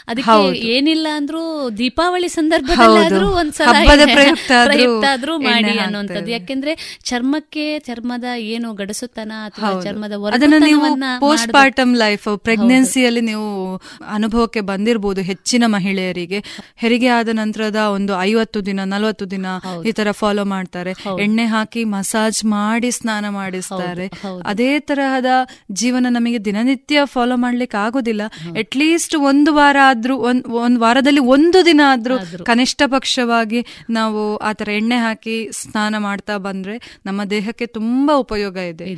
ಅದಕ್ಕೆ 0.08 0.58
ಏನಿಲ್ಲ 0.58 1.06
ಅಂದ್ರೂ 1.14 1.70
ದೀಪಾವಳಿ 1.78 2.28
ಸಂದರ್ಭದಲ್ಲಾದ್ರೂ. 2.28 3.28
ಒಂದ್ಸಲ 3.28 4.00
ಪ್ರಯುಕ್ತ 4.14 5.04
ಆದ್ರೂ 5.12 5.34
ಎಣ್ಣೆ 5.40 5.60
ಮಾಡಿ. 5.60 5.78
ಅನ್ನುವಂಥದ್ದು. 5.78 6.30
ಯಾಕೆಂದ್ರೆ 6.30 6.98
ಚರ್ಮಕ್ಕೆ 7.04 7.78
ಚರ್ಮದ 7.78 8.24
ಏನು 8.36 8.74
ಗಡಸುತನ 8.74 9.32
ಅಥವಾ 9.44 9.82
ಚರ್ಮದ 9.82 10.12
ಅದನ್ನ 10.32 10.54
ನೀವು 10.58 10.96
ಪೋಸ್ಟ್. 11.20 11.52
ಪಾರ್ಟಮ್ 11.52 11.96
ಲೈಫ್ 11.96 12.38
ಪ್ರೆಗ್ನೆನ್ಸಿಯಲ್ಲಿ 12.38 13.20
ನೀವು 13.20 13.76
ಅನುಭವಕ್ಕೆ 14.06 14.60
ಬಂದಿರಬಹುದು 14.60 15.20
ಹೆಚ್ಚಿನ 15.20 15.64
ಮಹಿಳೆಯರಿಗೆ. 15.66 16.44
ಹೆರಿಗೆ 16.76 17.06
ಆದ 17.06 17.28
ನಂತರದ 17.32 17.76
ಒಂದು 17.76 18.20
ಐವತ್ತು 18.20 18.66
ದಿನ 18.66 18.80
ನಲವತ್ತು 18.84 19.30
ದಿನ 19.30 19.46
ಈ 19.86 19.92
ತರ 19.92 20.10
ಫಾಲೋ 20.10 20.44
ಮಾಡ್ತಾರೆ. 20.44 20.92
ಎಣ್ಣೆ 21.22 21.44
ಹಾಕಿ 21.44 21.84
ಮಸಾಜ್ 22.00 22.44
ಮಾಡಿ 22.44 22.90
ಸ್ನಾನ 22.90 23.28
ಮಾಡಿಸ್ತಾರೆ. 23.28 24.08
ಅದೇ 24.46 24.80
ತರಹದ 24.80 25.30
ಜೀವನ 25.72 26.06
ನಮಗೆ 26.10 26.38
ದಿನನಿತ್ಯ 26.44 27.00
ಫಾಲೋ 27.04 27.36
ಮಾಡ್ಲಿಕ್ಕೆ 27.36 27.76
ಆಗೋದಿಲ್ಲ. 27.76 28.22
ಅಟ್ 28.58 28.76
ಲೀಸ್ಟ್ 28.76 29.16
ಒಂದು 29.16 29.54
ವಾರ 29.54 29.76
ಆದ್ರೂ 29.84 30.16
ಒಂದ್ 30.16 30.44
ಒಂದ್ 30.48 30.78
ವಾರದಲ್ಲಿ 30.78 31.20
ಒಂದು 31.20 31.64
ದಿನ 31.66 31.80
ಆದ್ರೂ 31.86 32.18
ಕನಿಷ್ಠ 32.44 32.82
ಪಕ್ಷವಾಗಿ 32.86 33.60
ನಾವು 33.90 34.36
ಆತರ 34.36 34.68
ಎಣ್ಣೆ 34.68 34.96
ಹಾಕಿ 34.96 35.48
ಸ್ನಾನ 35.52 35.98
ಮಾಡ್ತಾ 35.98 36.36
ಬಂದ್ರೆ 36.36 36.76
ನಮ್ಮ 37.06 37.24
ದೇಹಕ್ಕೆ 37.24 37.66
ತುಂಬಾ 37.66 38.14
ಉಪಯೋಗ 38.14 38.56
ಇದೆ. 38.56 38.88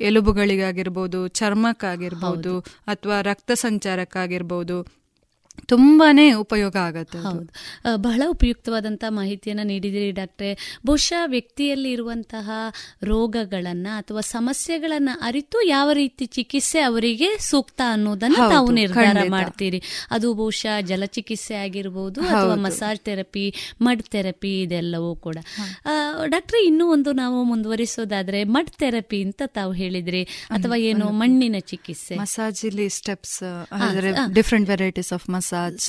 ಎಲುಬುಗಳಿಗಾಗಿರ್ಬೋದು 0.00 1.28
ಚರ್ಮಕ್ಕಾಗಿರ್ಬೋದು 1.28 2.60
ಅಥವಾ 2.86 3.20
ರಕ್ತ 3.20 3.52
ಸಂಚಾರಕ್ಕಾಗಿರ್ಬೋದು 3.52 4.76
ತುಂಬಾನೇ 5.68 6.32
ಉಪಯೋಗ 6.32 6.76
ಆಗುತ್ತೆ 6.76 7.18
ಹೌದು. 7.18 7.50
ಬಹಳ 7.96 8.22
ಉಪಯುಕ್ತವಾದಂತಹ 8.28 9.10
ಮಾಹಿತಿಯನ್ನ 9.10 9.62
ನೀಡಿದಿರಿ 9.64 10.10
ಡಾಕ್ಟ್ರೆ. 10.10 10.80
ಬಹುಶಃ 10.86 11.20
ವ್ಯಕ್ತಿಯಲ್ಲಿ 11.26 11.90
ಇರುವಂತಹ 11.90 12.48
ರೋಗಗಳನ್ನ 13.02 13.86
ಅಥವಾ 13.96 14.20
ಸಮಸ್ಯೆಗಳನ್ನ 14.20 15.10
ಅರಿತು 15.20 15.58
ಯಾವ 15.66 15.88
ರೀತಿ 15.92 16.26
ಚಿಕಿತ್ಸೆ 16.26 16.80
ಅವರಿಗೆ 16.80 17.28
ಸೂಕ್ತ 17.38 17.80
ಅನ್ನೋದನ್ನ 17.90 18.40
ತಾವು 18.50 18.70
ನಿರ್ಧಾರ. 18.70 19.16
ಮಾಡ್ತೀರಿ. 19.28 19.80
ಅದು 20.10 20.34
ಬಹುಶಃ 20.34 20.74
ಜಲಚಿಕಿತ್ಸೆ 20.80 21.54
ಆಗಿರ್ಬೋದು 21.54 22.20
ಅಥವಾ 22.22 22.54
ಮಸಾಜ್ 22.54 23.00
ಥೆರಪಿ 23.00 23.46
ಮಡ್ 23.80 24.02
ಥೆರಪಿ 24.02 24.52
ಇದೆಲ್ಲವೂ 24.62 25.14
ಕೂಡ. 25.16 25.36
ಡಾಕ್ಟ್ರೆ 26.26 26.60
ಇನ್ನೂ 26.66 26.86
ಒಂದು 26.92 27.12
ನಾವು 27.12 27.44
ಮುಂದುವರಿಸೋದಾದ್ರೆ 27.44 28.42
ಮಡ್ 28.56 28.70
ಥೆರಪಿ 28.70 29.22
ಅಂತ 29.22 29.42
ತಾವು 29.46 29.72
ಹೇಳಿದ್ರಿ. 29.72 30.22
ಅಥವಾ 30.50 30.76
ಏನು 30.90 31.08
ಮಣ್ಣಿನ 31.22 31.56
ಚಿಕಿತ್ಸೆ. 31.72 32.16
ಮಸಾಜ್ 32.16 32.64
ಇಲ್ಲಿ 32.64 32.88
steps. 32.88 33.40
Different 34.34 34.68
varieties 34.68 35.12
of 35.12 35.26
massage 35.30 35.43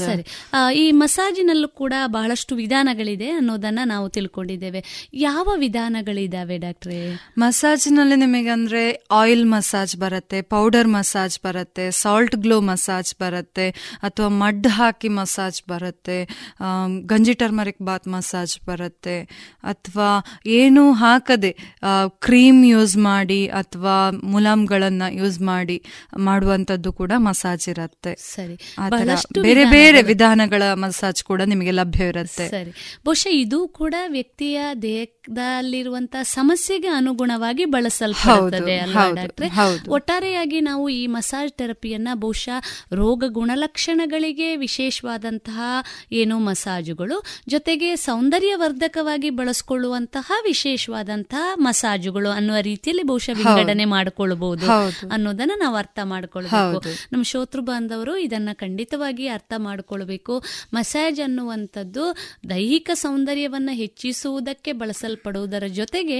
ಸರಿ. 0.05 0.25
ಆ, 0.53 0.71
ಈ 0.71 0.91
ಮಸಾಜಿನಲ್ಲೂ 0.91 1.67
ಕೂಡ 1.67 1.93
ಬಹಳಷ್ಟು 2.05 2.55
ವಿಧಾನಗಳಿದೆ 2.55 3.29
ಅನ್ನೋದನ್ನ 3.29 3.79
ನಾವು 3.85 4.09
ತಿಳ್ಕೊಂಡಿದ್ದೇವೆ. 4.09 5.09
ಯಾವ 5.13 5.49
ವಿಧಾನಗಳಿದಾವೆ 5.55 6.57
ಡಾಕ್ಟ್ರೆ? 6.57 6.99
ಮಸಾಜ್ನಲ್ಲಿ 7.37 8.15
ನಿಮಗೆ 8.15 8.49
ಅಂದ್ರೆ 8.49 9.05
ಆಯಿಲ್ 9.11 9.45
ಮಸಾಜ್ 9.45 9.97
ಬರುತ್ತೆ 9.97 10.41
ಪೌಡರ್ 10.41 10.87
ಮಸಾಜ್ 10.87 11.39
ಬರುತ್ತೆ 11.45 11.91
ಸಾಲ್ಟ್ 11.91 12.35
ಗ್ಲೋ 12.35 12.61
ಮಸಾಜ್ 12.61 13.15
ಬರುತ್ತೆ 13.21 13.69
ಅಥವಾ 14.03 14.27
ಮಡ್ 14.27 14.67
ಹಾಕಿ 14.67 15.07
ಮಸಾಜ್ 15.09 15.61
ಬರುತ್ತೆ 15.69 16.17
ಗಂಜಿ 17.05 17.33
ಟರ್ಮರಿಕ್ 17.33 17.81
ಬಾತ್ 17.81 18.07
ಮಸಾಜ್ 18.07 18.59
ಬರುತ್ತೆ 18.67 19.21
ಅಥವಾ 19.63 20.09
ಏನು 20.45 20.91
ಹಾಕದೆ 20.91 21.55
ಕ್ರೀಮ್ 22.07 22.65
ಯೂಸ್ 22.65 22.97
ಮಾಡಿ 22.97 23.47
ಅಥವಾ 23.47 24.11
ಮುಲಾಮ್ಗಳನ್ನ 24.23 25.03
ಯೂಸ್ 25.11 25.41
ಮಾಡಿ 25.41 25.83
ಮಾಡುವಂತದ್ದು 26.17 26.93
ಕೂಡ 26.93 27.11
ಮಸಾಜ್ 27.17 27.69
ಇರುತ್ತೆ. 27.69 28.15
ಸರಿ. 29.15 29.44
ಬೇರೆ 29.45 29.65
ಬೇರೆ 29.65 30.01
ವಿಧಾನಗಳ 30.01 30.63
ಮಸಾಜ್ 30.73 31.23
ಕೂಡ 31.23 31.41
ನಿಮಗೆ 31.41 31.71
ಲಭ್ಯ 31.71 32.07
ಇರುತ್ತೆ. 32.07 32.49
ಸರಿ. 32.49 32.71
ಬಹುಶಃ 33.05 33.29
ಇದು 33.31 33.67
ಕೂಡ 33.67 33.95
ವ್ಯಕ್ತಿಯ 34.07 34.61
ದೇಹದಲ್ಲಿರುವಂತಹ 34.81 36.23
ಸಮಸ್ಯೆಗೆ 36.23 36.87
ಅನುಗುಣವಾಗಿ 36.87 37.65
ಬಳಸಲ್ಪಡುತ್ತದೆ 37.65 38.77
ಅಲ್ವಾ 38.79 39.11
ಡಾಕ್ಟ್ರೆ? 39.11 39.47
ಒಟ್ಟಾರೆಯಾಗಿ 39.89 40.61
ನಾವು 40.61 40.89
ಈ 40.89 41.07
ಮಸಾಜ್ 41.07 41.53
ಥೆರಪಿಯನ್ನ 41.53 42.07
ಬಹುಶಃ 42.13 42.59
ರೋಗ 42.93 43.23
ಗುಣಲಕ್ಷಣಗಳಿಗೆ 43.27 44.55
ವಿಶೇಷವಾದಂತಹ 44.55 45.59
ಏನು 46.11 46.39
ಮಸಾಜುಗಳು 46.39 47.23
ಜೊತೆಗೆ 47.47 47.95
ಸೌಂದರ್ಯವರ್ಧಕವಾಗಿ 47.95 49.29
ಬಳಸಿಕೊಳ್ಳುವಂತಹ 49.29 50.31
ವಿಶೇಷವಾದಂತಹ 50.45 51.51
ಮಸಾಜುಗಳು 51.55 52.29
ಅನ್ನುವ 52.29 52.55
ರೀತಿಯಲ್ಲಿ 52.61 53.03
ಬಹುಶಃ 53.03 53.33
ವಿಂಗಡಣೆ 53.35 53.85
ಮಾಡಿಕೊಳ್ಳಬಹುದು 53.85 54.65
ಅನ್ನೋದನ್ನ 55.11 55.51
ನಾವು 55.57 55.75
ಅರ್ಥ 55.75 55.99
ಮಾಡ್ಕೊಳ್ಬೇಕು. 56.03 56.83
ನಮ್ಮ 57.13 57.23
ಶೋತೃ 57.23 57.61
ಬಾಂಧವರು 57.61 58.17
ಇದನ್ನ 58.17 58.49
ಖಂಡಿತವಾಗಿ 58.53 59.27
ಅರ್ಥ 59.35 59.53
ಮಾಡ್ಕೊಳ್ಬೇಕು. 59.59 60.33
ಮಸಾಜ್ 60.73 61.19
ಅನ್ನುವಂಥದ್ದು 61.19 62.03
ದೈಹಿಕ 62.49 62.89
ಸೌಂದರ್ಯವನ್ನ 62.95 63.69
ಹೆಚ್ಚಿಸುವುದಕ್ಕೆ 63.75 64.71
ಬಳಸಲ್ಪಡುವುದರ 64.75 65.67
ಜೊತೆಗೆ 65.73 66.17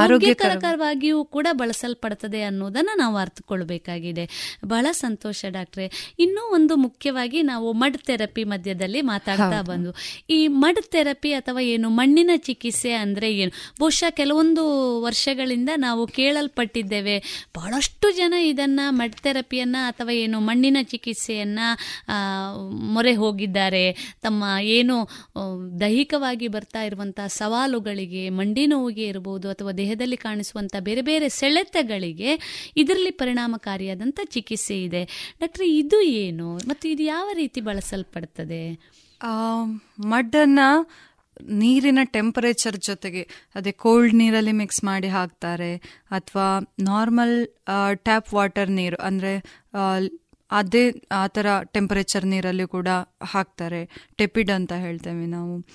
ಆರೋಗ್ಯಕರವಾಗಿಯೂ 0.00 1.24
ಕೂಡ 1.30 1.46
ಬಳಸಲ್ಪಡ್ತದೆ 1.54 2.42
ಅನ್ನೋದನ್ನ 2.42 2.90
ನಾವು 2.96 3.16
ಅರ್ಥಕೊಳ್ಬೇಕಾಗಿದೆ. 3.16 4.24
ಬಹಳ 4.66 4.86
ಸಂತೋಷ 4.98 5.18
ಡಾಕ್ಟ್ರೆ. 5.50 5.86
ಇನ್ನೂ 6.18 6.54
ಒಂದು 6.54 6.76
ಮುಖ್ಯವಾಗಿ 6.78 7.42
ನಾವು 7.44 7.72
ಮಡ್ 7.74 7.98
ಥೆರಪಿ 8.00 8.44
ಮಧ್ಯದಲ್ಲಿ 8.46 9.00
ಮಾತಾಡ್ತಾ. 9.04 9.36
ಬಂದು 9.62 9.90
ಈ 10.30 10.40
ಮಡ್ 10.58 10.82
ಥೆರಪಿ 10.88 11.32
ಅಥವಾ 11.32 11.60
ಏನು 11.66 11.88
ಮಣ್ಣಿನ 11.92 12.30
ಚಿಕಿತ್ಸೆ 12.40 12.92
ಅಂದ್ರೆ 12.96 13.28
ಏನು? 13.36 13.52
ಬಹುಶಃ 13.80 14.10
ಕೆಲವೊಂದು 14.12 14.62
ವರ್ಷಗಳಿಂದ 15.02 15.48
ನಾವು 15.78 16.02
ಕೇಳಲ್ಪಟ್ಟಿದ್ದೇವೆ. 16.16 17.16
ಬಹಳಷ್ಟು 17.54 18.10
ಜನ 18.12 18.34
ಇದನ್ನ 18.44 18.68
ಮಡ್ 18.92 19.16
ಥೆರಪಿಯನ್ನ 19.20 19.76
ಅಥವಾ 19.88 20.12
ಏನು 20.16 20.40
ಮಣ್ಣಿನ 20.40 20.76
ಚಿಕಿತ್ಸೆಯನ್ನ 20.84 21.60
ಆ, 22.08 22.16
ಮೊರೆ 22.94 23.14
ಹೋಗಿದ್ದಾರೆ, 23.22 23.84
ತಮ್ಮ 24.26 24.44
ಏನು 24.76 24.96
ದೈಹಿಕವಾಗಿ 25.82 26.48
ಬರ್ತಾ 26.56 26.82
ಇರುವಂಥ 26.88 27.20
ಸವಾಲುಗಳಿಗೆ, 27.38 28.24
ಮಂಡಿ 28.38 28.64
ನೋವಿಗೆ 28.72 29.06
ಇರಬಹುದು 29.12 29.48
ಅಥವಾ 29.54 29.74
ದೇಹದಲ್ಲಿ 29.82 30.18
ಕಾಣಿಸುವಂಥ 30.26 30.74
ಬೇರೆ 30.88 31.04
ಬೇರೆ 31.10 31.28
ಸೆಳೆತಗಳಿಗೆ 31.40 32.32
ಇದರಲ್ಲಿ 32.82 33.12
ಪರಿಣಾಮಕಾರಿಯಾದಂಥ 33.22 34.20
ಚಿಕಿತ್ಸೆ 34.36 34.78
ಇದೆ. 34.86 35.04
ಡಾಕ್ಟ್ರಿ, 35.42 35.68
ಇದು 35.82 36.00
ಏನು? 36.24 36.48
ಮತ್ತು 36.70 36.86
ಇದು 36.94 37.04
ಯಾವ 37.14 37.28
ರೀತಿ 37.42 37.62
ಬಳಸಲ್ಪಡ್ತದೆ? 37.70 38.64
ಮಡ್ಡನ್ನು 40.12 40.68
ನೀರಿನ 41.60 42.00
ಟೆಂಪರೇಚರ್ 42.14 42.76
ಜೊತೆಗೆ, 42.86 43.22
ಅದೇ 43.58 43.72
ಕೋಲ್ಡ್ 43.84 44.14
ನೀರಲ್ಲಿ 44.20 44.54
ಮಿಕ್ಸ್ 44.60 44.82
ಮಾಡಿ 44.88 45.08
ಹಾಕ್ತಾರೆ, 45.14 45.70
ಅಥವಾ 46.18 46.48
ನಾರ್ಮಲ್ 46.88 47.36
ಟ್ಯಾಪ್ 48.06 48.28
ವಾಟರ್ 48.38 48.72
ನೀರು, 48.78 48.98
ಅಂದರೆ 49.08 49.32
ಅದೇ 50.50 51.02
ಆ 51.12 51.26
ಥರ 51.26 51.46
ಟೆಂಪರೇಚರ್ 51.64 52.24
ನೀರಲ್ಲಿ 52.24 52.66
ಕೂಡ 52.66 52.88
ಹಾಕ್ತಾರೆ. 53.22 54.10
ಟೆಪಿಡ್ 54.16 54.50
ಅಂತ 54.50 54.72
ಹೇಳ್ತೇವೆ 54.72 55.26
ನಾವು. 55.26 55.66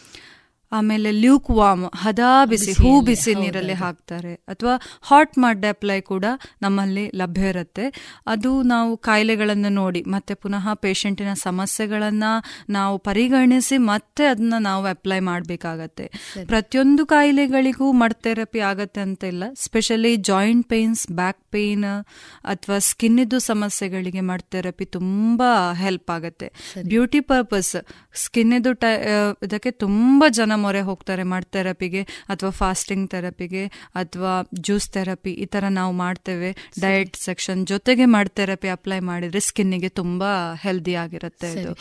ಆಮೇಲೆ 0.71 1.11
ಲ್ಯೂಕ್ 1.11 1.49
ವಾಮ್ 1.51 1.85
ಹದ 1.95 2.19
ಬಿಸಿ 2.49 2.73
ಹೂ 2.73 3.01
ಬಿಸಿ 3.01 3.35
ನೀರಲ್ಲಿ 3.35 3.73
ಹಾಕ್ತಾರೆ. 3.73 4.33
ಅಥವಾ 4.47 4.73
ಹಾಟ್ 5.01 5.37
ಮಡ್ 5.37 5.65
ಅಪ್ಲೈ 5.65 6.01
ಕೂಡ 6.01 6.25
ನಮ್ಮಲ್ಲಿ 6.61 7.11
ಲಭ್ಯ 7.15 7.49
ಇರುತ್ತೆ. 7.49 7.85
ಅದು 8.27 8.63
ನಾವು 8.63 8.97
ಕಾಯಿಲೆಗಳನ್ನು 8.97 9.69
ನೋಡಿ 9.69 10.03
ಮತ್ತೆ 10.07 10.33
ಪುನಃ 10.33 10.73
ಪೇಷಂಟಿನ 10.73 11.33
ಸಮಸ್ಯೆಗಳನ್ನ 11.33 12.23
ನಾವು 12.69 12.97
ಪರಿಗಣಿಸಿ 12.97 13.77
ಮತ್ತೆ 13.77 14.25
ಅದನ್ನ 14.25 14.53
ನಾವು 14.59 14.85
ಅಪ್ಲೈ 14.85 15.19
ಮಾಡಬೇಕಾಗತ್ತೆ. 15.19 16.07
ಪ್ರತಿಯೊಂದು 16.47 17.05
ಕಾಯಿಲೆಗಳಿಗೂ 17.05 17.91
ಮಡ್ 17.91 18.13
ಥೆರಪಿ 18.13 18.59
ಆಗತ್ತೆ 18.59 19.01
ಅಂತ 19.01 19.23
ಇಲ್ಲ. 19.23 19.43
Specially 19.53 20.15
joint 20.15 20.69
pains 20.69 21.11
back 21.11 21.41
pain 21.51 21.85
ಅಥವಾ 22.43 22.79
ಸ್ಕಿನ್ನಿದ್ದು 22.79 23.39
ಸಮಸ್ಯೆಗಳಿಗೆ 23.39 24.21
ಮಡ್ 24.21 24.41
ಥೆರಪಿ 24.41 24.85
ತುಂಬಾ 24.85 25.73
ಹೆಲ್ಪ್ 25.73 26.11
ಆಗುತ್ತೆ. 26.11 26.47
ಬ್ಯೂಟಿ 26.87 27.19
ಪರ್ಪಸ್ 27.19 27.75
ಸ್ಕಿನ್ನಿದ್ದು 28.13 28.73
ಟೈ 28.73 28.93
ಇದಕ್ಕೆ 29.43 29.71
ತುಂಬಾ 29.71 30.29
ಜನ 30.29 30.51
ಮೊರೆ 30.57 30.81
ಹೋಗ್ತಾರೆ 30.81 31.23
ಮಡ್ 31.25 31.47
ಥೆರಪಿಗೆ 31.51 32.01
ಅಥವಾ 32.27 32.51
ಫಾಸ್ಟಿಂಗ್ 32.59 33.05
ಥೆರಪಿಗೆ 33.09 33.63
ಅಥವಾ 33.95 34.33
ಜ್ಯೂಸ್ 34.61 34.89
ಥೆರಪಿ 34.89 35.33
ಈ 35.37 35.47
ಥರ 35.47 35.65
ನಾವು 35.73 35.93
ಮಾಡ್ತೇವೆ 35.97 36.49
ಡಯಟ್ 36.81 37.15
ಸೆಕ್ಷನ್ 37.23 37.61
ಜೊತೆಗೆ 37.67 38.05
ಮಡ್ 38.15 38.31
ಥೆರಪಿ 38.35 38.69
ಅಪ್ಲೈ 38.69 38.99
ಮಾಡಿದ್ರೆ 39.05 39.41
ಸ್ಕಿನ್ನಿಗೆ 39.47 39.91
ತುಂಬಾ 39.95 40.31
ಹೆಲ್ದಿ 40.63 40.95
ಆಗಿರುತ್ತೆ 40.97 41.49
ಇದು. 41.55 41.73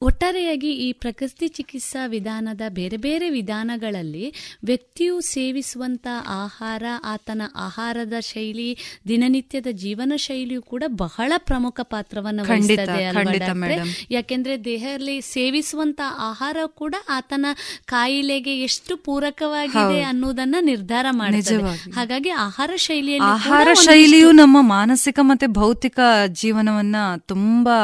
ಒಟ್ಟಾರೆಯಾಗಿ 0.00 0.70
ಈ 0.82 0.92
ಪ್ರಕೃತಿ 0.98 1.48
ಚಿಕಿತ್ಸಾ 1.48 2.06
ವಿಧಾನದ 2.06 2.62
ಬೇರೆ 2.72 2.96
ಬೇರೆ 2.98 3.26
ವಿಧಾನಗಳಲ್ಲಿ 3.30 4.26
ವ್ಯಕ್ತಿಯು 4.64 5.20
ಸೇವಿಸುವಂತ 5.28 6.06
ಆಹಾರ 6.36 6.84
ಆತನ 7.04 7.42
ಆಹಾರದ 7.64 8.16
ಶೈಲಿ 8.22 8.68
ದಿನನಿತ್ಯದ 9.08 9.66
ಜೀವನ 9.82 10.12
ಶೈಲಿಯು 10.18 10.62
ಕೂಡ 10.62 10.82
ಬಹಳ 11.00 11.32
ಪ್ರಮುಖ 11.44 11.80
ಪಾತ್ರವನ್ನು 11.90 12.44
ವಹಿಸುತ್ತದೆ 12.44 13.04
ವಹಿಸ್ತದೆ 13.10 13.76
ಯಾಕೆಂದ್ರೆ 14.10 14.56
ದೇಹದಲ್ಲಿ 14.64 15.16
ಸೇವಿಸುವಂತ 15.30 16.00
ಆಹಾರ 16.22 16.56
ಕೂಡ 16.74 16.94
ಆತನ 17.10 17.46
ಕಾಯಿಲೆಗೆ 17.86 18.56
ಎಷ್ಟು 18.60 18.96
ಪೂರಕವಾಗಿದೆ 19.04 20.00
ಅನ್ನೋದನ್ನ 20.02 20.56
ನಿರ್ಧಾರ 20.64 21.06
ಮಾಡಿದೆ 21.16 21.56
ಹಾಗಾಗಿ 21.92 22.32
ಆಹಾರ 22.40 22.70
ಶೈಲಿಯಲ್ಲಿ 22.86 23.30
ಆಹಾರ 23.34 23.68
ಶೈಲಿಯು 23.84 24.30
ನಮ್ಮ 24.32 24.58
ಮಾನಸಿಕ 24.70 25.18
ಮತ್ತೆ 25.22 25.46
ಭೌತಿಕ 25.56 26.00
ಜೀವನವನ್ನ 26.34 26.96
ತುಂಬಾ 27.26 27.78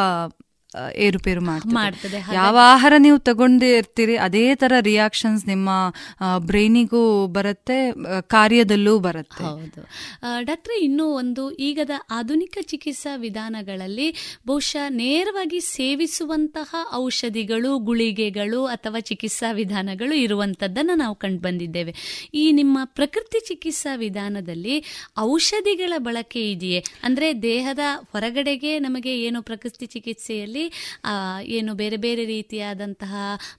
ಏರುಪೇರು 1.05 1.40
ಮಾಡ್ತದೆ. 1.40 1.74
ಮಾಡ್ತದೆ 1.74 2.19
ಯಾವ 2.35 2.57
ಆಹಾರ 2.73 2.93
ನೀವು 2.99 3.19
ತಗೊಂಡೇ 3.19 3.77
ಇರ್ತೀರಿ 3.77 4.16
ಅದೇ 4.16 4.55
ತರ 4.55 4.73
ರಿಯಾಕ್ಷನ್ಸ್ 4.81 5.45
ನಿಮ್ಮ 5.47 5.69
ಬ್ರೈನಿಗೂ 6.39 7.03
ಬರುತ್ತೆ 7.27 7.78
ಕಾರ್ಯದಲ್ಲೂ 8.27 8.99
ಬರುತ್ತೆ. 8.99 9.45
ಹೌದು. 9.45 9.82
ಡಾಕ್ಟ್ರೆ 10.43 10.77
ಇನ್ನೂ 10.81 11.07
ಒಂದು 11.12 11.45
ಈಗದ 11.69 11.90
ಆಧುನಿಕ 12.11 12.59
ಚಿಕಿತ್ಸಾ 12.62 13.16
ವಿಧಾನಗಳಲ್ಲಿ 13.16 14.09
ಬಹುಶಃ 14.47 14.85
ನೇರವಾಗಿ 14.97 15.61
ಸೇವಿಸುವಂತಹ 15.69 16.74
ಔಷಧಿಗಳು 16.95 17.78
ಗುಳಿಗೆಗಳು 17.78 18.66
ಅಥವಾ 18.66 19.01
ಚಿಕಿತ್ಸಾ 19.01 19.53
ವಿಧಾನಗಳು 19.53 20.15
ಇರುವಂತದ್ದನ್ನ 20.16 20.90
ನಾವು 20.95 21.15
ಕಂಡು 21.15 21.43
ಬಂದಿದ್ದೇವೆ. 21.43 21.95
ಈ 22.35 22.53
ನಿಮ್ಮ 22.53 22.78
ಪ್ರಕೃತಿ 22.99 23.40
ಚಿಕಿತ್ಸಾ 23.49 23.95
ವಿಧಾನದಲ್ಲಿ 23.97 24.77
ಔಷಧಿಗಳ 25.19 25.93
ಬಳಕೆ 25.99 26.51
ಇದೆಯೇ? 26.51 26.82
ಅಂದ್ರೆ 27.03 27.43
ದೇಹದ 27.43 27.82
ಹೊರಗಡೆಗೆ 28.12 28.78
ನಮಗೆ 28.78 29.15
ಏನು 29.20 29.43
ಪ್ರಕೃತಿ 29.43 29.86
ಚಿಕಿತ್ಸೆಯಲ್ಲಿ 29.86 30.58
ವಿಧಾನದಲ್ಲಿ 30.59 31.45
ಏನು 31.59 31.73
ಬೇರೆ 31.75 31.97
ಬೇರೆ 31.97 32.25
ರೀತಿಯಾದಂತಹ 32.25 33.15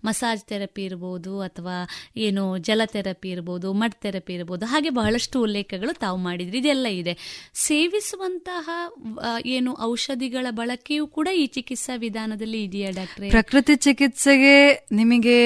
ಮಸಾಜ್ 0.05 0.43
ಥೆರಪಿ 0.49 0.83
ಇರ್ಬೋದು 0.83 1.33
ಅಥವಾ 1.41 1.75
ಏನು 2.17 2.43
ಜಲ 2.67 2.81
ಥೆರಪಿ 2.85 3.29
ಇರ್ಬೋದು 3.29 3.67
ಮಡ್ 3.73 3.95
ಥೆರಪಿ 4.03 4.33
ಇರ್ಬೋದು 4.33 4.65
ಹಾಗೆ 4.65 4.89
ಬಹಳಷ್ಟು 4.89 5.37
ಉಲ್ಲೇಖಗಳು 5.41 5.93
ತಾವು 5.99 6.17
ಮಾಡಿದ್ರಿ. 6.17 6.57
ಇದೆಲ್ಲ 6.57 6.87
ಇದೆ. 7.01 7.13
ಸೇವಿಸುವಂತಹ 7.67 8.69
ಏನು 9.45 9.71
ಔಷಧಿಗಳ 9.81 10.47
ಬಳಕೆಯೂ 10.51 11.07
ಕೂಡ 11.07 11.27
ಈ 11.35 11.45
ಚಿಕಿತ್ಸಾ 11.55 11.93
ವಿಧಾನದಲ್ಲಿ 11.95 12.63
ಇದೆಯಾ 12.63 12.91
ಡಾಕ್ಟ್ರೆ? 12.91 13.29
ಪ್ರಕೃತಿ 13.29 13.75
ಚಿಕಿತ್ಸೆಗೆ 13.75 14.55
ನಿಮಗೆ 14.91 15.37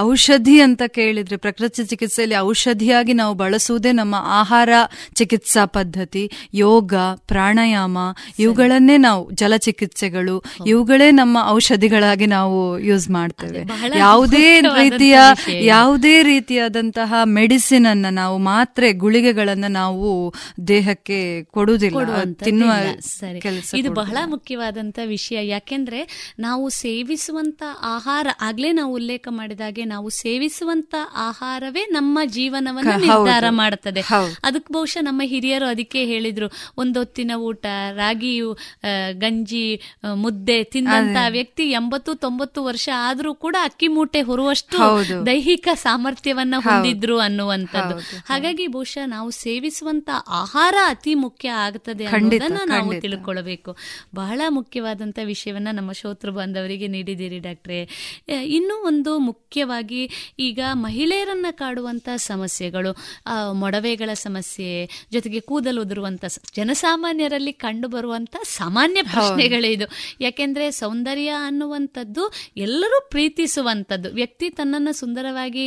ಔಷಧಿ 0.00 0.56
ಅಂತ 0.60 0.82
ಕೇಳಿದ್ರೆ 0.98 1.36
ಪ್ರಕೃತಿ 1.36 1.84
ಚಿಕಿತ್ಸೆಯಲ್ಲಿ 1.84 2.36
ಔಷಧಿಯಾಗಿ 2.50 3.12
ನಾವು 3.12 3.34
ಬಳಸುವುದೇ 3.34 3.92
ನಮ್ಮ 3.92 4.14
ಆಹಾರ 4.40 4.70
ಚಿಕಿತ್ಸಾ 5.14 5.64
ಪದ್ಧತಿ. 5.76 6.24
ಯೋಗ 6.54 6.94
ಪ್ರಾಣಾಯಾಮ 7.30 7.98
ಇವುಗಳನ್ನೇ 8.38 8.96
ನಾವು 9.06 9.22
ಜಲ 9.40 9.54
ಚಿಕಿತ್ಸೆಗಳು 9.66 10.36
ಇವುಗಳೇ 10.66 11.10
ನಮ್ಮ 11.10 11.38
ಔಷಧಿಗಳಾಗಿ 11.46 12.26
ನಾವು 12.26 12.78
ಯೂಸ್ 12.78 13.10
ಮಾಡ್ತೇವೆ. 13.10 13.60
ಯಾವುದೇ 13.98 14.60
ರೀತಿಯ 14.60 15.16
ಯಾವುದೇ 15.66 16.22
ರೀತಿಯಾದಂತಹ 16.22 17.14
ಮೆಡಿಸಿನ್ 17.24 17.86
ಅನ್ನ 17.86 18.06
ನಾವು 18.10 18.38
ಮಾತ್ರೆ 18.38 18.92
ಗುಳಿಗೆಗಳನ್ನ 18.92 19.64
ನಾವು 19.68 20.08
ದೇಹಕ್ಕೆ 20.68 21.18
ಕೊಡುವುದಿಲ್ಲ. 21.44 22.22
ತಿನ್ನುವ 22.44 22.72
ಕೆಲಸ 23.40 23.74
ಇದು 23.74 23.90
ಬಹಳ 23.92 24.16
ಮುಖ್ಯವಾದಂತ 24.26 24.98
ವಿಷಯ. 25.06 25.48
ಯಾಕೆಂದ್ರೆ 25.48 26.00
ನಾವು 26.38 26.68
ಸೇವಿಸುವಂತ 26.68 27.62
ಆಹಾರ 27.82 28.26
ಆಗ್ಲೇ 28.40 28.72
ನಾವು 28.72 28.92
ಉಲ್ಲೇಖ 28.94 29.28
ಮಾಡಿದಾಗೆ 29.30 29.84
ನಾವು 29.84 30.08
ಸೇವಿಸುವಂತ 30.10 30.94
ಆಹಾರವೇ 31.16 31.82
ನಮ್ಮ 31.90 32.18
ಜೀವನವನ್ನು 32.26 32.96
ನಿರ್ಧಾರ 33.00 33.44
ಮಾಡುತ್ತದೆ 33.50 34.00
ಅದಕ್ಕೆ 34.44 34.72
ಬಹುಶಃ 34.74 35.02
ನಮ್ಮ 35.02 35.22
ಹಿರಿಯರು 35.24 35.66
ಅದಕ್ಕೆ 35.66 36.04
ಹೇಳಿದ್ರು 36.04 36.48
ಒಂದೊತ್ತಿನ 36.76 37.32
ಊಟ 37.38 37.66
ರಾಗಿಯು 37.92 38.50
ಗಂಜಿ 39.12 39.66
ಮುದ್ದೆ 40.14 40.53
ತಿಂದಂತ 40.62 41.16
ವ್ಯಕ್ತಿ 41.28 41.70
ಎಂಬತ್ತು 41.70 42.14
ತೊಂಬತ್ತು 42.14 42.64
ವರ್ಷ 42.64 42.88
ಆದ್ರೂ 42.96 43.34
ಕೂಡ 43.34 43.56
ಅಕ್ಕಿ 43.62 43.88
ಮೂಟೆ 43.88 44.20
ಹೊರುವಷ್ಟು 44.20 44.78
ದೈಹಿಕ 45.26 45.68
ಸಾಮರ್ಥ್ಯವನ್ನ 45.74 46.54
ಹೊಂದಿದ್ರು 46.58 47.18
ಅನ್ನುವಂಥದ್ದು. 47.18 47.98
ಹಾಗಾಗಿ 48.28 48.66
ಬಹುಶಃ 48.66 49.06
ನಾವು 49.06 49.30
ಸೇವಿಸುವಂತ 49.30 50.10
ಆಹಾರ 50.28 50.74
ಅತಿ 50.86 51.14
ಮುಖ್ಯ 51.14 51.48
ಆಗ್ತದೆ 51.50 52.04
ಅನ್ನೋದನ್ನ 52.04 52.60
ನಾವು 52.66 53.00
ತಿಳ್ಕೊಳ್ಬೇಕು. 53.00 53.76
ಬಹಳ 54.14 54.40
ಮುಖ್ಯವಾದಂತ 54.48 55.18
ವಿಷಯವನ್ನ 55.24 55.68
ನಮ್ಮ 55.72 55.92
ಶೋತೃ 55.92 56.30
ಬಾಂಧವರಿಗೆ 56.30 56.86
ನೀಡಿದ್ದೀರಿ 56.86 57.38
ಡಾಕ್ಟ್ರೆ. 57.38 57.80
ಇನ್ನೂ 58.44 58.86
ಒಂದು 58.86 59.18
ಮುಖ್ಯವಾಗಿ 59.18 60.32
ಈಗ 60.38 60.60
ಮಹಿಳೆಯರನ್ನ 60.72 61.46
ಕಾಡುವಂತ 61.50 62.08
ಸಮಸ್ಯೆಗಳು 62.16 62.96
ಮೊಡವೆಗಳ 63.54 64.12
ಸಮಸ್ಯೆ 64.14 65.06
ಜೊತೆಗೆ 65.12 65.40
ಕೂದಲು 65.40 65.82
ಉದುರುವಂತ 65.82 66.24
ಜನಸಾಮಾನ್ಯರಲ್ಲಿ 66.56 67.52
ಕಂಡು 67.52 67.88
ಬರುವಂತ 67.88 68.36
ಸಾಮಾನ್ಯ 68.44 69.02
ಪ್ರಶ್ನೆಗಳೇ 69.02 69.70
ಇದು 69.70 69.86
ಯಾಕೆಂದ್ರೆ 70.44 70.70
ಸೌಂದರ್ಯ 70.70 71.30
ಅನ್ನುವಂಥದ್ದು 71.46 72.22
ಎಲ್ಲರೂ 72.56 72.96
ಪ್ರೀತಿಸುವಂಥದ್ದು. 73.10 74.08
ವ್ಯಕ್ತಿ 74.10 74.46
ತನ್ನನ್ನು 74.50 74.92
ಸುಂದರವಾಗಿ 74.92 75.64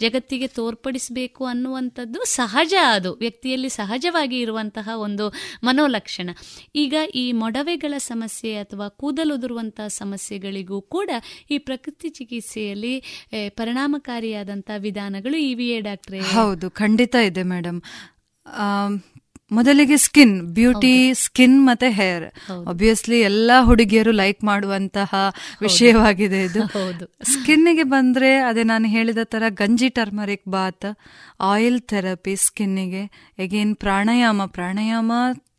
ಜಗತ್ತಿಗೆ 0.00 0.48
ತೋರ್ಪಡಿಸಬೇಕು 0.48 1.42
ಅನ್ನುವಂಥದ್ದು 1.44 2.20
ಸಹಜ 2.32 2.74
ಅದು. 2.88 3.10
ವ್ಯಕ್ತಿಯಲ್ಲಿ 3.14 3.70
ಸಹಜವಾಗಿ 3.70 4.38
ಇರುವಂತಹ 4.40 4.88
ಒಂದು 4.98 5.26
ಮನೋಲಕ್ಷಣ. 5.64 6.28
ಈಗ 6.74 6.94
ಈ 7.14 7.24
ಮೊಡವೆಗಳ 7.32 7.94
ಸಮಸ್ಯೆ 7.98 8.52
ಅಥವಾ 8.56 8.88
ಕೂದಲುದುರುವಂತಹ 9.00 9.88
ಸಮಸ್ಯೆಗಳಿಗೂ 9.96 10.80
ಕೂಡ 10.94 11.10
ಈ 11.50 11.58
ಪ್ರಕೃತಿ 11.58 12.08
ಚಿಕಿತ್ಸೆಯಲ್ಲಿ 12.10 12.94
ಪರಿಣಾಮಕಾರಿಯಾದಂತಹ 13.58 14.78
ವಿಧಾನಗಳು 14.78 15.36
ಇವಿಯೇ 15.50 15.80
ಡಾಕ್ಟ್ರೆ? 15.80 16.20
ಹೌದು, 16.38 16.66
ಖಂಡಿತ 16.82 17.14
ಇದೆ 17.30 17.44
ಮೇಡಮ್. 17.54 17.80
ಮೊದಲಿಗೆ 19.50 19.96
ಸ್ಕಿನ್ 19.96 20.42
ಬ್ಯೂಟಿ 20.42 21.14
ಸ್ಕಿನ್ 21.14 21.66
ಮತ್ತೆ 21.66 21.90
ಹೇರ್. 21.90 22.24
ಒಬ್ವಿಯಸ್ಲಿ 22.66 23.20
ಎಲ್ಲಾ 23.20 23.62
ಹುಡುಗಿಯರು 23.62 24.10
ಲೈಕ್ 24.10 24.44
ಮಾಡುವಂತಹ 24.44 25.14
ವಿಷಯವಾಗಿದೆ 25.60 26.44
ಇದು. 26.44 26.60
ಸ್ಕಿನ್ನಿಗೆ 27.32 27.82
ಬಂದ್ರೆ 27.82 28.36
ಅದೇ 28.38 28.62
ನಾನು 28.62 28.88
ಹೇಳಿದ 28.88 29.18
ತರ 29.24 29.42
ಗಂಜಿ 29.48 29.88
ಟರ್ಮರಿಕ್ 29.88 30.48
ಬಾತ್ 30.48 30.98
ಆಯಿಲ್ 31.40 31.80
ಥೆರಪಿ 31.80 32.36
ಸ್ಕಿನ್ನಿಗೆ. 32.36 33.32
ಎಗೇನ್ 33.38 33.76
ಪ್ರಾಣಾಯಾಮ 33.76 34.42
ಪ್ರಾಣಾಯಾಮ 34.46 35.12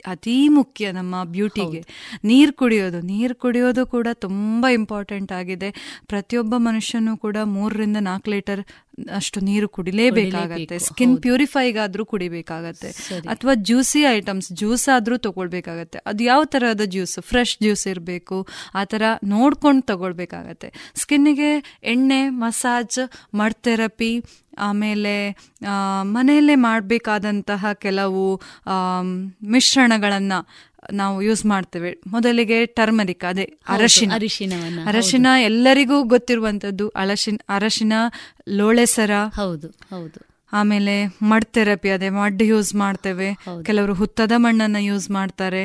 ಅತೀ 0.07 0.49
ಮುಖ್ಯ 0.49 0.91
ನಮ್ಮ 0.91 1.23
ಬ್ಯೂಟಿಗೆ. 1.23 1.80
ನೀರು 2.23 2.53
ಕುಡಿಯೋದು 2.53 3.01
ನೀರು 3.01 3.35
ಕುಡಿಯೋದು 3.35 3.85
ಕೂಡ 3.85 4.07
ತುಂಬ 4.14 4.65
ಇಂಪಾರ್ಟೆಂಟ್ 4.73 5.31
ಆಗಿದೆ. 5.31 5.69
ಪ್ರತಿಯೊಬ್ಬ 6.07 6.55
ಮನುಷ್ಯನೂ 6.57 7.18
ಕೂಡ 7.18 7.38
ಮೂರರಿಂದ 7.43 7.97
ನಾಲ್ಕು 7.99 8.30
ಲೀಟರ್ 8.30 8.61
ಅಷ್ಟು 9.15 9.40
ನೀರು 9.40 9.69
ಕುಡಿಲೇಬೇಕಾಗತ್ತೆ. 9.69 10.80
ಸ್ಕಿನ್ 10.80 11.22
ಪ್ಯೂರಿಫೈಗಾದ್ರೂ 11.22 12.06
ಕುಡಿಬೇಕಾಗತ್ತೆ. 12.06 12.90
ಅಥವಾ 13.30 13.52
ಜ್ಯೂಸಿ 13.56 14.02
ಐಟಮ್ಸ್ 14.02 14.52
ಜ್ಯೂಸ್ 14.53 14.95
ಆದ್ರೂ 14.95 15.18
ತಗೊಳ್ಬೇಕಾಗತ್ತೆ. 15.18 15.99
ಅದು 16.06 16.24
ಯಾವ 16.24 16.45
ತರಹದ 16.45 16.82
ಜ್ಯೂಸ್ 16.86 17.19
ಫ್ರೆಶ್ 17.19 17.57
ಜ್ಯೂಸ್ 17.61 17.88
ಇರಬೇಕು 17.88 18.48
ಆ 18.76 18.84
ತರ 18.84 19.02
ನೋಡ್ಕೊಂಡು 19.24 19.82
ತಗೊಳ್ಬೇಕಾಗತ್ತೆ. 19.82 20.91
ಸ್ಕಿನ್ನಿಗೆ 20.95 21.80
ಎಣ್ಣೆ 21.84 22.30
ಮಸಾಜ್ 22.30 22.99
ಮಡ್ 23.36 23.53
ಥೆರಪಿ 23.53 24.24
ಆಮೇಲೆ 24.60 25.15
ಮನೆಯಲ್ಲೇ 26.02 26.56
ಮಾಡಬೇಕಾದಂತಹ 26.56 27.74
ಕೆಲವು 27.74 28.41
ಮಿಶ್ರಣಗಳನ್ನು 29.44 30.40
ನಾವು 30.94 31.22
ಯೂಸ್ 31.22 31.45
ಮಾಡ್ತೇವೆ. 31.45 32.02
ಮೊದಲಿಗೆ 32.08 32.66
ಟರ್ಮರಿಕ್ 32.66 33.26
ಅದೇ 33.30 33.45
ಅರಶಿನ. 33.68 34.12
ಅರಶಿನ 34.86 35.28
ಎಲ್ಲರಿಗೂ 35.40 36.04
ಗೊತ್ತಿರುವಂತದ್ದು 36.04 36.88
ಅರಶಿನ 36.90 37.38
ಅರಶಿನ 37.49 37.94
ಲೋಳೆಸರ 38.49 39.12
ಹೌದು 39.36 39.68
ಹೌದು. 39.68 40.20
ಆಮೇಲೆ 40.54 41.08
ಮಡ್ 41.22 41.45
ಥೆರಪಿ 41.45 41.90
ಅದೇ 41.90 42.10
ಮಡ್ 42.10 42.44
ಯೂಸ್ 42.44 42.76
ಮಾಡ್ತೇವೆ. 42.76 43.30
ಕೆಲವರು 43.66 43.94
ಹುತ್ತದ 43.94 44.32
ಮಣ್ಣನ್ನ 44.36 44.76
ಯೂಸ್ 44.76 45.10
ಮಾಡ್ತಾರೆ. 45.12 45.64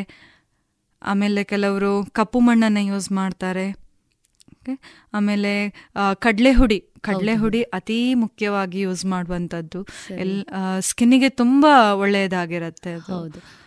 ಆಮೇಲೆ 1.03 1.45
ಕೆಲವರು 1.45 1.93
ಕಪ್ಪು 2.13 2.41
ಮಣ್ಣನ್ನ 2.41 2.79
ಯೂಸ್ 2.79 3.13
ಮಾಡ್ತಾರೆ. 3.13 3.67
ಆಮೇಲೆ 5.15 5.53
ಕಡಲೆ 6.15 6.53
ಹುಡಿ. 6.53 6.85
ಕಡಲೆ 7.01 7.35
ಹುಡಿ 7.35 7.63
ಅತಿ 7.63 8.15
ಮುಖ್ಯವಾಗಿ 8.15 8.81
ಯೂಸ್ 8.81 9.05
ಮಾಡುವಂತದ್ದು. 9.05 9.87
ಎಲ್ 10.19 10.45
ಸ್ಕಿನ್ನಿಗೆ 10.81 11.29
ತುಂಬಾ 11.29 11.95
ಒಳ್ಳೆಯದಾಗಿರುತ್ತೆ 11.95 12.97
ಹೌದು. 12.97 13.62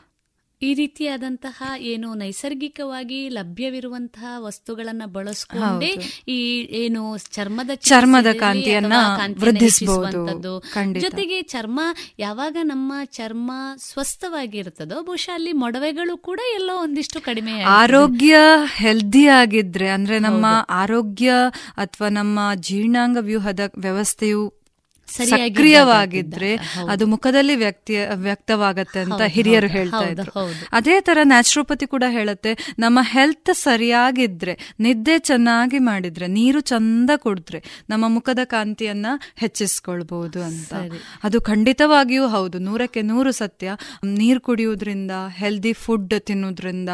ಈ 0.61 0.73
ರೀತಿಯಾದಂತಹ 0.73 1.57
ಏನು 1.79 2.13
ನೈಸರ್ಗಿಕವಾಗಿ 2.13 3.29
ಲಭ್ಯವಿರುವಂತಹ 3.29 4.35
ವಸ್ತುಗಳನ್ನ 4.37 5.01
ಬಳಸ್ಕೊಂಡೇ 5.05 5.91
ಈ 6.27 6.37
ಏನು 6.71 7.17
ಚರ್ಮದ 7.31 7.69
ಚರ್ಮದ 7.75 8.27
ಕಾಂತಿಯನ್ನ 8.39 8.93
ವೃದ್ಧಿಸಬಹುದು 9.39 10.53
ಜೊತೆಗೆ 10.99 11.41
ಚರ್ಮ 11.41 11.79
ಯಾವಾಗ 12.19 12.57
ನಮ್ಮ 12.63 12.93
ಚರ್ಮ 13.11 13.51
ಸ್ವಸ್ಥವಾಗಿರುತ್ತದೋ 13.79 15.01
ಬಹುಶಃ 15.01 15.33
ಅಲ್ಲಿ 15.33 15.53
ಮೊಡವೆಗಳು 15.53 16.17
ಕೂಡ 16.17 16.39
ಎಲ್ಲೋ 16.55 16.75
ಒಂದಿಷ್ಟು 16.81 17.21
ಕಡಿಮೆ 17.21 17.55
ಆರೋಗ್ಯ 17.75 18.35
ಹೆಲ್ದಿ 18.75 19.27
ಆಗಿದ್ರೆ 19.27 19.89
ಅಂದ್ರೆ 19.89 20.19
ನಮ್ಮ 20.19 20.45
ಆರೋಗ್ಯ 20.75 21.31
ಅಥವಾ 21.77 22.09
ನಮ್ಮ 22.09 22.39
ಜೀರ್ಣಾಂಗ 22.61 23.17
ವ್ಯೂಹದ 23.21 23.59
ವ್ಯವಸ್ಥೆಯು 23.77 24.43
ಸಕ್ರಿಯವಾಗಿದ್ರೆ 25.07 26.55
ಅದು 26.89 27.07
ಮುಖದಲ್ಲಿ 27.07 27.55
ವ್ಯಕ್ತಿ 27.55 27.95
ವ್ಯಕ್ತವಾಗತ್ತೆ 28.13 28.99
ಅಂತ 28.99 29.21
ಹಿರಿಯರು 29.27 29.67
ಹೇಳ್ತಾ 29.67 30.09
ಇದ್ರು. 30.09 30.31
ಅದೇ 30.71 31.01
ತರ 31.01 31.17
ನ್ಯಾಚುರೋಪತಿ 31.23 31.87
ಕೂಡ 31.87 32.03
ಹೇಳುತ್ತೆ 32.09 32.73
ನಮ್ಮ 32.79 32.99
ಹೆಲ್ತ್ 33.01 33.55
ಸರಿಯಾಗಿದ್ರೆ 33.55 34.75
ನಿದ್ದೆ 34.79 35.19
ಚೆನ್ನಾಗಿ 35.19 35.79
ಮಾಡಿದ್ರೆ 35.79 36.27
ನೀರು 36.27 36.59
ಚಂದ 36.59 37.09
ಕುಡಿದ್ರೆ 37.15 37.63
ನಮ್ಮ 37.89 38.05
ಮುಖದ 38.07 38.39
ಕಾಂತಿಯನ್ನ 38.43 39.05
ಹೆಚ್ಚಿಸ್ಕೊಳ್ಬಹುದು 39.35 40.43
ಅಂತ. 40.43 40.73
ಅದು 41.23 41.41
ಖಂಡಿತವಾಗಿಯೂ 41.41 42.27
ಹೌದು. 42.27 42.59
ನೂರಕ್ಕೆ 42.59 43.01
ನೂರು 43.01 43.31
ಸತ್ಯ. 43.31 43.71
ನೀರು 44.03 44.41
ಕುಡಿಯೋದ್ರಿಂದ 44.41 45.11
ಹೆಲ್ದಿ 45.35 45.73
ಫುಡ್ 45.73 46.13
ತಿನ್ನೋದ್ರಿಂದ 46.19 46.89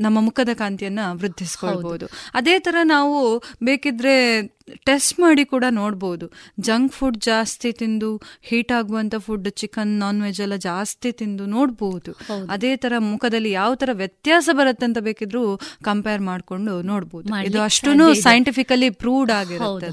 ನಮ್ಮ 0.00 0.20
ಮುಖದ 0.20 0.48
ಕಾಂತಿಯನ್ನ 0.54 0.98
ವೃದ್ಧಿಸ್ಕೊಳ್ಬಹುದು 1.12 2.06
ಅದೇ 2.34 2.58
ತರ 2.58 2.74
ನಾವು 2.84 3.42
ಬೇಕಿದ್ರೆ 3.62 4.42
ಟೆಸ್ಟ್ 4.88 5.14
ಮಾಡಿ 5.20 5.44
ಕೂಡ 5.52 5.64
ನೋಡ್ಬೋದು. 5.80 6.26
ಜಂಕ್ 6.60 6.92
ಫುಡ್ 6.96 7.18
ಜಾಸ್ತಿ 7.26 7.70
ತಿಂದು 7.80 8.10
ಹೀಟ್ 8.48 8.72
ಆಗುವಂತ 8.78 9.14
ಫುಡ್ 9.26 9.48
ಚಿಕನ್ 9.60 9.92
ನಾನ್ 10.02 10.18
ವೆಜ್ 10.22 10.40
ಎಲ್ಲ 10.44 10.56
ಜಾಸ್ತಿ 10.66 11.12
ತಿಂದು 11.20 11.46
ನೋಡ್ಬೋದು. 11.56 12.12
ಅದೇ 12.54 12.72
ತರ 12.84 12.94
ಮುಖದಲ್ಲಿ 13.12 13.50
ಯಾವ 13.50 13.74
ತರ 13.82 13.90
ವ್ಯತ್ಯಾಸ 14.02 14.48
ಬರುತ್ತೆ 14.60 14.86
ಅಂತ 14.88 14.98
ಬೇಕಿದ್ರು 15.08 15.42
ಕಂಪೇರ್ 15.88 16.22
ಮಾಡ್ಕೊಂಡು 16.30 16.74
ನೋಡ್ಬೋದು. 16.92 17.28
ಇದು 17.50 17.60
ಅಷ್ಟು 17.68 17.92
ಸೈಂಟಿಫಿಕಲಿ 18.26 18.90
ಪ್ರೂವ್ಡ್ 19.02 19.32
ಆಗಿರುತ್ತೆ 19.40 19.90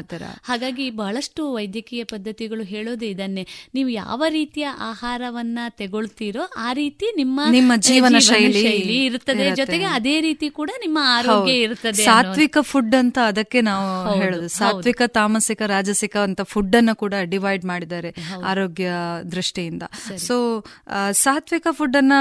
ಆತರ 0.00 0.22
ಹಾಗಾಗಿ 0.50 0.86
ಬಹಳಷ್ಟು 1.02 1.42
ವೈದ್ಯಕೀಯ 1.58 2.04
ಪದ್ಧತಿಗಳು 2.14 2.66
ಹೇಳೋದು 2.72 3.06
ಇದನ್ನೇ. 3.12 3.46
ನೀವು 3.74 3.88
ಯಾವ 4.02 4.22
ರೀತಿಯ 4.38 4.66
ಆಹಾರವನ್ನ 4.90 5.58
ತಗೊಳ್ತೀರೋ 5.80 6.44
ಆ 6.66 6.70
ರೀತಿ 6.82 7.06
ನಿಮ್ಮ 7.16 7.40
ನಿಮ್ಮ 7.58 7.72
ಜೀವನ 7.88 8.18
ಶೈಲಿ 8.30 8.98
ಇರುತ್ತದೆ. 9.08 9.46
ಜೊತೆಗೆ 9.60 9.88
ಅದೇ 9.98 10.16
ರೀತಿ 10.20 10.48
ಕೂಡ 10.60 10.70
ನಿಮ್ಮ 10.84 10.98
ಆರೋಗ್ಯ 11.16 11.54
ಇರುತ್ತದೆ 11.66 12.04
ಸಾತ್ವಿಕ 12.10 12.58
ಫುಡ್ 12.70 12.94
ಅಂತ 13.02 13.18
ಅದಕ್ಕೆ 13.32 13.60
ನಾವು 13.70 13.84
ಹೇಳುದು 14.04 14.48
ಸಾತ್ವಿಕ 14.48 15.02
ತಾಮಸಿಕ 15.06 15.62
ರಾಜಸಿಕ 15.62 16.16
ಅಂತ 16.16 16.40
ಫುಡ್ 16.42 16.76
ಅನ್ನ 16.76 16.90
ಕೂಡ 16.92 17.14
ಡಿವೈಡ್ 17.22 17.64
ಮಾಡಿದ್ದಾರೆ 17.64 18.14
ಆರೋಗ್ಯ 18.44 18.90
ದೃಷ್ಟಿಯಿಂದ. 19.32 19.82
ಸೊ 20.16 20.64
ಸಾತ್ವಿಕ 21.12 21.66
ಫುಡ್ 21.70 21.96
ಅನ್ನ 21.96 22.12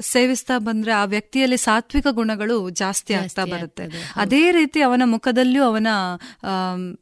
ಸೇವಿಸ್ತಾ 0.00 0.58
ಬಂದ್ರೆ 0.58 0.92
ಆ 0.92 1.04
ವ್ಯಕ್ತಿಯಲ್ಲಿ 1.04 1.56
ಸಾತ್ವಿಕ 1.56 2.06
ಗುಣಗಳು 2.10 2.70
ಜಾಸ್ತಿ 2.70 3.14
ಆಗ್ತಾ 3.14 3.44
ಬರುತ್ತೆ. 3.44 4.12
ಅದೇ 4.16 4.50
ರೀತಿ 4.50 4.82
ಅವನ 4.82 5.02
ಮುಖದಲ್ಲಿಯೂ 5.04 5.64
ಅವನ 5.64 5.86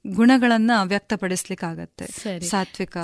ಗುಣಗಳನ್ನ 0.07 0.71
ವ್ಯಕ್ತಪಡಿಸ್ಲಿಕ್ಕಾಗತ್ತೆ. 0.85 2.41
ಸಾತ್ವಿಕ. 2.41 2.97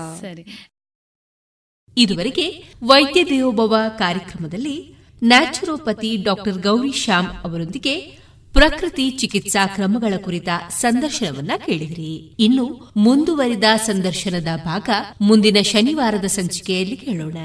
ಇದುವರೆಗೆ 1.96 2.64
ವೈದ್ಯ 2.84 3.24
ದೇವೋಭವ 3.24 3.76
ಕಾರ್ಯಕ್ರಮದಲ್ಲಿ 3.98 4.94
ನ್ಯಾಚುರೋಪತಿ 5.24 6.16
ಡಾಕ್ಟರ್ 6.16 6.58
ಗೌರಿ 6.58 6.92
ಶ್ಯಾಮ್ 6.92 7.26
ಅವರೊಂದಿಗೆ 7.26 8.19
ಪ್ರಕೃತಿ 8.52 9.10
ಚಿಕಿತ್ಸಾ 9.10 9.66
ಕ್ರಮಗಳ 9.66 10.14
ಕುರಿತ 10.24 10.48
ಸಂದರ್ಶನವನ್ನ 10.80 11.50
ಕೇಳಿದ್ರಿ. 11.66 12.36
ಇನ್ನು 12.38 12.92
ಮುಂದುವರಿದ 12.96 13.64
ಸಂದರ್ಶನದ 13.86 14.48
ಭಾಗ 14.64 14.88
ಮುಂದಿನ 15.20 15.56
ಶನಿವಾರದ 15.62 16.24
ಸಂಚಿಕೆಯಲ್ಲಿ 16.24 16.96
ಕೇಳೋಣ. 16.96 17.36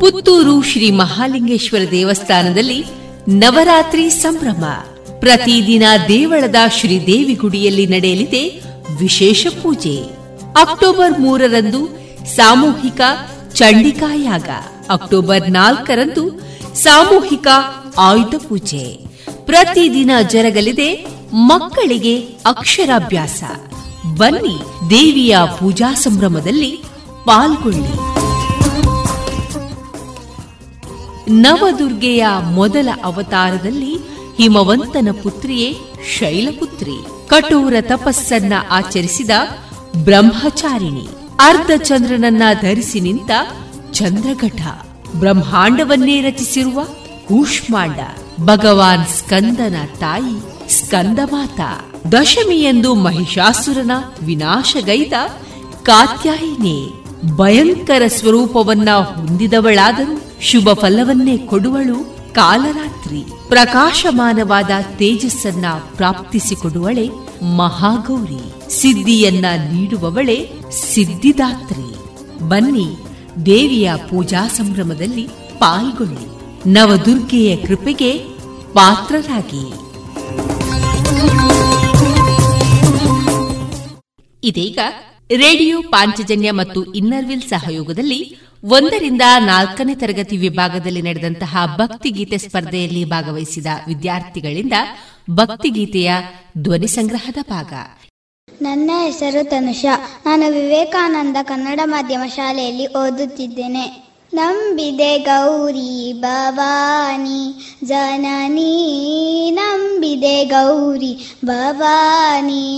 ಪುತ್ತೂರು 0.00 0.62
ಶ್ರೀ 0.62 0.90
ಮಹಾಲಿಂಗೇಶ್ವರ 0.90 1.90
ದೇವಸ್ಥಾನದಲ್ಲಿ 1.90 2.84
ನವರಾತ್ರಿ 3.28 4.10
ಸಂಭ್ರಮ. 4.10 4.64
ಪ್ರತಿದಿನ 5.20 5.82
ದೇವಳದ 6.08 6.56
ಶ್ರೀದೇವಿ 6.80 7.34
ಗುಡಿಯಲ್ಲಿ 7.34 7.86
ನಡೆಯಲಿದೆ 7.86 8.48
ವಿಶೇಷ 9.00 9.46
ಪೂಜೆ. 9.62 10.02
ಅಕ್ಟೋಬರ್ 10.60 11.20
ಮೂರರಂದು 11.20 11.86
ಸಾಮೂಹಿಕ 12.36 13.00
ಚಂಡಿಕಾಯಾಗ. 13.54 14.48
ಅಕ್ಟೋಬರ್ 14.90 15.50
ನಾಲ್ಕರಂದು 15.50 16.40
ಸಾಮೂಹಿಕ 16.74 17.46
ಆಯುಧ 17.98 18.34
ಪೂಜೆ. 18.48 18.98
ಪ್ರತಿದಿನ 19.44 20.10
ಜರಗಲಿದೆ 20.30 21.06
ಮಕ್ಕಳಿಗೆ 21.32 22.20
ಅಕ್ಷರಾಭ್ಯಾಸ. 22.20 23.44
ಬನ್ನಿ 24.16 24.90
ದೇವಿಯ 24.90 25.36
ಪೂಜಾ 25.58 25.94
ಸಂಭ್ರಮದಲ್ಲಿ 25.94 26.70
ಪಾಲ್ಗೊಳ್ಳಿ. 27.24 28.12
ನವದುರ್ಗೆಯ 31.28 32.26
ಮೊದಲ 32.42 32.88
ಅವತಾರದಲ್ಲಿ 33.04 33.96
ಹಿಮವಂತನ 34.36 35.08
ಪುತ್ರಿಯೇ 35.22 35.78
ಶೈಲಪುತ್ರಿ. 36.18 37.28
ಕಠೋರ 37.28 37.74
ತಪಸ್ಸನ್ನ 37.80 38.52
ಆಚರಿಸಿದ 38.70 39.30
ಬ್ರಹ್ಮಚಾರಿಣಿ. 39.96 41.08
ಅರ್ಧಚಂದ್ರನನ್ನ 41.40 42.42
ಧರಿಸಿ 42.60 43.00
ನಿಂತ 43.00 43.30
ಚಂದ್ರಘಟ, 43.92 44.60
ಬ್ರಹ್ಮಾಂಡವನ್ನೇ 45.16 46.20
ರಚಿಸಿರುವ 46.20 46.84
ಕೂಷ್ಮಾಂಡ, 47.28 47.98
ಭಗವಾನ್ 48.40 49.06
ಸ್ಕಂದನ 49.06 49.74
ತಾಯಿ 49.98 50.70
ಸ್ಕಂದಮಾತ, 50.72 51.60
ದಶಮಿಯಂದು 52.12 52.94
ಮಹಿಷಾಸುರನ 52.94 53.90
ವಿನಾಶಗೈದ 54.24 55.12
ಕಾತ್ಯಾಯಿನಿ. 55.82 56.88
ಭಯಂಕರ 57.36 58.02
ಸ್ವರೂಪವನ್ನ 58.06 58.90
ಹೊಂದಿದವಳಾದರೂ 58.90 60.22
ಶುಭ 60.40 60.68
ಫಲವನ್ನೇ 60.72 61.38
ಕೊಡುವಳು 61.38 62.16
ಕಾಲರಾತ್ರಿ. 62.34 63.24
ಪ್ರಕಾಶಮಾನವಾದ 63.48 64.70
ತೇಜಸ್ಸನ್ನ 64.96 65.64
ಪ್ರಾಪ್ತಿಸಿಕೊಡುವಳೆ 65.96 67.10
ಮಹಾಗೌರಿ. 67.56 68.72
ಸಿದ್ಧಿಯನ್ನ 68.82 69.46
ನೀಡುವವಳೆ 69.72 70.50
ಸಿದ್ಧಿದಾತ್ರಿ. 70.94 71.96
ಬನ್ನಿ 72.48 72.96
ದೇವಿಯ 73.46 73.92
ಪೂಜಾ 74.10 74.48
ಸಂಭ್ರಮದಲ್ಲಿ 74.48 75.28
ಪಾಲ್ಗೊಳ್ಳಿ. 75.58 76.32
ನವದುರ್ಗೆಯ 76.72 77.56
ಕೃಪೆಗೆ 77.56 78.18
ಪಾತ್ರರಾಗಿ. 78.72 79.72
ಇದೀಗ 84.44 84.78
ರೇಡಿಯೋ 85.36 85.82
ಪಾಂಚಜನ್ಯ 85.82 86.52
ಮತ್ತು 86.52 86.92
ಇನ್ನರ್ವಿಲ್ 86.92 87.42
ಸಹಯೋಗದಲ್ಲಿ 87.42 88.38
ಒಂದರಿಂದ 88.64 89.22
ನಾಲ್ಕನೇ 89.38 89.94
ತರಗತಿ 89.94 90.36
ವಿಭಾಗದಲ್ಲಿ 90.36 91.02
ನಡೆದಂತಹ 91.02 91.56
ಭಕ್ತಿಗೀತೆ 91.76 92.38
ಸ್ಪರ್ಧೆಯಲ್ಲಿ 92.38 93.04
ಭಾಗವಹಿಸಿದ 93.04 93.66
ವಿದ್ಯಾರ್ಥಿಗಳಿಂದ 93.88 94.72
ಭಕ್ತಿಗೀತೆಯ 95.30 96.12
ಧ್ವನಿ 96.58 96.86
ಸಂಗ್ರಹದ 96.86 97.36
ಭಾಗ. 97.50 97.72
ನನ್ನ 98.62 98.90
ಹೆಸರು 99.04 99.50
ತನುಷಾ. 99.50 100.22
ನಾನು 100.26 100.52
ವಿವೇಕಾನಂದ 100.52 101.36
ಕನ್ನಡ 101.42 101.80
ಮಾಧ್ಯಮ 101.84 102.22
ಶಾಲೆಯಲ್ಲಿ 102.36 102.94
ಓದುತ್ತಿದ್ದೇನೆ. 102.94 104.12
ನಂಬಿದೆ 104.34 105.18
ಗೌರಿ 105.18 106.12
ಭವಾನಿ, 106.12 107.54
ಜನನಿ 107.84 109.50
ನಂಬಿದೆ 109.50 110.44
ಗೌರಿ 110.44 111.36
ಭವಾನಿ. 111.44 112.68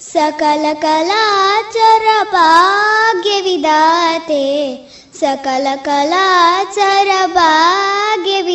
ಸಕಲ 0.00 0.66
ಕಲಾಚರ 0.74 2.06
ಭಾಗ್ಯ 2.32 3.40
ವಿಧಾತೆ, 3.40 4.76
ಸಕಲ 5.20 5.66
ಕಲಾಚರ 5.82 7.08
ಭಾಗ್ಯವಿದಾತೆ 7.26 8.48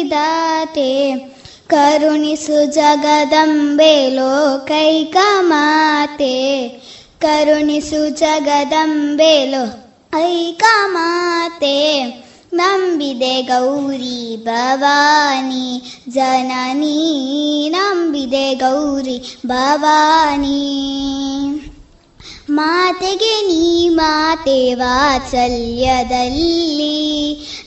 ಕರುಣಿಸು 1.67 2.65
ಜಗದಂಬೆ 2.65 4.09
ಲೋಕೈಕ 4.09 5.17
ಮಾತೆ. 5.39 6.67
ಕರುಣಿಸು 7.21 8.09
ಜಗದಂಬೆ 8.09 9.45
ಲೋಕೈಕ 9.45 10.63
ಮಾತೆ. 10.85 12.05
ನಂಬಿದೆ 12.53 13.41
ಗೌರಿ 13.41 14.37
ಭವಾನಿ, 14.45 15.97
ಜನನಿ, 16.09 17.69
ನಂಬಿದೆ 17.69 18.53
ಗೌರಿ 18.53 19.37
ಭವಾನಿ. 19.45 20.79
ಮಾತೆಗೆ 22.49 23.41
ನೀ 23.41 23.89
ಮಾತೆ 23.89 24.73
ವಾತ್ಸಲ್ಯದಲ್ಲಿ. 24.73 25.63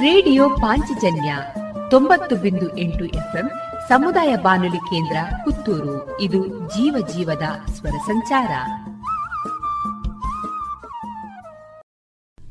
ರೇಡಿಯೋ 0.00 0.48
ಪಾಂಚಜನ್ಯ 0.48 1.36
ತೊಂಬತ್ತು 1.90 2.36
ಬಿಂದು 2.36 2.78
ಎಂಟು 2.78 3.04
ಎಫ್ಎಂ 3.04 3.50
ಸಮುದಾಯ 3.88 4.36
ಬಾನುಲಿ 4.36 4.76
ಕೇಂದ್ರ 4.76 5.16
ಪುತ್ತೂರು. 5.44 6.20
ಇದು 6.20 6.46
ಜೀವ 6.68 7.06
ಜೀವದ 7.14 7.42
ಸ್ವರ 7.70 7.90
ಸಂಚಾರ. 7.90 8.50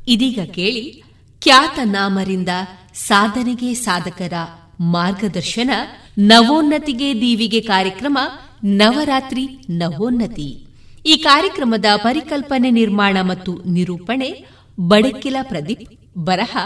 ಇದೀಗ 0.08 0.38
ಕೇಳಿ 0.54 1.02
ಖ್ಯಾತ 1.42 1.78
ನಾಮರಿಂದ 1.84 2.48
ಸಾಧನೆಗೆ 2.94 3.74
ಸಾಧಕರ 3.74 4.32
ಮಾರ್ಗದರ್ಶನ, 4.80 5.70
ನವೋನ್ನತಿಗೆ 6.18 7.14
ದೀವಿಗೆ 7.20 7.60
ಕಾರ್ಯಕ್ರಮ, 7.60 8.18
ನವರಾತ್ರಿ 8.64 9.46
ನವೋನ್ನತಿ. 9.70 10.66
ಈ 11.06 11.16
ಕಾರ್ಯಕ್ರಮದ 11.16 11.84
ಪರಿಕಲ್ಪನೆ 11.96 12.70
ನಿರ್ಮಾಣ 12.70 13.16
ಮತ್ತು 13.22 13.52
ನಿರೂಪಣೆ 13.52 14.46
ಬಡಕಿಲ 14.80 15.36
ಪ್ರದೀಪ್ 15.42 16.18
ಬರಹ, 16.18 16.56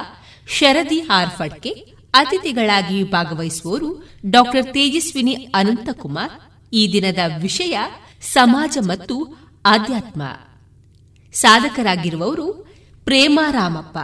ಶರದಿ 0.49 1.03
ಆರ್ಫಡ್ಕೆ 1.11 2.00
ಅತಿಥಿಗಳಾಗಿ 2.13 3.05
ಭಾಗವಹಿಸುವವರು 3.05 4.09
ಡಾಕ್ಟರ್ 4.31 4.67
ತೇಜಸ್ವಿನಿ 4.67 5.33
ಅನಂತಕುಮಾರ್. 5.33 6.33
ಈ 6.73 6.93
ದಿನದ 6.93 7.19
ವಿಷಯ 7.41 7.79
ಸಮಾಜ 8.23 8.79
ಮತ್ತು 8.81 9.37
ಆಧ್ಯಾತ್ಮ. 9.67 10.23
ಸಾಧಕರಾಗಿರುವವರು 11.33 12.67
ಪ್ರೇಮಾರಾಮಪ್ಪ 13.05 13.99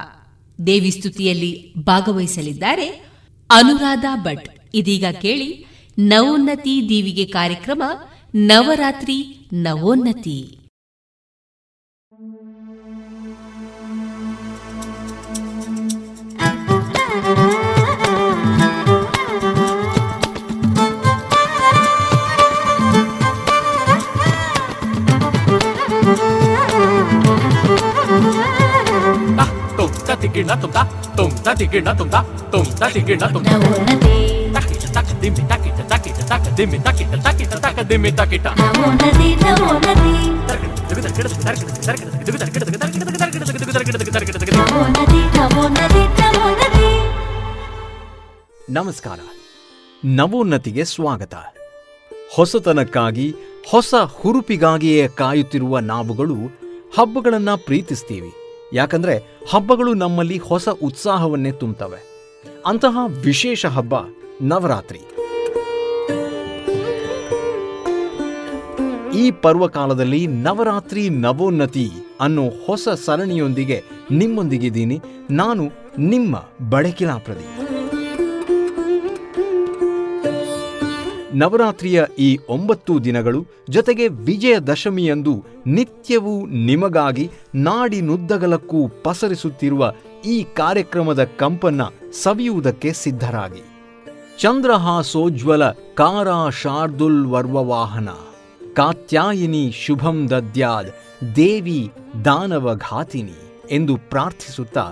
ದೇವಿ 0.66 0.90
ಸ್ತುತಿಯಲ್ಲಿ 0.90 1.74
ಭಾಗವಹಿಸಲಿದ್ದಾರೆ 1.74 2.88
ಅನುರಾಧ 3.50 4.04
ಭಟ್. 4.14 4.48
ಇದೀಗ 4.74 5.04
ಕೇಳಿ 5.22 5.66
ನವೋನ್ನತಿ 5.98 6.88
ದೀವಿಗೆ 6.88 7.24
ಕಾರ್ಯಕ್ರಮ 7.24 7.82
ನವರಾತ್ರಿ 8.34 9.48
ನವೋನ್ನತಿ. 9.52 10.55
ಗಿಣ 30.36 30.54
ತುಂಬ್ತಾ 30.54 30.82
ತುಂಬ್ತಾ 31.16 31.54
ದಿಗಿಣ 31.54 31.92
ತುಂಬ್ತಾ 31.92 32.22
ತುಂಬ್ತಾ 32.50 32.90
ದಿಗಿಣ 32.94 33.18
ತುಂಬ್ತಾ. 33.18 33.50
ನಮಸ್ಕಾರ. 48.70 49.18
ನವೋನ್ನತಿಗೆ 50.04 50.84
ಸ್ವಾಗತ. 50.84 51.34
ಹೊಸತನಕ್ಕಾಗಿ 52.34 53.34
ಹೊಸ 53.70 53.94
ಹುರುಪಿಗಾಗಿಯೇ 53.94 55.08
ಕಾಯುತ್ತಿರುವ 55.08 55.78
ನಾವುಗಳು 55.78 56.34
ಹಬ್ಬಗಳನ್ನು 56.98 57.64
ಪ್ರೀತಿಸ್ತೀವಿ. 57.64 58.45
ಯಾಕಂದ್ರೆ 58.76 59.40
ಹಬ್ಬಗಳು 59.50 59.94
ನಮ್ಮಲ್ಲಿ 59.94 60.38
ಹೊಸ 60.38 60.68
ಉತ್ಸಾಹವನ್ನೇ 60.68 61.52
ತುಂಬುತ್ತವೆ. 61.52 62.00
ಅಂತಹ 62.66 62.98
ವಿಶೇಷ 63.24 63.66
ಹಬ್ಬ 63.66 63.94
ನವರಾತ್ರಿ. 64.42 65.00
ಈ 69.18 69.30
ಪರ್ವಕಾಲದಲ್ಲಿ 69.30 70.26
ನವರಾತ್ರಿ 70.26 71.08
ನವೋನ್ನತಿ 71.10 71.90
ಅನ್ನೋ 72.20 72.42
ಹೊಸ 72.66 72.88
ಸರಣಿಯೊಂದಿಗೆ 72.88 73.82
ನಿಮ್ಮೊಂದಿಗಿದ್ದೀನಿ. 74.10 75.00
ನಾನು 75.30 75.70
ನಿಮ್ಮ 75.98 76.44
ಬಡಕಿಲಾ 76.70 77.16
ಪ್ರದೀಪ್ 77.16 77.65
ನವರಾತ್ರಿಯ 81.40 81.98
ಈ 82.18 82.38
ಒಂಬತ್ತು 82.48 82.92
ದಿನಗಳು 83.04 83.40
ಜೊತೆಗೆ 83.70 84.08
ವಿಜಯದಶಮಿಯಂದು 84.08 85.34
ನಿತ್ಯವೂ 85.66 86.34
ನಿಮಗಾಗಿ 86.46 87.30
ನಾಡಿನುದ್ದಗಲಕ್ಕೂ 87.54 88.80
ಪಸರಿಸುತ್ತಿರುವ 89.02 89.92
ಈ 90.24 90.36
ಕಾರ್ಯಕ್ರಮದ 90.56 91.24
ಕಂಪನ್ನ 91.24 91.82
ಸವಿಯುವುದಕ್ಕೆ 92.22 92.92
ಸಿದ್ಧರಾಗಿ. 92.92 93.64
ಚಂದ್ರಹಾಸೋಜ್ವಲ 94.38 95.64
ಕಾರಾ 95.70 96.40
ಶಾರ್ದುಲ್ 96.62 97.26
ವರ್ವವಾಹನ 97.26 98.08
ಕಾತ್ಯಾಯಿನಿ 98.74 99.64
ಶುಭಂ 99.84 100.16
ದದ್ಯಾದ್, 100.30 100.90
ದೇವಿ 101.36 101.80
ದಾನವಘಾತಿನಿ 102.24 103.38
ಎಂದು 103.70 103.96
ಪ್ರಾರ್ಥಿಸುತ್ತಾ 104.10 104.86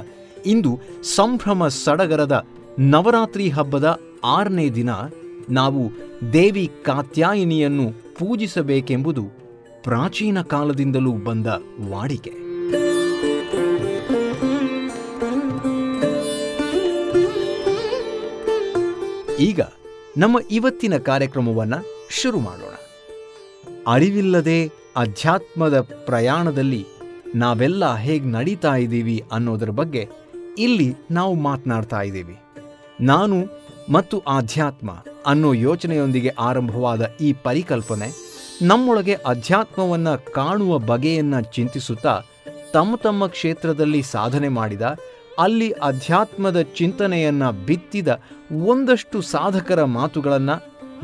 ಇಂದು 0.47 0.73
ಸಂಭ್ರಮ 1.17 1.69
ಸಡಗರದ 1.85 2.37
ನವರಾತ್ರಿ 2.79 3.49
ಹಬ್ಬದ 3.49 3.89
ಆರನೇ 4.25 4.69
ದಿನ 4.71 4.91
ನಾವು 5.51 5.93
ದೇವಿ 6.33 6.71
ಕಾತ್ಯಾಯಿನಿಯನ್ನು 6.83 7.93
ಪೂಜಿಸಬೇಕೆಂಬುದು 7.93 9.25
ಪ್ರಾಚೀನ 9.83 10.43
ಕಾಲದಿಂದಲೂ 10.43 11.13
ಬಂದ 11.13 11.47
ವಾಡಿಕೆ. 11.81 12.33
ಈಗ 19.41 19.61
ನಮ್ಮ 20.17 20.37
ಇವತ್ತಿನ 20.51 20.97
ಕಾರ್ಯಕ್ರಮವನ್ನ 20.97 21.75
ಶುರು 22.11 22.41
ಮಾಡೋಣ. 22.41 22.75
ಅರಿವಿಲ್ಲದೆ 23.87 24.67
ಅಧ್ಯಾತ್ಮದ 24.97 25.81
ಪ್ರಯಾಣದಲ್ಲಿ 25.81 26.87
ನಾವೆಲ್ಲ 27.35 27.95
ಹೇಗೆ 27.95 28.25
ನಡೀತಾ 28.25 28.77
ಇದ್ದೀವಿ 28.77 29.25
ಅನ್ನೋದರ 29.33 29.71
ಬಗ್ಗೆ 29.71 30.09
ಇಲ್ಲಿ 30.59 30.95
ನಾವು 31.11 31.35
ಮಾತನಾಡ್ತಾ 31.35 32.03
ಇದ್ದೀವಿ. 32.03 32.37
ನಾನು 33.01 33.37
ಮತ್ತು 33.93 34.19
ಆಧ್ಯಾತ್ಮ 34.19 34.91
ಅನ್ನೋ 35.27 35.53
ಯೋಚನೆಯೊಂದಿಗೆ 35.53 36.35
ಆರಂಭವಾದ 36.39 37.11
ಈ 37.21 37.33
ಪರಿಕಲ್ಪನೆ 37.33 38.09
ನಮ್ಮೊಳಗೆ 38.63 39.15
ಅಧ್ಯಾತ್ಮವನ್ನು 39.15 40.33
ಕಾಣುವ 40.33 40.79
ಬಗೆಯನ್ನು 40.79 41.53
ಚಿಂತಿಸುತ್ತಾ 41.53 42.23
ತಮ್ಮ 42.73 42.97
ತಮ್ಮ 42.97 43.27
ಕ್ಷೇತ್ರದಲ್ಲಿ 43.27 44.03
ಸಾಧನೆ 44.03 44.49
ಮಾಡಿದ, 44.49 44.83
ಅಲ್ಲಿ 45.39 45.71
ಅಧ್ಯಾತ್ಮದ 45.71 46.61
ಚಿಂತನೆಯನ್ನ 46.61 47.51
ಬಿತ್ತಿದ 47.51 48.09
ಒಂದಷ್ಟು 48.65 49.23
ಸಾಧಕರ 49.23 49.85
ಮಾತುಗಳನ್ನು, 49.85 50.57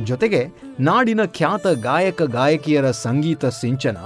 ಜೊತೆಗೆ 0.05 0.47
ನಾಡಿನ 0.81 1.21
ಖ್ಯಾತ 1.25 1.67
ಗಾಯಕ 1.67 2.23
ಗಾಯಕಿಯರ 2.23 2.91
ಸಂಗೀತ 2.91 3.47
ಸಿಂಚನ, 3.47 3.97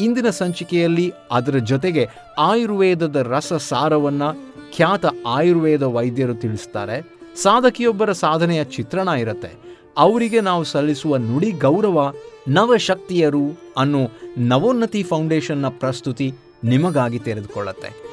ಇಂದಿನ 0.00 0.30
ಸಂಚಿಕೆಯಲ್ಲಿ 0.30 1.12
ಅದರ 1.32 1.58
ಜೊತೆಗೆ 1.58 2.08
ಆಯುರ್ವೇದದ 2.38 3.16
ರಸ 3.16 3.52
ಸಾರವನ್ನು 3.52 4.56
ಖ್ಯಾತ 4.76 5.06
ಆಯುರ್ವೇದ 5.26 5.82
ವೈದ್ಯರು 5.82 6.34
ತಿಳಿಸ್ತಾರೆ. 6.34 7.15
ಸಾಧಕಿಯೊಬ್ಬರ 7.42 8.12
ಸಾಧನೆಯ 8.12 8.64
ಚಿತ್ರಣ 8.64 9.08
ಇರುತ್ತೆ. 9.08 9.66
ಅವರಿಗೆ 9.96 10.40
ನಾವು 10.40 10.64
ಸಲ್ಲಿಸುವ 10.64 11.16
ನುಡಿ 11.16 11.50
ಗೌರವ, 11.50 12.12
ನವಶಕ್ತಿಯರು 12.48 13.72
ಅನ್ನೋ 13.76 13.98
ನವೋನ್ನತಿ 14.38 15.02
ಫೌಂಡೇಶನ್ನ 15.02 15.68
ಪ್ರಸ್ತುತಿ 15.68 16.34
ನಿಮಗಾಗಿ 16.64 17.18
ತೆರೆದುಕೊಳ್ಳುತ್ತೆ. 17.18 18.06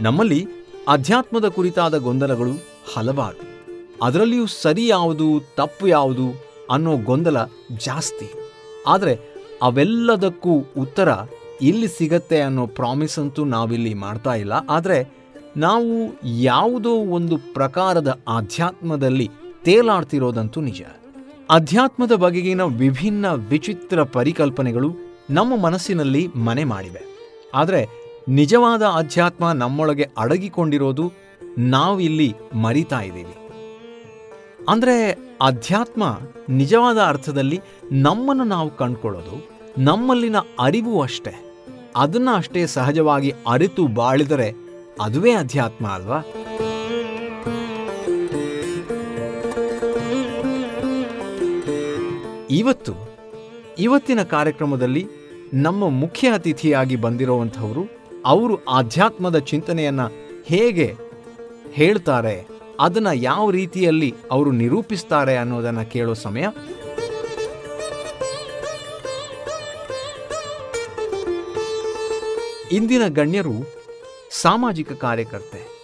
ನಮ್ಮಲ್ಲಿ 0.00 0.46
ಅಧ್ಯಾತ್ಮದ 0.88 1.48
ಕುರಿತಾದ 1.48 1.98
ಗೊಂದಲಗಳು 1.98 2.52
ಹಲವಾರು. 2.94 3.42
ಅದರಲ್ಲಿಯೂ 4.02 4.46
ಸರಿ 4.46 4.86
ಯಾವುದು, 4.86 5.40
ತಪ್ಪು 5.56 5.86
ಯಾವುದು 5.86 6.44
ಅನ್ನೋ 6.70 6.96
ಗೊಂದಲ 6.96 7.44
ಜಾಸ್ತಿ. 7.84 8.32
ಆದರೆ 8.86 9.36
ಅವೆಲ್ಲದಕ್ಕೂ 9.62 10.64
ಉತ್ತರ 10.78 11.08
ಇಲ್ಲಿ 11.62 11.88
ಸಿಗತ್ತೆ 11.88 12.40
ಅನ್ನೋ 12.40 12.66
ಪ್ರಾಮಿಸ್ 12.66 13.18
ಅಂತೂ 13.18 13.44
ನಾವಿಲ್ಲಿ 13.44 13.94
ಮಾಡ್ತಾ 13.94 14.34
ಇಲ್ಲ. 14.34 14.52
ಆದರೆ 14.70 15.16
ನಾವು 15.56 16.20
ಯಾವುದೋ 16.24 16.90
ಒಂದು 16.90 17.36
ಪ್ರಕಾರದ 17.36 18.20
ಆಧ್ಯಾತ್ಮದಲ್ಲಿ 18.28 19.30
ತೇಲಾಡ್ತಿರೋದಂತೂ 19.64 20.60
ನಿಜ. 20.60 20.82
ಅಧ್ಯಾತ್ಮದ 21.50 22.12
ಬಗೆಗಿನ 22.12 22.62
ವಿಭಿನ್ನ 22.62 23.26
ವಿಚಿತ್ರ 23.32 24.02
ಪರಿಕಲ್ಪನೆಗಳು 24.02 24.96
ನಮ್ಮ 25.30 25.56
ಮನಸ್ಸಿನಲ್ಲಿ 25.56 26.26
ಮನೆ 26.26 26.64
ಮಾಡಿವೆ. 26.64 27.02
ಆದರೆ 27.54 27.86
ನಿಜವಾದ 28.28 28.82
ಅಧ್ಯಾತ್ಮ 28.82 29.52
ನಮ್ಮೊಳಗೆ 29.52 30.08
ಅಡಗಿಕೊಂಡಿರೋದು 30.18 31.12
ನಾವಿಲ್ಲಿ 31.58 32.34
ಮರಿತಾ 32.54 33.00
ಇದ್ದೀವಿ. 33.00 33.36
ಅಂದರೆ 34.68 35.10
ಅಧ್ಯಾತ್ಮ 35.42 36.18
ನಿಜವಾದ 36.48 36.98
ಅರ್ಥದಲ್ಲಿ 36.98 37.60
ನಮ್ಮನ್ನು 37.92 38.44
ನಾವು 38.44 38.70
ಕಂಡುಕೊಳ್ಳೋದು, 38.70 39.48
ನಮ್ಮಲ್ಲಿನ 39.78 40.36
ಅರಿವು 40.60 41.02
ಅಷ್ಟೇ. 41.02 41.45
ಅದನ್ನ 41.96 42.28
ಅಷ್ಟೇ 42.34 42.66
ಸಹಜವಾಗಿ 42.66 43.34
ಅರಿತು 43.48 43.86
ಬಾಳಿದರೆ 43.86 44.48
ಅದುವೇ 45.02 45.32
ಅಧ್ಯಾತ್ಮ 45.32 45.86
ಅಲ್ವಾ? 45.86 46.18
ಇವತ್ತು, 52.50 52.92
ಇವತ್ತಿನ 53.78 54.22
ಕಾರ್ಯಕ್ರಮದಲ್ಲಿ 54.22 55.06
ನಮ್ಮ 55.54 55.88
ಮುಖ್ಯ 55.88 56.28
ಅತಿಥಿಯಾಗಿ 56.28 56.96
ಬಂದಿರುವಂಥವರು 56.96 57.82
ಅವರು 58.26 58.64
ಆಧ್ಯಾತ್ಮದ 58.64 59.38
ಚಿಂತನೆಯನ್ನ 59.38 60.00
ಹೇಗೆ 60.46 60.88
ಹೇಳ್ತಾರೆ, 61.72 62.36
ಅದನ್ನ 62.80 63.06
ಯಾವ 63.14 63.50
ರೀತಿಯಲ್ಲಿ 63.50 64.14
ಅವರು 64.30 64.50
ನಿರೂಪಿಸ್ತಾರೆ 64.52 65.36
ಅನ್ನೋದನ್ನು 65.36 65.90
ಕೇಳೋ 65.90 66.14
ಸಮಯ. 66.14 66.46
ಇಂದಿನ 72.72 73.02
ಗಣ್ಯರು 73.08 73.52
ಸಾಮಾಜಿಕ 74.30 74.92
ಕಾರ್ಯಕರ್ತೆ. 74.92 75.76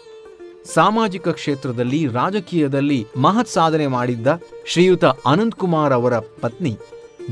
ಸಾಮಾಜಿಕ 0.75 1.29
ಕ್ಷೇತ್ರದಲ್ಲಿ 1.29 2.07
ರಾಜಕೀಯದಲ್ಲಿ 2.07 3.07
ಮಹತ್ 3.17 3.49
ಸಾಧನೆ 3.49 3.87
ಮಾಡಿದ್ದ 3.87 4.27
ಶ್ರೀಯುತ 4.67 5.05
ಅನಂತಕುಮಾರ್ 5.05 5.93
ಅವರ 5.93 6.19
ಪತ್ನಿ 6.19 6.79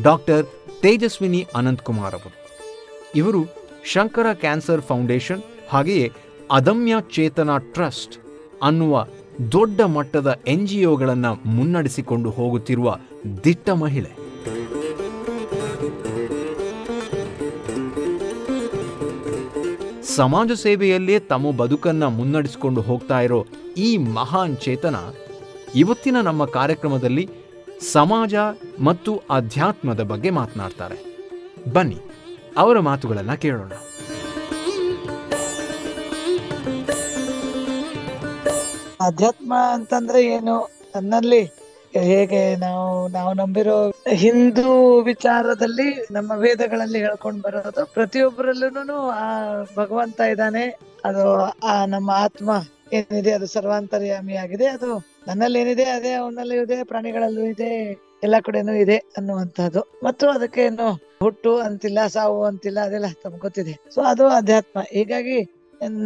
ಡಾಕ್ಟರ್ 0.02 0.46
ತೇಜಸ್ವಿನಿ 0.80 1.46
ಅನಂತಕುಮಾರ್ 1.54 2.14
ಅವರು. 2.14 2.46
ಇವರು 3.14 3.44
ಶಂಕರ 3.84 4.26
ಕ್ಯಾನ್ಸರ್ 4.32 4.80
ಫೌಂಡೇಶನ್ 4.80 5.42
ಹಾಗೆಯೇ 5.68 6.12
ಅದಮ್ಯ 6.50 6.94
ಚೇತನ 7.14 7.50
ಟ್ರಸ್ಟ್ 7.58 8.18
ಅನ್ನುವ 8.62 9.06
ದೊಡ್ಡ 9.52 9.80
ಮಟ್ಟದ 9.80 10.40
ಎನ್ 10.46 10.68
ಜಿ 10.68 10.84
ಮುನ್ನಡೆಸಿಕೊಂಡು 11.46 12.30
ಹೋಗುತ್ತಿರುವ 12.30 12.96
ದಿಟ್ಟ 13.44 13.70
ಮಹಿಳೆ. 13.70 14.10
ಸಮಾಜ 20.16 20.52
ಸೇವೆಯಲ್ಲೇ 20.52 21.18
ತಮ್ಮ 21.18 21.50
ಬದುಕನ್ನ 21.56 22.04
ಮುನ್ನಡೆಸಿಕೊಂಡು 22.04 22.80
ಹೋಗ್ತಾ 22.80 23.20
ಇರೋ 23.20 23.46
ಈ 23.76 23.96
ಮಹಾನ್ 23.96 24.56
ಚೇತನ 24.56 24.96
ಇವತ್ತಿನ 25.74 26.16
ನಮ್ಮ 26.20 26.44
ಕಾರ್ಯಕ್ರಮದಲ್ಲಿ 26.44 27.28
ಸಮಾಜ 27.92 28.34
ಮತ್ತು 28.80 29.22
ಅಧ್ಯಾತ್ಮದ 29.30 30.00
ಬಗ್ಗೆ 30.00 30.30
ಮಾತನಾಡ್ತಾರೆ. 30.30 30.98
ಬನ್ನಿ, 31.72 31.98
ಅವರ 32.56 32.78
ಮಾತುಗಳನ್ನು 32.78 33.40
ಕೇಳೋಣ. 33.40 33.72
ಅಧ್ಯಾತ್ಮ 39.06 39.54
ಅಂತಂದ್ರೆ 39.72 40.26
ಏನು? 40.26 40.70
ನನ್ನಲ್ಲಿ 40.96 41.59
ಹೇಗೆ 41.94 42.56
ನಾವು 42.56 43.08
ನಾವು 43.08 43.34
ನಂಬಿರೋ 43.34 43.92
ಹಿಂದೂ 44.08 45.00
ವಿಚಾರದಲ್ಲಿ 45.00 46.06
ನಮ್ಮ 46.10 46.32
ವೇದಗಳಲ್ಲಿ 46.32 46.98
ಹೇಳ್ಕೊಂಡ್ 46.98 47.42
ಬರೋದು 47.42 47.86
ಪ್ರತಿಯೊಬ್ಬರಲ್ಲೂ 47.86 49.08
ಆ 49.08 49.62
ಭಗವಂತ 49.76 50.20
ಇದ್ದಾನೆ, 50.20 50.78
ಅದು 51.04 51.34
ಆ 51.66 51.84
ನಮ್ಮ 51.84 52.10
ಆತ್ಮ 52.10 52.50
ಏನಿದೆ 52.92 53.32
ಅದು 53.32 53.46
ಸರ್ವಾಂತರ್ಯಾಮಿ 53.46 54.34
ಆಗಿದೆ 54.34 54.66
ಅದು 54.66 54.98
ನನ್ನಲ್ಲಿ 55.26 55.58
ಏನಿದೆ 55.58 55.84
ಅದೇ 55.84 56.12
ಅವನಲ್ಲೂ 56.12 56.54
ಇದೆ, 56.54 56.84
ಪ್ರಾಣಿಗಳಲ್ಲೂ 56.84 57.40
ಇದೆ, 57.40 58.00
ಎಲ್ಲ 58.22 58.34
ಕಡೆನೂ 58.44 58.72
ಇದೆ 58.72 58.96
ಅನ್ನುವಂಥದ್ದು. 58.96 59.80
ಮತ್ತು 60.04 60.28
ಅದಕ್ಕೆ 60.28 60.62
ಏನು 60.62 60.92
ಹುಟ್ಟು 60.92 61.58
ಅಂತಿಲ್ಲ, 61.58 62.06
ಸಾವು 62.06 62.44
ಅಂತಿಲ್ಲ, 62.44 62.80
ಅದೆಲ್ಲ 62.80 63.06
ತಮ್ಗೆ 63.22 63.38
ಗೊತ್ತಿದೆ. 63.38 63.78
ಸೊ 63.94 64.00
ಅದು 64.00 64.26
ಅಧ್ಯಾತ್ಮ. 64.26 64.80
ಹೀಗಾಗಿ 64.80 65.56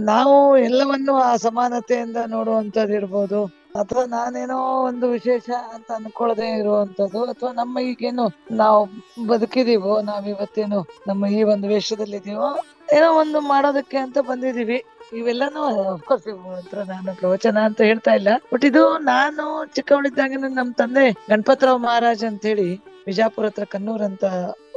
ನಾವು 0.05 0.56
ಎಲ್ಲವನ್ನು 0.56 1.15
ಆ 1.15 1.36
ಸಮಾನತೆಯಿಂದ 1.36 2.16
ನೋಡುವಂತದ್ದು 2.27 2.94
ಇರ್ಬೋದು 2.94 3.64
ಅಥವಾ 3.80 4.02
ನಾನೇನೋ 4.06 4.56
ಒಂದು 4.86 5.06
ವಿಶೇಷ 5.10 5.46
ಅಂತ 5.74 5.88
ಅನ್ಕೊಳ್ಳದೆ 5.92 6.48
ಇರುವಂತದ್ದು 6.59 7.20
ಅಥವಾ 7.24 7.52
ನಮ್ಮ 7.52 7.78
ಈಗೇನು 7.78 8.26
ನಾವು 8.51 8.80
ಬದುಕಿದೀವೋ 9.26 9.94
ನಾವ್ 10.01 10.26
ಇವತ್ತೇನು 10.28 10.80
ನಮ್ಮ 11.06 11.26
ಈ 11.26 11.40
ಒಂದು 11.42 11.68
ವೇಷದಲ್ಲಿ 11.68 12.16
ಇದೀವೋ 12.16 12.51
ಏನೋ 12.96 13.09
ಒಂದು 13.20 13.40
ಮಾಡೋದಕ್ಕೆ 13.40 13.98
ಅಂತ 13.98 14.18
ಬಂದಿದೀವಿ. 14.28 14.78
ಇವೆಲ್ಲಾನು 15.12 15.62
ಅಫ್ಕೋರ್ಸ್ 15.94 16.88
ನಾನು 16.88 17.14
ಪ್ರವಚನ 17.14 17.59
ಅಂತ 17.64 17.80
ಹೇಳ್ತಾ 17.80 18.14
ಇಲ್ಲ. 18.14 18.28
ಬಟ್ 18.52 18.64
ಇದು 18.64 18.84
ನಾನು 18.98 19.44
ಚಿಕ್ಕವಳಿದ್ದಾಗ 19.74 20.38
ನಮ್ 20.60 20.70
ತಂದೆ 20.74 21.06
ಗಣಪತರಾವ್ 21.30 21.82
ಮಹಾರಾಜ್ 21.82 22.24
ಅಂತ 22.24 22.46
ಹೇಳಿ 22.46 22.68
ಬಿಜಾಪುರ 23.06 23.46
ಹತ್ರ 23.46 23.64
ಕನ್ನೂರ್ 23.64 24.02
ಅಂತ 24.02 24.24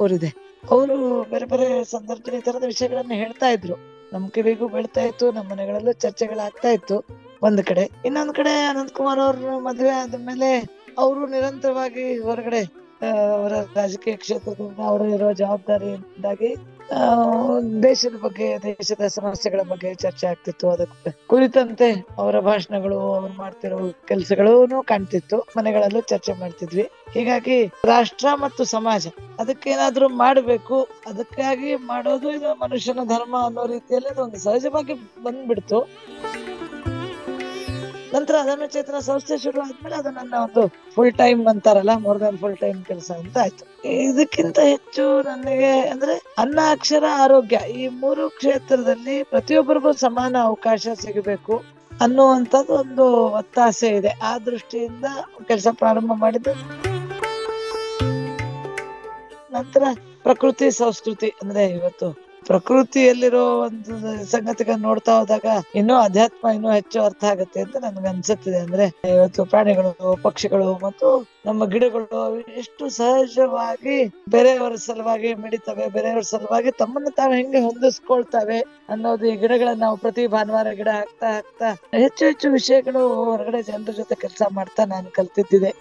ಊರಿದೆ. 0.01 0.31
ಅವರು 0.71 0.97
ಬೇರೆ 1.23 1.45
ಬೇರೆ 1.45 1.69
ಸಂದರ್ಭದಲ್ಲಿ 1.83 2.39
ಈ 2.39 2.41
ತರದ 2.41 2.63
ವಿಷಯಗಳನ್ನ 2.63 3.13
ಹೇಳ್ತಾ 3.23 3.49
ಇದ್ರು. 3.49 3.77
ನಮ್ 4.13 4.25
ಕಿವಿಗೂ 4.31 4.67
ಬೀಳ್ತಾ 4.67 5.01
ಇತ್ತು, 5.01 5.31
ನಮ್ಮ 5.31 5.47
ಮನೆಗಳಲ್ಲೂ 5.51 5.91
ಚರ್ಚೆಗಳಾಗ್ತಾ 6.03 6.69
ಇತ್ತು. 6.69 7.26
ಒಂದ್ 7.45 7.61
ಕಡೆ. 7.69 7.83
ಇನ್ನೊಂದ್ 8.07 8.33
ಕಡೆ 8.39 8.53
ಅನಂತ್ 8.69 8.93
ಕುಮಾರ್ 8.97 9.21
ಅವ್ರ 9.27 9.57
ಮದ್ವೆ 9.67 9.91
ಆದ್ಮೇಲೆ 10.01 10.51
ಅವರು 11.03 11.21
ನಿರಂತರವಾಗಿ 11.27 12.05
ಹೊರಗಡೆ 12.27 12.61
ಅವರ 13.35 13.53
ರಾಜಕೀಯ 13.75 14.15
ಕ್ಷೇತ್ರದಿಂದ 14.21 14.79
ಅವರು 14.91 15.05
ಇರೋ 15.15 15.27
ಜವಾಬ್ದಾರಿಯಿಂದಾಗಿ 15.41 16.49
ದೇಶದ 17.83 18.15
ಬಗ್ಗೆ, 18.23 18.47
ದೇಶದ 18.63 19.07
ಸಮಸ್ಯೆಗಳ 19.15 19.61
ಬಗ್ಗೆ 19.71 19.89
ಚರ್ಚೆ 20.03 20.25
ಆಗ್ತಿತ್ತು. 20.27 20.65
ಅದಕ್ಕೆ 20.69 21.11
ಕುರಿತಂತೆ 21.31 21.89
ಅವರ 22.21 22.39
ಭಾಷಣಗಳು, 22.39 22.99
ಅವ್ರು 23.17 23.33
ಮಾಡ್ತಿರೋ 23.41 23.79
ಕೆಲಸಗಳೂ 24.07 24.81
ಕಾಣ್ತಿತ್ತು. 24.91 25.37
ಮನೆಗಳಲ್ಲೂ 25.57 26.01
ಚರ್ಚೆ 26.11 26.33
ಮಾಡ್ತಿದ್ವಿ. 26.41 26.85
ಹೀಗಾಗಿ 27.15 27.57
ರಾಷ್ಟ್ರ 27.91 28.27
ಮತ್ತು 28.45 28.63
ಸಮಾಜ, 28.75 29.07
ಅದಕ್ಕೇನಾದ್ರೂ 29.39 30.09
ಮಾಡಬೇಕು, 30.23 30.77
ಅದಕ್ಕಾಗಿ 31.11 31.75
ಮಾಡೋದು 31.91 32.31
ಇದು 32.31 32.51
ಮನುಷ್ಯನ 32.63 33.05
ಧರ್ಮ 33.13 33.35
ಅನ್ನೋ 33.45 33.65
ರೀತಿಯಲ್ಲಿ 33.75 34.13
ಒಂದು 34.27 34.39
ಸಹಜವಾಗಿ 34.47 34.95
ಬಂದ್ಬಿಡ್ತು. 35.23 35.81
ನಂತರ 38.13 38.35
ಅದನ್ನು 38.35 38.67
ಚೇತನ 38.67 38.99
ಸಂಸ್ಥೆ 38.99 39.37
ಶುರು 39.37 39.61
ಆದ್ಮೇಲೆ 39.61 39.95
ಅದು 39.95 40.09
ನನ್ನ 40.09 40.33
ಒಂದು 40.33 40.67
ಫುಲ್ 40.95 41.13
ಟೈಮ್ 41.13 41.47
ಅಂತಾರಲ್ಲ 41.47 41.95
ಮೋರ್ 41.95 42.19
ದನ್ 42.19 42.37
ಫುಲ್ 42.37 42.57
ಟೈಮ್ 42.57 42.85
ಕೆಲಸ 42.85 43.11
ಅಂತ 43.11 43.37
ಆಯ್ತು. 43.37 43.87
ಇದಕ್ಕಿಂತ 43.87 44.59
ಹೆಚ್ಚು 44.59 45.21
ನನಗೆ 45.21 45.79
ಅಂದ್ರೆ 45.79 46.21
ಅನ್ನ, 46.37 46.59
ಅಕ್ಷರ, 46.71 47.03
ಆರೋಗ್ಯ 47.15 47.59
ಈ 47.69 47.87
ಮೂರು 47.87 48.29
ಕ್ಷೇತ್ರದಲ್ಲಿ 48.29 49.23
ಪ್ರತಿಯೊಬ್ಬರಿಗೂ 49.23 49.91
ಸಮಾನ 49.91 50.35
ಅವಕಾಶ 50.41 50.87
ಸಿಗಬೇಕು 51.01 51.63
ಅನ್ನುವಂಥದ್ದು 52.01 52.73
ಒಂದು 52.73 53.27
ಒತ್ತಾಸೆ 53.27 53.87
ಇದೆ. 53.87 54.09
ಆ 54.09 54.37
ದೃಷ್ಟಿಯಿಂದ 54.37 55.05
ಕೆಲಸ 55.47 55.67
ಪ್ರಾರಂಭ 55.71 56.11
ಮಾಡಿದ್ದು. 56.15 56.51
ನಂತರ 59.53 59.83
ಪ್ರಕೃತಿ, 60.23 60.71
ಸಂಸ್ಕೃತಿ 60.71 61.33
ಅಂದ್ರೆ 61.41 61.65
ಇವತ್ತು 61.65 62.26
ಪ್ರಕೃತಿಯಲ್ಲಿರೋ 62.47 63.43
ಒಂದು 63.63 63.93
ಸಂಗತಿಗಳನ್ನ 64.25 64.83
ನೋಡ್ತಾ 64.83 65.13
ಹೋದಾಗ 65.19 65.47
ಇನ್ನೂ 65.75 65.95
ಅಧ್ಯಾತ್ಮ 65.99 66.51
ಇನ್ನೂ 66.55 66.69
ಹೆಚ್ಚು 66.71 66.97
ಅರ್ಥ 67.03 67.23
ಆಗುತ್ತೆ 67.23 67.59
ಅಂತ 67.61 67.75
ನನ್ಗೆ 67.77 68.07
ಅನ್ಸುತ್ತಿದೆ. 68.07 68.59
ಅಂದ್ರೆ 68.59 68.85
ಇವತ್ತು 69.15 69.45
ಪ್ರಾಣಿಗಳು, 69.45 69.91
ಪಕ್ಷಿಗಳು 70.23 70.67
ಮತ್ತು 70.85 71.07
ನಮ್ಮ 71.45 71.65
ಗಿಡಗಳು 71.65 72.21
ಎಷ್ಟು 72.61 72.85
ಸಹಜವಾಗಿ 72.89 73.97
ಬೇರೆಯವರ 74.29 74.75
ಸಲುವಾಗಿ 74.85 75.29
ಮಿಡಿತವೆ, 75.35 75.85
ಬೇರೆಯವರ 75.87 76.25
ಸಲುವಾಗಿ 76.33 76.71
ತಮ್ಮನ್ನು 76.81 77.11
ತಾವು 77.11 77.33
ಹೆಂಗೆ 77.33 77.59
ಹೊಂದಿಸ್ಕೊಳ್ತವೆ 77.59 78.59
ಅನ್ನೋದು 78.89 79.25
ಈ 79.25 79.35
ಗಿಡಗಳನ್ನ 79.35 79.81
ನಾವು 79.85 79.97
ಪ್ರತಿ 79.97 80.25
ಭಾನುವಾರ 80.27 80.71
ಗಿಡ 80.71 80.89
ಹಾಕ್ತಾ 80.99 81.29
ಹಾಕ್ತಾ 81.29 81.69
ಹೆಚ್ಚು 82.03 82.23
ಹೆಚ್ಚು 82.25 82.49
ವಿಷಯಗಳು 82.49 83.01
ಹೊರಗಡೆ 83.23 83.61
ಜನರ 83.61 83.93
ಜೊತೆ 83.97 84.15
ಕೆಲಸ 84.15 84.43
ಮಾಡ್ತಾ 84.51 84.85
ನಾನು 84.85 85.09
ಕಲ್ತಿದ್ದಿದೆ. 85.11 85.71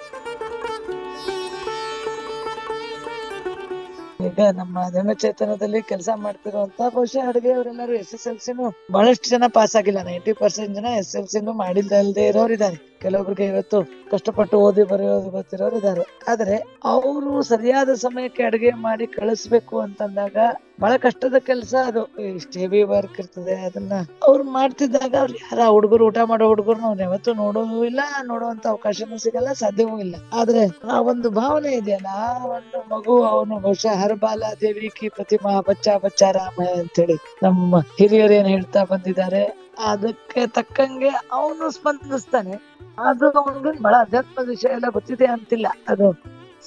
ಈಗ 4.20 4.40
ನಮ್ಮ 4.54 4.82
ಚೇತನದಲ್ಲಿ 5.22 5.80
ಕೆಲಸ 5.82 6.10
ಮಾಡ್ತಿರುವಂತ 6.16 6.80
ಬಹುಶಃ 6.94 7.24
ಅಡುಗೆ 7.28 7.50
ಅವರೆಲ್ಲರೂ 7.52 7.92
ಎಸ್ 7.92 8.12
ಎಸ್ 8.14 8.26
ಎಲ್ 8.26 8.38
ಸಿನು 8.38 8.66
ಬಹಳಷ್ಟು 8.92 9.28
ಜನ 9.30 9.44
ಪಾಸ್ 9.48 9.74
ಆಗಿಲ್ಲ. 9.76 10.00
ನೈಂಟಿ 10.04 10.32
ಪರ್ಸೆಂಟ್ 10.32 10.72
ಜನ 10.74 10.90
ಎಸ್ 10.98 11.14
ಎಲ್ 11.16 11.26
ಸಿನು 11.26 11.52
ಮಾಡಿಲ್ದಲ್ದೇ 11.52 12.24
ಇರೋರು 12.28 12.52
ಇದ್ದಾರೆ 12.52 12.78
ಕೆಲವೊಬ್ರಿಗೆ 13.04 13.46
ಇವತ್ತು 13.52 13.78
ಕಷ್ಟಪಟ್ಟು 14.12 14.56
ಓದಿ 14.66 14.84
ಬರೆಯೋದು 14.90 15.28
ಗೊತ್ತಿರೋರು 15.36 15.76
ಇದ್ದಾರೆ. 15.80 16.04
ಆದ್ರೆ 16.32 16.56
ಅವರು 16.92 17.30
ಸರಿಯಾದ 17.50 17.90
ಸಮಯಕ್ಕೆ 18.04 18.42
ಅಡುಗೆ 18.48 18.70
ಮಾಡಿ 18.86 19.06
ಕಳಿಸ್ಬೇಕು 19.16 19.74
ಅಂತಂದಾಗ 19.86 20.36
ಬಹಳ 20.82 20.94
ಕಷ್ಟದ 21.04 21.36
ಕೆಲಸ 21.50 21.74
ಅದು. 21.90 22.02
ಇಷ್ಟು 22.38 22.56
ಹೆವಿ 22.62 22.80
ವರ್ಕ್ 22.92 23.16
ಇರ್ತದೆ, 23.22 23.54
ಅದನ್ನ 23.68 23.94
ಅವ್ರು 24.28 24.44
ಮಾಡ್ತಿದ್ದಾಗ 24.56 25.12
ಅವ್ರು 25.22 25.34
ಯಾರ 25.44 25.68
ಹುಡುಗರು 25.76 26.06
ಊಟ 26.08 26.18
ಮಾಡೋ 26.30 26.48
ಹುಡುಗರು 26.52 26.84
ಅವ್ರು 26.90 27.02
ಯಾವತ್ತೂ 27.06 27.34
ನೋಡೋದು 27.42 27.78
ಇಲ್ಲ, 27.90 28.00
ನೋಡುವಂತ 28.30 28.66
ಅವಕಾಶನೂ 28.74 29.18
ಸಿಗಲ್ಲ, 29.24 29.52
ಸಾಧ್ಯವೂ 29.62 29.96
ಇಲ್ಲ. 30.06 30.16
ಆದ್ರೆ 30.40 30.64
ಆ 30.94 30.98
ಒಂದು 31.12 31.30
ಭಾವನೆ 31.40 31.72
ಇದೆಯಲ್ಲ, 31.80 32.10
ಆ 32.26 32.32
ಒಂದು 32.58 32.80
ಮಗು 32.94 33.16
ಅವನು 33.32 33.56
ಬಹುಶಃ 33.66 33.94
ಹರಬಾಲ 34.02 34.42
ದೇವಿ 34.60 34.90
ಕಿ 34.98 35.08
ಪ್ರತಿಮಾ 35.18 35.54
ಬಚ್ಚ 35.70 35.88
ಬಚ್ಚ 36.04 36.22
ರಾಮ 36.38 36.58
ಅಂತೇಳಿ 36.80 37.18
ನಮ್ಮ 37.42 37.80
ಹಿರಿಯರು 38.00 38.36
ಏನ್ 38.40 38.50
ಹೇಳ್ತಾ 38.54 38.82
ಬಂದಿದ್ದಾರೆ 38.92 39.44
ಅದಕ್ಕೆ 39.78 40.46
ತಕ್ಕಂಗೆ 40.46 41.08
ಅವನು 41.08 41.70
ಸ್ಪಂದಿಸ್ತಾನೆ. 41.70 42.54
ಅದು 42.98 43.30
ಅವನಿಗೆ 43.30 43.82
ಬಹಳ 43.82 43.94
ಅಧ್ಯಾತ್ಮ 44.00 44.38
ವಿಷಯ 44.48 44.68
ಎಲ್ಲ 44.68 44.84
ಗೊತ್ತಿದೆ 44.92 45.26
ಅಂತಿಲ್ಲ. 45.26 45.66
ಅದು 45.88 46.12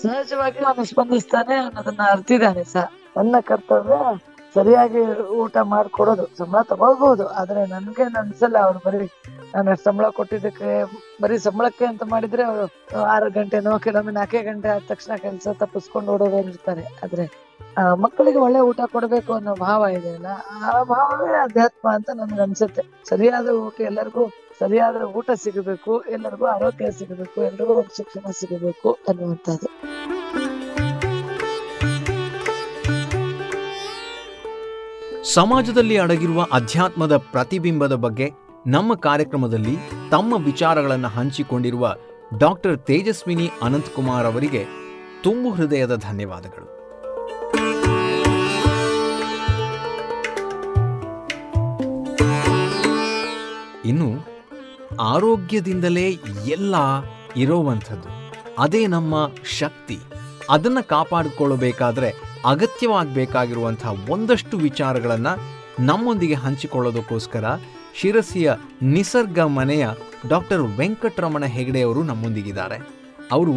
ಸಹಜವಾಗಿ 0.02 0.60
ಅವನು 0.60 0.86
ಸ್ಪಂದಿಸ್ತಾನೆ 0.86 1.56
ಅನ್ನೋದನ್ನ 1.56 2.02
ಅರ್ತಿದ್ದಾನೆ 2.12 2.64
ಸಹ. 2.64 2.92
ನನ್ನ 3.18 3.36
ಕರ್ತವ್ಯ 3.40 3.94
ಸರಿಯಾಗಿ 4.56 5.22
ಊಟ 5.24 5.58
ಮಾಡ್ಕೊಡೋದು, 5.58 6.30
ಸಂಬಳ 6.38 6.62
ತಗೋಬಹುದು 6.62 7.28
ಆದ್ರೆ 7.28 7.66
ನನ್ಗೆ 7.66 8.04
ಅನ್ಸಲ್ಲ 8.04 8.58
ಅವ್ರು 8.58 8.80
ಬರೀ 8.86 9.10
ನಾನು 9.56 9.76
ಸಂಬಳ 9.76 10.08
ಕೊಟ್ಟಿದ್ದಕ್ಕೆ, 10.10 10.84
ಬರೀ 11.22 11.38
ಸಂಬಳಕ್ಕೆ 11.38 11.86
ಅಂತ 11.86 12.04
ಮಾಡಿದ್ರೆ 12.04 12.44
ಅವರು 12.44 12.66
ಆರು 13.02 13.32
ಗಂಟೆನೋ 13.32 13.80
ಕೆಲವೊಮ್ಮೆ 13.80 14.12
ನಾಲ್ಕೇ 14.12 14.44
ಗಂಟೆ 14.44 14.70
ಆದ 14.70 14.82
ತಕ್ಷಣ 14.88 15.16
ಕೆಲಸ 15.16 15.48
ತಪ್ಪಿಸ್ಕೊಂಡು 15.54 16.12
ಓಡೋರು 16.12 16.38
ಇರ್ತಾರೆ 16.38 16.86
ಆದ್ರೆ 17.04 17.49
ಮಕ್ಕಳಿಗೆ 18.04 18.40
ಒಳ್ಳೆ 18.46 18.60
ಊಟ 18.60 18.82
ಕೊಡಬೇಕು 18.92 19.32
ಅನ್ನೋ 19.34 19.54
ಭಾವ 19.56 19.82
ಇದೆ 19.98 20.12
ಅಲ್ಲ, 20.16 20.30
ಆ 20.70 20.84
ಭಾವವೇ 20.84 21.30
ಅಧ್ಯಾತ್ಮ 21.44 21.86
ಅಂತ 21.94 22.10
ನನ್ಗೆ 22.14 22.42
ಅನ್ಸುತ್ತೆ. 22.42 22.84
ಸರಿಯಾದ 23.10 23.50
ಊಟ 23.66 23.82
ಎಲ್ಲರಿಗೂ, 23.82 24.24
ಸರಿಯಾದ 24.60 25.02
ಊಟ 25.20 25.30
ಸಿಗಬೇಕು, 25.44 25.94
ಎಲ್ಲರಿಗೂ 26.16 26.46
ಆರೋಗ್ಯ 26.46 26.92
ಸಿಗಬೇಕು, 26.92 27.40
ಎಲ್ರಿಗೂ 27.44 27.76
ಶಿಕ್ಷಣ 27.98 28.32
ಸಿಗಬೇಕು 28.42 28.92
ಅನ್ನುವಂಥದ್ದು. 29.10 29.70
ಸಮಾಜದಲ್ಲಿ 35.34 35.98
ಅಡಗಿರುವ 35.98 36.42
ಅಧ್ಯಾತ್ಮದ 36.54 37.18
ಪ್ರತಿಬಿಂಬದ 37.18 37.96
ಬಗ್ಗೆ 38.06 38.28
ನಮ್ಮ 38.68 38.96
ಕಾರ್ಯಕ್ರಮದಲ್ಲಿ 39.08 39.76
ತಮ್ಮ 40.12 40.34
ವಿಚಾರಗಳನ್ನು 40.46 41.08
ಹಂಚಿಕೊಂಡಿರುವ 41.08 41.94
ಡಾಕ್ಟರ್ 42.38 42.78
ತೇಜಸ್ವಿನಿ 42.80 43.48
ಅನಂತಕುಮಾರ್ 43.62 44.26
ಅವರಿಗೆ 44.26 44.64
ತುಂಬು 45.24 45.50
ಹೃದಯದ 45.52 45.96
ಧನ್ಯವಾದಗಳು. 45.96 46.69
ಇನ್ನು 53.90 54.10
ಆರೋಗ್ಯದಿಂದಲೇ 55.00 56.10
ಎಲ್ಲ 56.46 56.76
ಇರೋವಂಥದ್ದು. 57.36 58.10
ಅದೇ 58.60 58.88
ನಮ್ಮ 58.88 59.32
ಶಕ್ತಿ. 59.58 59.98
ಅದನ್ನು 60.50 60.88
ಕಾಪಾಡಿಕೊಳ್ಳಬೇಕಾದ್ರೆ 60.88 62.14
ಅಗತ್ಯವಾಗಬೇಕಾಗಿರುವಂಥ 62.46 63.88
ಒಂದಷ್ಟು 64.10 64.58
ವಿಚಾರಗಳನ್ನು 64.58 65.60
ನಮ್ಮೊಂದಿಗೆ 65.84 66.34
ಹಂಚಿಕೊಳ್ಳೋದಕ್ಕೋಸ್ಕರ 66.34 67.46
ಶಿರಸಿಯ 67.96 68.54
ನಿಸರ್ಗ 68.82 69.40
ಮನೆಯ 69.40 69.88
ಡಾಕ್ಟರ್ 70.28 70.62
ವೆಂಕಟರಮಣ 70.62 71.46
ಹೆಗಡೆಯವರು 71.46 72.04
ನಮ್ಮೊಂದಿಗಿದ್ದಾರೆ. 72.04 72.88
ಅವರು 73.32 73.54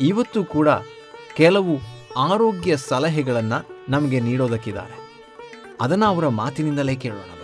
ಇವತ್ತು 0.00 0.44
ಕೂಡ 0.44 0.68
ಕೆಲವು 1.36 1.78
ಆರೋಗ್ಯ 2.16 2.76
ಸಲಹೆಗಳನ್ನು 2.76 3.84
ನಮಗೆ 3.88 4.20
ನೀಡೋದಕ್ಕಿದ್ದಾರೆ. 4.20 4.96
ಅದನ್ನು 5.80 6.06
ಅವರ 6.06 6.28
ಮಾತಿನಿಂದಲೇ 6.28 6.94
ಕೇಳೋಣ. 6.94 7.35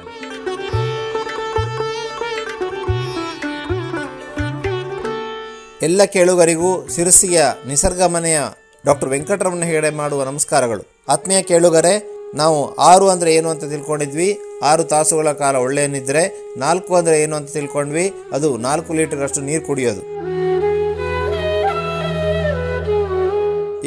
ಎಲ್ಲ 5.87 6.03
ಕೇಳುಗರಿಗೂ 6.15 6.69
ಶಿರಸಿಯ 6.95 7.39
ನಿಸರ್ಗ 7.69 8.03
ಮನೆಯ 8.15 8.39
ಡಾಕ್ಟರ್ 8.85 9.11
ವೆಂಕಟರಮಣ 9.13 9.63
ಹೆಗಡೆ 9.69 9.89
ಮಾಡುವ 10.01 10.21
ನಮಸ್ಕಾರಗಳು. 10.29 10.83
ಆತ್ಮೀಯ 11.15 11.41
ಕೇಳುಗರೆ, 11.49 11.95
ನಾವು 12.41 12.59
ಆರು 12.91 13.07
ಅಂದರೆ 13.13 13.31
ಏನು 13.39 13.49
ಅಂತ 13.53 13.65
ತಿಳ್ಕೊಂಡಿದ್ವಿ. 13.73 14.29
ಆರು 14.69 14.83
ತಾಸುಗಳ 14.93 15.31
ಕಾಲ 15.41 15.55
ಒಳ್ಳೆಯ 15.67 15.89
ನಿದ್ರೆ 15.95 16.23
ನಾಲ್ಕು 16.65 16.93
ಅಂದರೆ 16.99 17.17
ಏನು 17.23 17.35
ಅಂತ 17.39 17.51
ತಿಳ್ಕೊಂಡ್ವಿ. 17.57 18.05
ಅದು 18.37 18.51
ನಾಲ್ಕು 18.67 18.95
ಲೀಟರ್ 18.99 19.25
ಅಷ್ಟು 19.27 19.43
ನೀರು 19.49 19.63
ಕುಡಿಯೋದು. 19.69 20.03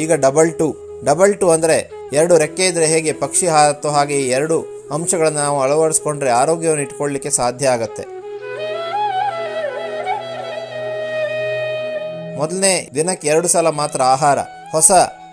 ಈಗ 0.04 0.12
ಡಬಲ್ 0.26 0.52
ಟು. 0.60 0.68
ಡಬಲ್ 1.10 1.34
ಟು 1.44 1.48
ಅಂದರೆ 1.56 1.78
ಎರಡು 2.18 2.36
ರೆಕ್ಕೆ 2.44 2.66
ಇದ್ರೆ 2.72 2.88
ಹೇಗೆ, 2.94 3.14
ಪಕ್ಷಿ 3.24 3.48
ಹಾರತ್ತೋ 3.54 3.92
ಹಾಗೆ 3.96 4.18
ಎರಡು 4.38 4.58
ಅಂಶಗಳನ್ನು 4.98 5.42
ನಾವು 5.46 5.60
ಅಳವಡಿಸ್ಕೊಂಡ್ರೆ 5.64 6.32
ಆರೋಗ್ಯವನ್ನು 6.42 6.84
ಇಟ್ಕೊಳ್ಳಿಕ್ಕೆ 6.88 7.32
ಸಾಧ್ಯ 7.40 7.74
ಆಗತ್ತೆ. 7.76 8.04
ಮೊದಲನೇ 12.38 12.72
ದಿನಕ್ಕೆ 12.94 13.28
ಎರಡು 13.28 13.48
ಸಲ 13.48 13.68
ಮಾತ್ರ 13.80 14.00
ಆಹಾರ. 14.14 14.38
ಹೊಸ 14.72 14.90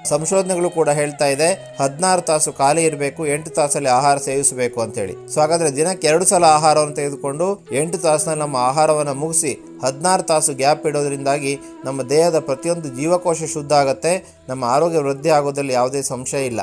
ಸಂಶೋಧನೆಗಳು 0.10 0.70
ಕೂಡ 0.70 0.90
ಹೇಳ್ತಾ 0.90 1.26
ಇದೆ. 1.26 1.50
ಹದಿನಾರು 1.80 2.22
ತಾಸು 2.22 2.54
ಖಾಲಿ 2.54 2.84
ಇರಬೇಕು, 2.84 3.26
ಎಂಟು 3.26 3.50
ತಾಸಲ್ಲಿ 3.50 3.90
ಆಹಾರ 3.90 4.18
ಸೇವಿಸಬೇಕು 4.18 4.82
ಅಂತ 4.82 4.98
ಹೇಳಿ 4.98 5.16
ಸೊ 5.34 5.40
ಹಾಗಾದ್ರೆ 5.40 5.70
ದಿನಕ್ಕೆ 5.76 6.08
ಎರಡು 6.08 6.26
ಸಲ 6.26 6.44
ಆಹಾರವನ್ನು 6.44 6.96
ತೆಗೆದುಕೊಂಡು 6.96 7.48
ಎಂಟು 7.72 7.98
ತಾಸಿನಲ್ಲಿ 7.98 8.42
ನಮ್ಮ 8.42 8.58
ಆಹಾರವನ್ನು 8.70 9.14
ಮುಗಿಸಿ 9.14 9.54
ಹದಿನಾರು 9.84 10.24
ತಾಸು 10.24 10.54
ಗ್ಯಾಪ್ 10.54 10.88
ಇಡೋದ್ರಿಂದಾಗಿ 10.88 11.60
ನಮ್ಮ 11.86 12.02
ದೇಹದ 12.10 12.40
ಪ್ರತಿಯೊಂದು 12.40 12.90
ಜೀವಕೋಶ 12.90 13.44
ಶುದ್ಧ 13.54 13.74
ಆಗುತ್ತೆ. 13.74 14.14
ನಮ್ಮ 14.50 14.64
ಆರೋಗ್ಯ 14.76 15.00
ವೃದ್ಧಿ 15.00 15.30
ಆಗೋದ್ರಲ್ಲಿ 15.30 15.74
ಯಾವುದೇ 15.74 16.02
ಸಂಶಯ 16.02 16.46
ಇಲ್ಲ. 16.46 16.62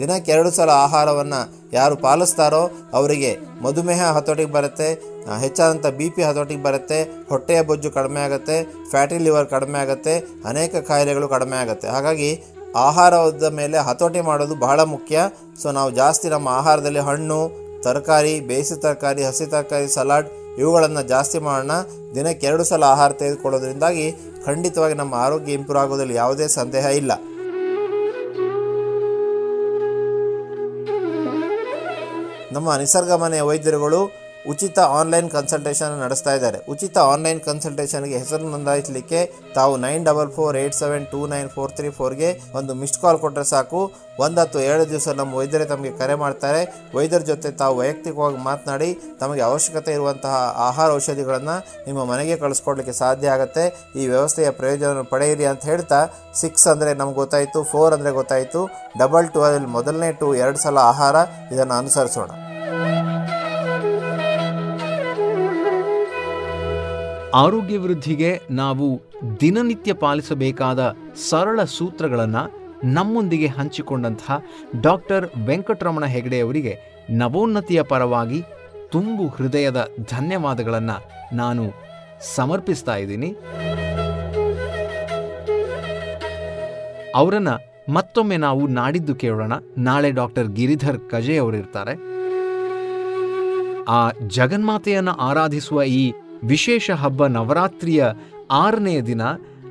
ದಿನಕ್ಕೆ 0.00 0.32
ಎರಡು 0.32 0.50
ಸಲ 0.50 0.70
ಆಹಾರವನ್ನು 0.84 1.40
ಯಾರು 1.72 1.96
ಪಾಲಿಸ್ತಾರೋ 1.96 2.60
ಅವರಿಗೆ 2.92 3.36
ಮಧುಮೇಹ 3.62 4.04
ಹತೋಟಿಗೆ 4.12 4.52
ಬರುತ್ತೆ. 4.52 4.88
ಹೆಚ್ಚಾದಂಥ 5.42 5.86
ಬಿ 5.98 6.06
ಪಿ 6.14 6.22
ಹತೋಟಿಗೆ 6.28 6.62
ಬರುತ್ತೆ, 6.68 6.98
ಹೊಟ್ಟೆಯ 7.30 7.60
ಬೊಜ್ಜು 7.68 7.90
ಕಡಿಮೆ 7.98 8.20
ಆಗುತ್ತೆ 8.26 8.56
ಫ್ಯಾಟಿ 8.92 9.18
ಲಿವರ್ 9.26 9.48
ಕಡಿಮೆ 9.54 9.78
ಆಗುತ್ತೆ, 9.84 10.14
ಅನೇಕ 10.50 10.82
ಕಾಯಿಲೆಗಳು 10.90 11.28
ಕಡಿಮೆ 11.34 11.56
ಆಗುತ್ತೆ. 11.62 11.88
ಹಾಗಾಗಿ 11.96 12.30
ಆಹಾರದ 12.88 13.46
ಮೇಲೆ 13.60 13.78
ಹತೋಟಿ 13.88 14.20
ಮಾಡೋದು 14.28 14.56
ಬಹಳ 14.66 14.80
ಮುಖ್ಯ. 14.94 15.22
ಸೊ 15.62 15.68
ನಾವು 15.78 15.90
ಜಾಸ್ತಿ 16.02 16.26
ನಮ್ಮ 16.34 16.48
ಆಹಾರದಲ್ಲಿ 16.60 17.02
ಹಣ್ಣು, 17.08 17.40
ತರಕಾರಿ 17.86 18.34
ಬೇಯಿಸಿದ 18.50 18.80
ತರಕಾರಿ, 18.84 19.22
ಹಸಿ 19.30 19.46
ತರಕಾರಿ, 19.54 19.88
ಸಲಾಡ್ 19.96 20.28
ಇವುಗಳನ್ನು 20.60 21.02
ಜಾಸ್ತಿ 21.12 21.38
ಮಾಡೋಣ. 21.48 21.74
ದಿನಕ್ಕೆ 22.14 22.44
ಎರಡು 22.50 22.64
ಸಲ 22.70 22.84
ಆಹಾರ 22.94 23.10
ತೆಗೆದುಕೊಳ್ಳೋದ್ರಿಂದಾಗಿ 23.20 24.06
ಖಂಡಿತವಾಗಿ 24.46 24.96
ನಮ್ಮ 25.00 25.14
ಆರೋಗ್ಯ 25.24 25.58
ಇಂಪ್ರೂವ್ 25.58 25.82
ಆಗೋದ್ರಲ್ಲಿ 25.82 26.16
ಯಾವುದೇ 26.22 26.46
ಸಂದೇಹ 26.56 26.86
ಇಲ್ಲ. 27.00 27.12
ನಮ್ಮ 32.56 32.68
ನಿಸರ್ಗ 32.82 33.12
ಮನೆಯ 33.22 33.42
ವೈದ್ಯರುಗಳು 33.48 34.00
ಉಚಿತ 34.50 34.78
ಆನ್ಲೈನ್ 34.98 35.26
ಕನ್ಸಲ್ಟೇಷನ್ 35.34 35.94
ನಡೆಸ್ತಾ 36.02 36.32
ಇದ್ದಾರೆ. 36.36 36.58
ಉಚಿತ 36.72 36.96
ಆನ್ಲೈನ್ 37.12 37.40
ಕನ್ಸಲ್ಟೇಷನ್ಗೆ 37.46 38.16
ಹೆಸರು 38.22 38.44
ನೋಂದಾಯಿಸಲಿಕ್ಕೆ 38.52 39.20
ತಾವು 39.56 39.74
nine 39.84 40.04
double 40.08 40.30
four 40.36 40.56
eight 40.60 40.76
seven 40.82 41.04
two 41.12 41.20
nine 41.32 41.50
four 41.56 41.72
three 41.78 41.88
ಫೋರ್ಗೆ 41.98 42.30
ಒಂದು 42.58 42.74
ಮಿಸ್ಡ್ 42.80 43.00
ಕಾಲ್ 43.02 43.18
ಕೊಟ್ಟರೆ 43.24 43.46
ಸಾಕು. 43.52 43.80
ಒಂದು 44.24 44.38
ಅಥವಾ 44.44 44.62
ಏಳು 44.70 44.84
ದಿವಸ 44.92 45.08
ನಮ್ಮ 45.20 45.38
ವೈದ್ಯರೇ 45.40 45.66
ತಮಗೆ 45.72 45.92
ಕರೆ 46.00 46.14
ಮಾಡ್ತಾರೆ. 46.22 46.62
ವೈದ್ಯರ 46.96 47.22
ಜೊತೆ 47.30 47.50
ತಾವು 47.60 47.74
ವೈಯಕ್ತಿಕವಾಗಿ 47.80 48.40
ಮಾತನಾಡಿ 48.48 48.90
ತಮಗೆ 49.22 49.42
ಅವಶ್ಯಕತೆ 49.50 49.92
ಇರುವಂತಹ 49.98 50.34
ಆಹಾರ 50.68 50.88
ಔಷಧಿಗಳನ್ನು 50.98 51.56
ನಿಮ್ಮ 51.86 52.00
ಮನೆಗೆ 52.12 52.36
ಕಳಿಸ್ಕೊಡ್ಲಿಕ್ಕೆ 52.44 52.94
ಸಾಧ್ಯ 53.02 53.34
ಆಗುತ್ತೆ. 53.36 53.64
ಈ 54.00 54.04
ವ್ಯವಸ್ಥೆಯ 54.14 54.50
ಪ್ರಯೋಜನವನ್ನು 54.60 55.06
ಪಡೆಯಿರಿ 55.14 55.48
ಅಂತ 55.52 55.64
ಹೇಳ್ತಾ 55.72 56.00
ಸಿಕ್ಸ್ 56.42 56.68
ಅಂದರೆ 56.74 56.92
ನಮ್ಗೆ 57.00 57.18
ಗೊತ್ತಾಯಿತು, 57.22 57.60
ಫೋರ್ 57.72 57.94
ಅಂದರೆ 57.98 58.12
ಗೊತ್ತಾಯಿತು. 58.20 58.62
ಡಬಲ್ 59.02 59.28
ಟು 59.34 59.40
ಅದರಲ್ಲಿ 59.48 59.72
ಮೊದಲನೇ 59.78 60.12
ಟು 60.22 60.28
ಎರಡು 60.44 60.60
ಸಲ 60.66 60.78
ಆಹಾರ, 60.92 61.16
ಇದನ್ನು 61.54 61.76
ಅನುಸರಿಸೋಣ. 61.82 62.30
ಆರೋಗ್ಯ 67.34 67.78
ವೃದ್ಧಿಗೆ 67.78 68.40
ನಾವು 68.50 69.00
ದಿನನಿತ್ಯ 69.40 69.92
ಪಾಲಿಸಬೇಕಾದ 69.92 70.96
ಸರಳ 71.28 71.64
ಸೂತ್ರಗಳನ್ನು 71.64 72.42
ನಮ್ಮೊಂದಿಗೆ 72.84 73.46
ಹಂಚಿಕೊಂಡಂತಹ 73.46 74.42
ಡಾಕ್ಟರ್ 74.80 75.30
ವೆಂಕಟರಮಣ 75.46 76.04
ಹೆಗಡೆಯವರಿಗೆ 76.04 76.78
ನವೋನ್ನತಿಯ 77.10 77.82
ಪರವಾಗಿ 77.82 78.42
ತುಂಬು 78.88 79.26
ಹೃದಯದ 79.26 79.88
ಧನ್ಯವಾದಗಳನ್ನು 80.00 80.96
ನಾನು 81.36 81.72
ಸಮರ್ಪಿಸ್ತಾ 82.34 82.96
ಇದ್ದೀನಿ. 82.96 83.36
ಅವರನ್ನ 87.14 87.48
ಮತ್ತೊಮ್ಮೆ 87.92 88.36
ನಾವು 88.36 88.66
ನಾಡಿದ್ದು 88.66 89.14
ಕೇಳೋಣ. 89.14 89.52
ನಾಳೆ 89.78 90.10
ಡಾಕ್ಟರ್ 90.10 90.48
ಗಿರಿಧರ್ 90.48 90.98
ಕಜೆ 91.10 91.38
ಅವರಿರ್ತಾರೆ. 91.38 92.10
ಆ 93.84 94.10
ಜಗನ್ಮಾತೆಯನ್ನು 94.26 95.12
ಆರಾಧಿಸುವ 95.12 95.82
ಈ 95.82 96.12
ವಿಶೇಷ 96.44 96.90
ಹಬ್ಬ 96.90 97.26
ನವರಾತ್ರಿಯ 97.26 98.04
ಆರನೆಯ 98.50 99.02
ದಿನ 99.02 99.20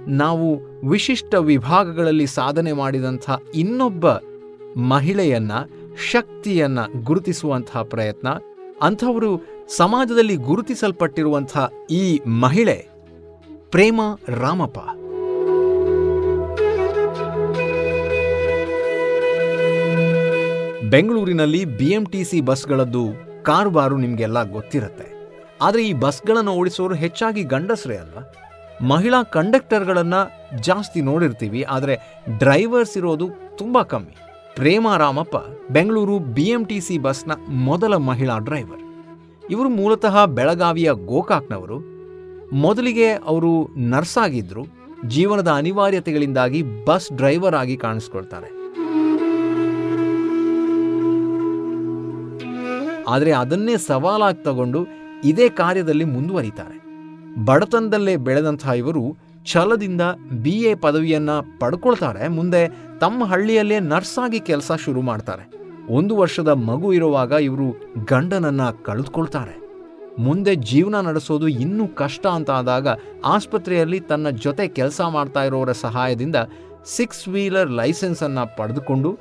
ನಾವು 0.07 0.59
ವಿಶಿಷ್ಟ 0.89 1.35
ವಿಭಾಗಗಳಲ್ಲಿ 1.35 2.27
ಸಾಧನೆ 2.27 2.73
ಮಾಡಿದಂಥ 2.73 3.29
ಇನ್ನೊಬ್ಬ 3.55 4.05
ಮಹಿಳೆಯನ್ನು, 4.77 5.69
ಶಕ್ತಿಯನ್ನು 6.11 7.03
ಗುರುತಿಸುವಂತಹ 7.03 7.81
ಪ್ರಯತ್ನ. 7.81 8.27
ಅಂಥವರು 8.81 9.45
ಸಮಾಜದಲ್ಲಿ 9.77 10.35
ಗುರುತಿಸಲ್ಪಟ್ಟಿರುವಂಥ 10.35 11.57
ಈ 11.91 12.19
ಮಹಿಳೆ 12.25 12.89
ಪ್ರೇಮ 13.69 14.01
ರಾಮಪ್ಪ. 14.27 14.79
ಬೆಂಗಳೂರಿನಲ್ಲಿ 20.89 21.65
ಬಿಎಂಟಿಸಿ 21.65 22.41
ಬಸ್ಗಳದ್ದು 22.41 23.07
ಕಾರುಬಾರು 23.43 23.97
ನಿಮಗೆಲ್ಲ 23.97 24.43
ಗೊತ್ತಿರುತ್ತೆ. 24.43 25.18
ಆದರೆ 25.65 25.81
ಈ 25.89 25.93
ಬಸ್ಗಳನ್ನು 26.03 26.51
ಓಡಿಸೋರು 26.59 26.95
ಹೆಚ್ಚಾಗಿ 27.03 27.41
ಗಂಡಸರೇ 27.53 27.97
ಅಲ್ವಾ? 28.03 28.23
ಮಹಿಳಾ 28.91 29.19
ಕಂಡಕ್ಟರ್ಗಳನ್ನು 29.35 30.21
ಜಾಸ್ತಿ 30.67 30.99
ನೋಡಿರ್ತೀವಿ, 31.09 31.61
ಆದರೆ 31.75 31.95
ಡ್ರೈವರ್ಸ್ 32.41 32.95
ಇರೋದು 32.99 33.25
ತುಂಬ 33.59 33.81
ಕಮ್ಮಿ. 33.93 34.15
Prema 34.59 34.87
Ramappa 35.01 35.37
Bengaluru 35.75 36.15
B 36.35 36.45
M 36.55 36.63
T 36.69 36.77
C 36.85 36.95
ಬಸ್ನ 37.05 37.31
ಮೊದಲ 37.67 37.93
ಮಹಿಳಾ 38.09 38.35
ಡ್ರೈವರ್. 38.47 38.83
ಇವರು 39.53 39.69
ಮೂಲತಃ 39.79 40.15
ಬೆಳಗಾವಿಯ 40.37 40.89
ಗೋಕಾಕ್ನವರು. 41.11 41.77
ಮೊದಲಿಗೆ 42.65 43.09
ಅವರು 43.31 43.51
ನರ್ಸ್ 43.93 44.17
ಆಗಿದ್ದರು 44.25 44.63
ಜೀವನದ 45.13 45.49
ಅನಿವಾರ್ಯತೆಗಳಿಂದಾಗಿ 45.61 46.61
ಬಸ್ 46.87 47.09
ಡ್ರೈವರ್ 47.19 47.57
ಆಗಿ 47.61 47.75
ಕಾಣಿಸ್ಕೊಳ್ತಾರೆ. 47.85 48.49
ಆದರೆ 53.13 53.31
ಅದನ್ನೇ 53.43 53.75
ಸವಾಲಾಗಿ 53.89 54.41
ತಗೊಂಡು 54.47 54.81
ಇದೇ 55.23 55.49
ಕಾರ್ಯದಲ್ಲಿ 55.49 56.03
ಮುಂದುವರಿತಾರೆ. 56.03 56.77
ಬಡತನದಲ್ಲೇ 57.45 58.15
ಬೆಳೆದಂತಹ 58.15 58.69
ಇವರು 58.69 59.17
ಛಲದಿಂದ 59.45 60.01
ಬಿ 60.31 60.49
ಎ 60.49 60.75
ಪದವಿಯನ್ನು 60.75 61.59
ಪಡ್ಕೊಳ್ತಾರೆ, 61.59 62.27
ಮುಂದೆ 62.27 62.61
ತಮ್ಮ 62.99 63.25
ಹಳ್ಳಿಯಲ್ಲೇ 63.25 63.79
ನರ್ಸ್ 63.79 64.19
ಆಗಿ 64.19 64.39
ಕೆಲಸ 64.39 64.71
ಶುರು 64.85 65.01
ಮಾಡ್ತಾರೆ. 65.01 65.43
ಒಂದು 65.89 66.15
ವರ್ಷದ 66.15 66.47
ಮಗು 66.47 66.93
ಇರುವಾಗ 66.93 67.31
ಇವರು 67.31 67.67
ಗಂಡನನ್ನ 68.05 68.61
ಕಳೆದುಕೊಳ್ತಾರೆ. 68.69 69.55
ಮುಂದೆ 70.19 70.55
ಜೀವನ 70.55 70.95
ನಡೆಸೋದು 70.99 71.47
ಇನ್ನೂ 71.47 71.87
ಕಷ್ಟ 71.87 72.27
ಅಂತ 72.27 72.49
ಆದಾಗ 72.51 72.87
ಆಸ್ಪತ್ರೆಯಲ್ಲಿ 73.25 73.99
ತನ್ನ 73.99 74.29
ಜೊತೆ 74.29 74.67
ಕೆಲಸ 74.67 75.01
ಮಾಡ್ತಾ 75.01 75.43
ಇರೋರ 75.43 75.71
ಸಹಾಯದಿಂದ 75.71 76.35
ಸಿಕ್ಸ್ 76.85 77.27
ವೀಲರ್ 77.27 77.71
ಲೈಸೆನ್ಸ್ 77.71 78.23
ಅನ್ನ 78.23 78.39
ಪಡೆದುಕೊಂಡು 78.39 79.11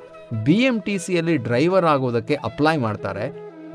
ಬಿ 0.45 0.53
ಎಂ 0.53 0.81
ಟಿ 0.81 0.97
ಸಿಯಲ್ಲಿ 0.97 1.37
ಡ್ರೈವರ್ 1.37 1.85
ಆಗೋದಕ್ಕೆ 1.85 2.35
ಅಪ್ಲೈ 2.35 2.77
ಮಾಡ್ತಾರೆ. 2.77 3.25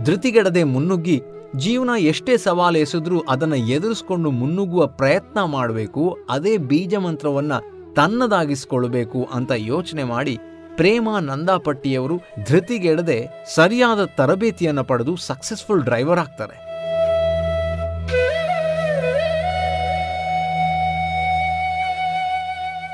ಧೃತಿಗೆಡದೆ 0.05 0.65
ಮುನ್ನುಗ್ಗಿ 0.65 1.23
ಜೀವನ 1.59 1.91
ಎಷ್ಟೇ 1.99 2.37
ಸವಾಲು 2.37 2.79
ಎಸೆದ್ರೂ 2.79 3.19
ಅದನ್ನು 3.29 3.57
ಎದುರಿಸ್ಕೊಂಡು 3.57 4.31
ಮುನ್ನುಗ್ಗುವ 4.31 4.87
ಪ್ರಯತ್ನ 4.87 5.43
ಮಾಡಬೇಕು, 5.45 6.19
ಅದೇ 6.31 6.57
ಬೀಜ 6.57 6.95
ಮಂತ್ರವನ್ನು 6.95 7.59
ತನ್ನದಾಗಿಸ್ಕೊಳ್ಬೇಕು 7.95 9.29
ಅಂತ 9.33 9.53
ಯೋಚನೆ 9.57 10.05
ಮಾಡಿ 10.05 10.39
ಪ್ರೇಮ 10.77 11.09
ನಂದಾಪಟ್ಟಿಯವರು 11.21 12.17
ಧೃತಿಗೆಡದೆ 12.49 13.19
ಸರಿಯಾದ 13.55 14.05
ತರಬೇತಿಯನ್ನು 14.05 14.85
ಪಡೆದು 14.85 15.17
ಸಕ್ಸಸ್ಫುಲ್ 15.17 15.85
ಡ್ರೈವರ್ 15.85 16.19
ಆಗ್ತಾರೆ. 16.19 16.57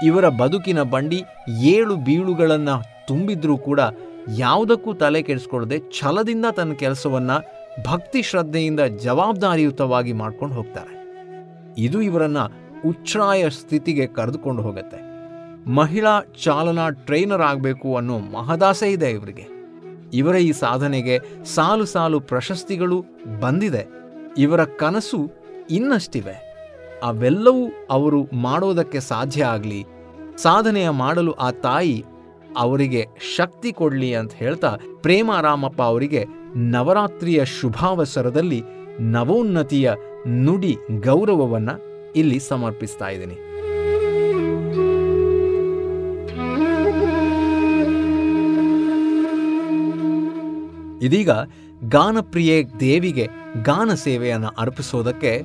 ಇವರ 0.05 0.29
ಬದುಕಿನ 0.29 0.83
ಬಂಡಿ 0.83 1.25
ಏಳು 1.49 1.97
ಬೀಳುಗಳನ್ನು 1.97 3.07
ತುಂಬಿದ್ರೂ 3.07 3.59
ಕೂಡ 3.59 3.81
ಯಾವುದಕ್ಕೂ 4.39 4.93
ತಲೆ 4.93 5.23
ಕೆಡಿಸ್ಕೊಳ್ಳದೆ 5.23 5.79
ಛಲದಿಂದ 5.99 6.47
ತನ್ನ 6.57 6.73
ಕೆಲಸವನ್ನ 6.73 7.31
ಭಕ್ತಿ 7.85 8.23
ಶ್ರದ್ಧೆಯಿಂದ 8.23 8.81
ಜವಾಬ್ದಾರಿಯುತವಾಗಿ 8.81 10.13
ಮಾಡ್ಕೊಂಡು 10.13 10.55
ಹೋಗ್ತಾರೆ. 10.55 11.01
ಇದು 11.79 12.03
ಇವರನ್ನ 12.03 12.39
ಉಚ್ಛ್ರಾಯ 12.87 13.49
ಸ್ಥಿತಿಗೆ 13.49 14.07
ಕರೆದುಕೊಂಡು 14.07 14.63
ಹೋಗುತ್ತೆ. 14.63 15.11
ಮಹಿಳಾ 15.71 16.21
ಚಾಲನಾ 16.21 16.89
ಟ್ರೈನರ್ 16.91 17.43
ಆಗಬೇಕು 17.43 17.97
ಅನ್ನೋ 17.97 18.19
ಮಹದಾಸೆ 18.19 18.93
ಇದೆ 18.93 19.11
ಇವರಿಗೆ. 19.11 19.49
ಇವರ 20.15 20.37
ಈ 20.37 20.53
ಸಾಧನೆಗೆ 20.53 21.19
ಸಾಲು 21.45 21.85
ಸಾಲು 21.85 22.21
ಪ್ರಶಸ್ತಿಗಳು 22.21 23.05
ಬಂದಿದೆ. 23.41 23.87
ಇವರ 24.39 24.65
ಕನಸು 24.65 25.31
ಇನ್ನಷ್ಟಿವೆ. 25.71 26.51
ಅವೆಲ್ಲವೂ 27.05 27.69
ಅವರು 27.91 28.29
ಮಾಡೋದಕ್ಕೆ 28.33 29.01
ಸಾಧ್ಯ 29.01 29.45
ಆಗಲಿ, 29.45 29.85
ಸಾಧನೆಯ 30.37 30.91
ಮಾಡಲು 30.91 31.33
ಆ 31.33 31.51
ತಾಯಿ 31.51 32.05
ಅವರಿಗೆ 32.57 33.07
ಶಕ್ತಿ 33.37 33.73
ಕೊಡಲಿ 33.73 34.15
ಅಂತ 34.15 34.33
ಹೇಳ್ತಾ 34.33 34.77
ಪ್ರೇಮ 35.01 35.31
ರಾಮಪ್ಪ 35.41 35.83
ಅವರಿಗೆ 35.83 36.40
ನವರಾತ್ರಿಯ 36.57 37.45
ಶುಭಾವಸರದಲ್ಲಿ 37.45 38.63
ನವೋನ್ನತಿಯ 39.01 39.93
ನುಡಿ 40.29 40.77
ಗೌರವವನ್ನು 41.01 41.75
ಇಲ್ಲಿ 42.13 42.39
ಸಮರ್ಪಿಸ್ತಾ 42.39 43.09
ಇದ್ದೀನಿ. 43.09 43.37
ಇದೀಗ 51.03 51.31
ಗಾನಪ್ರಿಯೆ 51.89 52.65
ದೇವಿಗೆ 52.81 53.29
ಗಾನ 53.63 53.95
ಸೇವೆಯನ್ನು 53.95 54.49
ಅರ್ಪಿಸೋದಕ್ಕೆ 54.49 55.43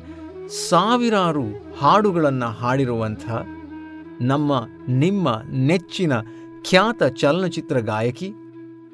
ಸಾವಿರಾರು 0.69 1.45
ಹಾಡುಗಳನ್ನು 1.79 2.45
ಹಾಡಿರುವಂಥ 2.45 3.29
ನಮ್ಮ 4.21 4.53
ನಿಮ್ಮ 4.89 5.29
ನೆಚ್ಚಿನ 5.51 6.13
ಖ್ಯಾತ 6.69 7.03
ಚಲನಚಿತ್ರ 7.03 7.79
ಗಾಯಕಿ, 7.79 8.31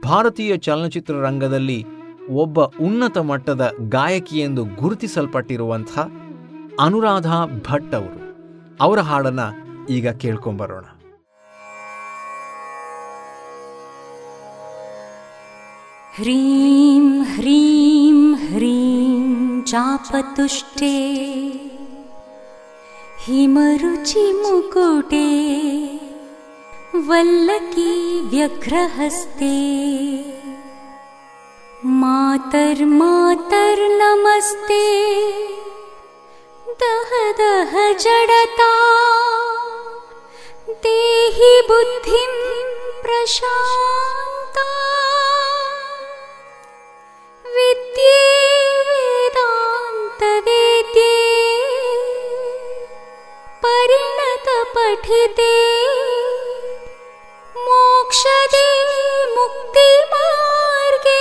ಭಾರತೀಯ 0.04 0.58
ಚಲನಚಿತ್ರ 0.58 1.14
ರಂಗದಲ್ಲಿ 1.14 1.86
ಒಬ್ಬ 2.36 2.61
ಉನ್ನತ 2.81 3.19
ಮಟ್ಟದ 3.31 3.73
ಗಾಯಕಿ 3.89 4.39
ಎಂದು 4.39 4.66
ಗುರುತಿಸಲ್ಪಟ್ಟಿರುವಂಥ 4.81 5.90
ಅನುರಾಧ 6.81 7.27
ಭಟ್ 7.69 7.94
ಅವರು 7.94 8.20
ಅವರ 8.81 9.01
ಹಾಡನ್ನ 9.01 9.40
ಈಗ 9.90 10.09
ಕೇಳ್ಕೊಂಬರೋಣ 10.23 10.85
ह्रीं 16.15 17.24
ह्रीं 17.32 18.35
ह्रीं 18.43 19.62
चापतुष्टे 19.62 20.94
हिमरुचिमुकुटे 23.24 25.27
वल्लकी 27.09 27.93
व्यघ्रहस्ते 28.31 29.55
मातर्मातर्नमस्ते 31.86 32.84
दह 36.82 37.32
दह 37.32 37.94
जडता। 37.94 38.74
ते 40.84 40.98
हि 41.34 41.62
बुद्धिं 41.72 42.34
प्रशान्ता। 43.02 44.68
विद्ये 47.45 48.20
वेदान्तवेद्ये 48.88 49.56
परिणतपठिते 53.66 54.62
मोक्षदे 57.66 58.68
मुक्तिमार्गे 59.36 61.20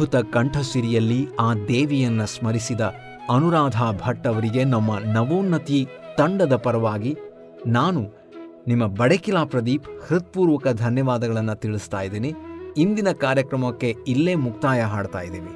ಅದ್ಭುತ 0.00 0.20
ಕಂಠಸಿರಿಯಲ್ಲಿ 0.34 1.28
ಆ 1.40 1.54
ದೇವಿಯನ್ನ 1.68 2.24
ಸ್ಮರಿಸಿದ 2.24 2.80
ಅನುರಾಧ 3.30 3.78
ಭಟ್ 4.06 4.26
ಅವರಿಗೆ 4.26 4.64
ನಮ್ಮ 4.64 4.90
ನವೋನ್ನತಿ 4.98 5.88
ತಂಡದ 6.18 6.56
ಪರವಾಗಿ 6.56 7.12
ನಾನು 7.66 8.02
ನಿಮ್ಮ 8.66 8.86
ಬಡಕಿಲಾ 8.86 9.44
ಪ್ರದೀಪ್ 9.44 9.88
ಹೃತ್ಪೂರ್ವಕ 10.08 10.68
ಧನ್ಯವಾದಗಳನ್ನು 10.68 11.54
ತಿಳಿಸ್ತಾ 11.54 12.00
ಇದ್ದೀನಿ. 12.00 12.32
ಇಂದಿನ 12.76 13.12
ಕಾರ್ಯಕ್ರಮಕ್ಕೆ 13.12 13.94
ಇಲ್ಲೇ 14.08 14.34
ಮುಕ್ತಾಯ 14.34 14.82
ಹಾಡ್ತಾ 14.82 15.20
ಇದ್ದೀವಿ. 15.20 15.52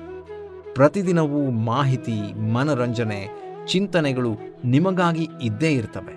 ಪ್ರತಿದಿನವೂ 0.74 1.50
ಮಾಹಿತಿ, 1.50 2.18
ಮನರಂಜನೆ, 2.52 3.20
ಚಿಂತನೆಗಳು 3.66 4.34
ನಿಮಗಾಗಿ 4.64 5.28
ಇದ್ದೇ 5.42 5.72
ಇರ್ತವೆ. 5.72 6.16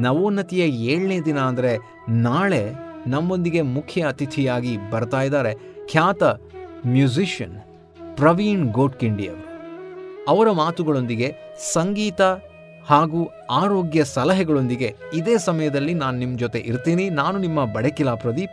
ನವೋನ್ನತಿಯ 0.00 0.64
ಏಳನೇ 0.92 1.20
ದಿನ 1.20 1.38
ಅಂದರೆ 1.38 1.74
ನಾಳೆ 2.08 2.62
ನಮ್ಮೊಂದಿಗೆ 3.06 3.62
ಮುಖ್ಯ 3.62 4.06
ಅತಿಥಿಯಾಗಿ 4.06 4.76
ಬರ್ತಾ 4.90 5.22
ಇದ್ದಾರೆ. 5.22 5.54
ಖ್ಯಾತ 5.90 6.22
ಮ್ಯೂಸಿಷಿಯನ್ 6.86 7.60
ಪ್ರವೀಣ್ 8.16 8.72
ಗೋಟ್ಕಿಂಡಿಯವರು. 8.72 9.48
ಅವರ 10.28 10.50
ಮಾತುಗಳೊಂದಿಗೆ 10.50 11.34
ಸಂಗೀತ 11.72 12.20
ಹಾಗೂ 12.88 13.30
ಆರೋಗ್ಯ 13.50 14.04
ಸಲಹೆಗಳೊಂದಿಗೆ 14.04 14.96
ಇದೇ 15.14 15.38
ಸಮಯದಲ್ಲಿ 15.38 15.94
ನಾನು 15.94 16.18
ನಿಮ್ಮ 16.18 16.38
ಜೊತೆ 16.38 16.58
ಇರ್ತೀನಿ. 16.58 17.10
ನಾನು 17.10 17.38
ನಿಮ್ಮ 17.38 17.64
ಬಡಕಿಲಾ 17.64 18.14
ಪ್ರದೀಪ್. 18.14 18.52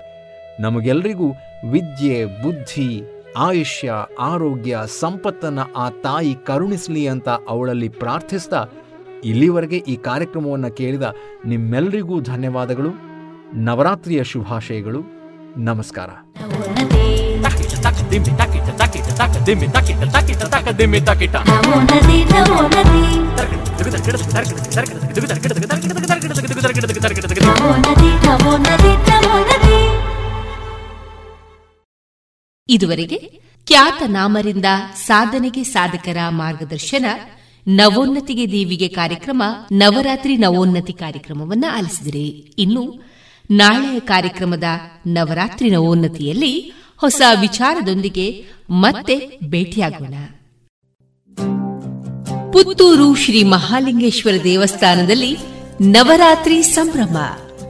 ನಮಗೆಲ್ಲರಿಗೂ 0.61 1.27
ವಿದ್ಯೆ, 1.71 2.25
ಬುದ್ಧಿ, 2.25 3.03
ಆಯುಷ್ಯ, 3.37 3.93
ಆರೋಗ್ಯ, 4.19 4.79
ಸಂಪತ್ತನ್ನು 4.99 5.73
ಆ 5.73 5.89
ತಾಯಿ 5.89 6.35
ಕರುಣಿಸಲಿ 6.35 7.07
ಅಂತ 7.07 7.29
ಅವಳಲ್ಲಿ 7.29 7.89
ಪ್ರಾರ್ಥಿಸ್ತಾ 7.89 8.65
ಇಲ್ಲಿವರೆಗೆ 9.23 9.77
ಈ 9.77 9.95
ಕಾರ್ಯಕ್ರಮವನ್ನು 9.95 10.71
ಕೇಳಿದ 10.71 11.03
ನಿಮ್ಮೆಲ್ಲರಿಗೂ 11.45 12.21
ಧನ್ಯವಾದಗಳು. 12.21 12.89
ನವರಾತ್ರಿಯ 13.53 14.23
ಶುಭಾಶಯಗಳು. 14.23 15.01
ನಮಸ್ಕಾರ. 15.57 16.09
ದಿಮ್ಮಿ 18.15 18.33
ta 18.39 19.25
ದಿಮ್ಮಿ 19.47 19.67
ತಕಿಟ, 19.67 20.41
ತಕ 20.43 20.67
ದಿಮ್ಮಿ 20.79 20.99
ನಮೋ 20.99 21.79
ನದಿ 21.81 22.17
ನಮೋ 22.23 22.57
ನದಿ 22.73 23.03
ta 23.37 23.71
ನಮೋ 28.27 28.51
ನದಿ 28.57 28.91
ನಮೋ 29.07 29.37
ನದಿ 29.49 29.79
ಇದುವರೆಗೆ 32.69 33.17
ಖ್ಯಾತ 33.67 34.03
ನಾಮರಿಂದ 34.05 34.65
ಸಾಧನೆಗೆ 35.05 35.63
ಸಾಧಕರ 35.63 36.17
ಮಾರ್ಗದರ್ಶನ 36.29 37.05
ನವೋನ್ನತಿಗೆ 37.67 38.51
ದೇವಿಗೆ 38.51 38.87
ಕಾರ್ಯಕ್ರಮ, 38.87 39.43
ನವರಾತ್ರಿ 39.71 40.37
ನವೋನ್ನತಿ 40.37 40.93
ಕಾರ್ಯಕ್ರಮವನ್ನ 40.93 41.65
ಆಲಿಸಿದರೆ. 41.77 42.25
ಇನ್ನು 42.57 42.83
ನಾಳೆಯ 43.51 43.99
ಕಾರ್ಯಕ್ರಮದ 43.99 44.63
ನವರಾತ್ರಿ 45.07 45.69
ನವೋನ್ನತಿಯಲ್ಲಿ 45.69 46.53
ಹೊಸ 46.97 47.21
ವಿಚಾರದೊಂದಿಗೆ 47.41 48.43
ಮತ್ತೆ 48.69 49.39
ಭೇಟಿಯಾಗೋಣ. 49.43 50.13
ಪುತ್ತೂರು 52.53 53.15
ಶ್ರೀ 53.15 53.43
ಮಹಾಲಿಂಗೇಶ್ವರ 53.43 54.43
ದೇವಸ್ಥಾನದಲ್ಲಿ 54.43 55.37
ನವರಾತ್ರಿ 55.81 56.63
ಸಂಭ್ರಮ. 56.63 57.17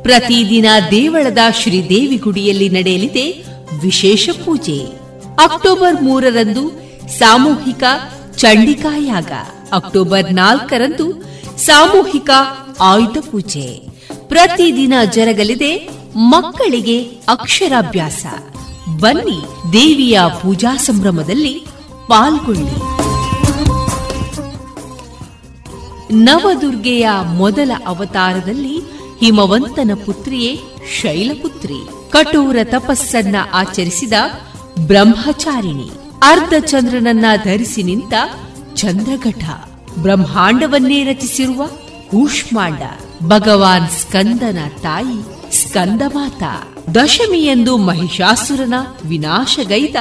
ಪ್ರತಿದಿನ 0.02 0.65
ದೇವಳದ 0.91 1.38
ಶ್ರೀದೇವಿ 1.61 2.18
ಗುಡಿಯಲ್ಲಿ 2.18 2.69
ನಡೆಯಲಿದೆ 2.69 3.31
ವಿಶೇಷ 3.81 4.30
ಪೂಜೆ. 4.45 4.85
ಅಕ್ಟೋಬರ್ 5.43 6.03
ಮೂರರಂದು 6.03 6.72
ಸಾಮೂಹಿಕ 7.18 7.84
ಚಂಡಿಕಾಯಾಗ 8.38 9.31
ಅಕ್ಟೋಬರ್ 9.72 10.34
ನಾಲ್ಕರಂದು 10.34 11.23
ಸಾಮೂಹಿಕ 11.57 12.30
ಆಯುಧ 12.81 13.18
ಪೂಜೆ. 13.31 13.81
ಪ್ರತಿದಿನ 14.27 14.93
ಜರಗಲಿದೆ 15.14 15.89
ಮಕ್ಕಳಿಗೆ 16.15 17.03
ಅಕ್ಷರಾಭ್ಯಾಸ. 17.27 18.26
ಬನ್ನಿ 18.88 19.41
ದೇವಿಯ 19.74 20.20
ಪೂಜಾ 20.41 20.78
ಸಂಭ್ರಮದಲ್ಲಿ 20.78 21.66
ಪಾಲ್ಗೊಳ್ಳಿ. 22.07 22.95
ನವದುರ್ಗೆಯ 26.12 27.10
ಮೊದಲ 27.24 27.72
ಅವತಾರದಲ್ಲಿ 27.88 28.80
ಹಿಮವಂತನ 29.20 29.91
ಪುತ್ರಿಯೇ 30.06 30.62
ಶೈಲಪುತ್ರಿ. 31.02 31.88
ಕಠೋರ 32.12 32.57
ತಪಸ್ಸನ್ನ 32.64 33.36
ಆಚರಿಸಿದ 33.53 34.14
ಬ್ರಹ್ಮಚಾರಿಣಿ. 34.80 35.91
ಅರ್ಧ 36.24 36.53
ಚಂದ್ರನನ್ನ 36.60 37.26
ಧರಿಸಿ 37.44 37.84
ನಿಂತ 37.84 38.14
ಚಂದ್ರಘಟ. 38.76 39.44
ಬ್ರಹ್ಮಾಂಡವನ್ನೇ 39.99 41.03
ರಚಿಸಿರುವ 41.03 41.68
ಕೂಷ್ಮಾಂಡ. 42.12 42.82
ಭಗವಾನ್ 43.24 43.90
ಸ್ಕಂದನ 43.90 44.57
ತಾಯಿ 44.82 45.22
ಸ್ಕಂದಮಾತ. 45.64 46.44
ದಶಮಿಯಂದು 46.94 47.78
ಮಹಿಷಾಸುರನ 47.78 48.74
ವಿನಾಶಗೈದ 49.07 49.95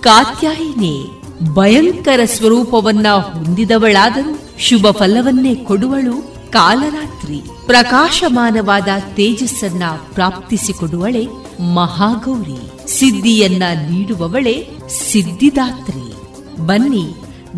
ಕಾತ್ಯಾಯಿನಿ 0.00 1.06
ಭಯಂಕರ 1.54 2.20
ಸ್ವರೂಪವನ್ನ 2.24 3.06
ಹೊಂದಿದವಳಾದರೂ 3.08 4.38
ಶುಭ 4.58 4.86
ಫಲವನ್ನೇ 4.90 5.54
ಕೊಡುವಳು 5.54 6.34
ಕಾಲರಾತ್ರಿ. 6.52 7.42
ಪ್ರಕಾಶಮಾನವಾದ 7.66 8.88
ತೇಜಸ್ಸನ್ನ 9.14 9.82
ಪ್ರಾಪ್ತಿಸಿಕೊಡುವಳೆ 10.14 11.26
ಮಹಾಗೌರಿ. 11.74 12.90
ಸಿದ್ಧಿಯನ್ನ 12.98 13.62
ನೀಡುವವಳೆ 13.90 14.68
ಸಿದ್ಧಿದಾತ್ರಿ. 14.88 16.14
ಬನ್ನಿ, 16.66 17.14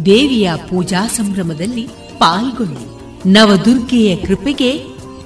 ದೇವಿಯ 0.06 0.52
ಪೂಜಾ 0.56 1.06
ಸಂಭ್ರಮದಲ್ಲಿ 1.06 1.88
ಪಾಲ್ಗೊಳ್ಳಿ. 2.18 2.92
ನವದುರ್ಗೆಯ 3.32 4.16
ಕೃಪೆಗೆ 4.16 4.78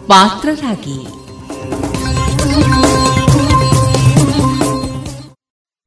ಪಾತ್ರರಾಗಿ. 0.06 1.06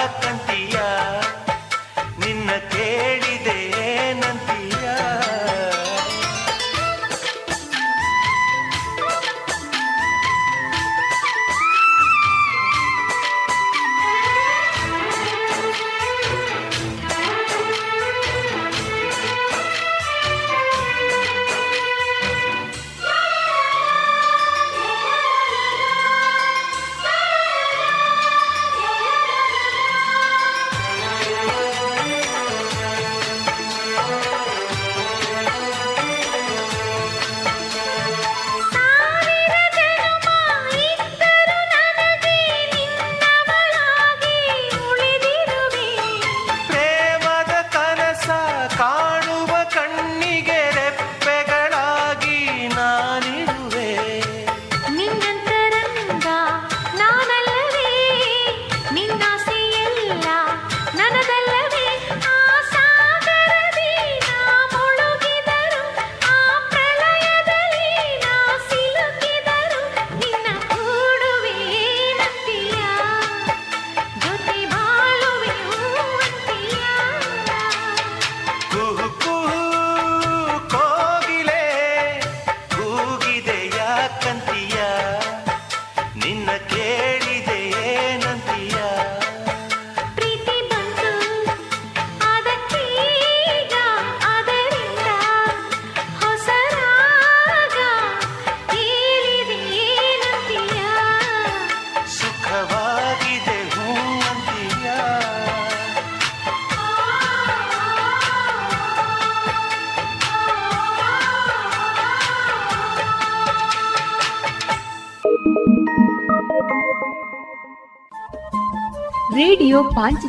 Let 0.00 0.22
them 0.22 0.39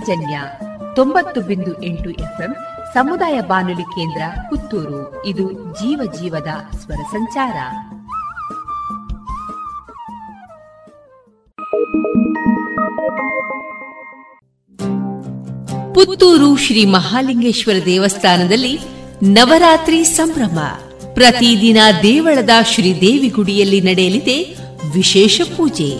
ಪಾಂಚಜನ್ಯ 0.02 0.42
ತೊಂಬತ್ತು 0.96 1.42
ಬಿಂದು 1.42 1.84
ಎಂಟು 1.84 2.10
ಎಫ್ಎಂ 2.10 2.56
ಸಮುದಾಯ 2.94 3.42
ಬಾನುಲಿ 3.42 3.82
ಕೇಂದ್ರ 3.82 4.22
ಪುತ್ತೂರು. 4.50 5.26
ಇದು 5.26 5.52
ಜೀವ 5.52 6.12
ಜೀವದ 6.22 6.48
ಸ್ವರ 6.76 7.02
ಸಂಚಾರ. 7.12 7.58
ಪುತ್ತೂರು 15.94 16.58
ಶ್ರೀ 16.58 16.86
ಮಹಾಲಿಂಗೇಶ್ವರ 16.86 17.86
ದೇವಸ್ಥಾನದಲ್ಲಿ 17.86 18.80
ನವರಾತ್ರಿ 19.24 20.04
ಸಂಭ್ರಮ. 20.04 20.60
ಪ್ರತಿದಿನ 21.14 21.78
ದೇವಳದ 22.04 22.50
ಶ್ರೀದೇವಿ 22.64 23.30
ಗುಡಿಯಲ್ಲಿ 23.30 23.82
ನಡೆಯಲಿದೆ 23.82 24.56
ವಿಶೇಷ 24.94 25.42
ಪೂಜೆ. 25.58 25.98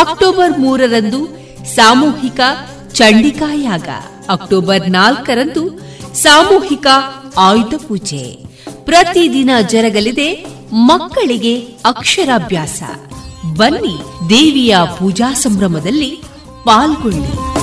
ಅಕ್ಟೋಬರ್ 0.00 0.58
ಮೂರರಂದು 0.58 1.46
ಸಾಮೂಹಿಕ 1.74 2.40
ಚಂಡಿಕಾಯಾಗ 2.96 3.88
ಅಕ್ಟೋಬರ್ 4.28 4.90
ನಾಲ್ಕರಂದು 4.90 5.80
ಸಾಮೂಹಿಕ 6.14 6.86
ಆಯುಧ 7.36 7.74
ಪೂಜೆ. 7.88 8.38
ಪ್ರತಿದಿನ 8.84 9.50
ಜರಗಲಿದೆ 9.68 10.46
ಮಕ್ಕಳಿಗೆ 10.72 11.60
ಅಕ್ಷರಾಭ್ಯಾಸ. 11.60 12.82
ಬನ್ನಿ 13.56 14.28
ದೇವಿಯ 14.28 14.76
ಪೂಜಾ 14.98 15.34
ಸಂಭ್ರಮದಲ್ಲಿ 15.34 16.10
ಪಾಲ್ಗೊಳ್ಳಿ. 16.64 17.56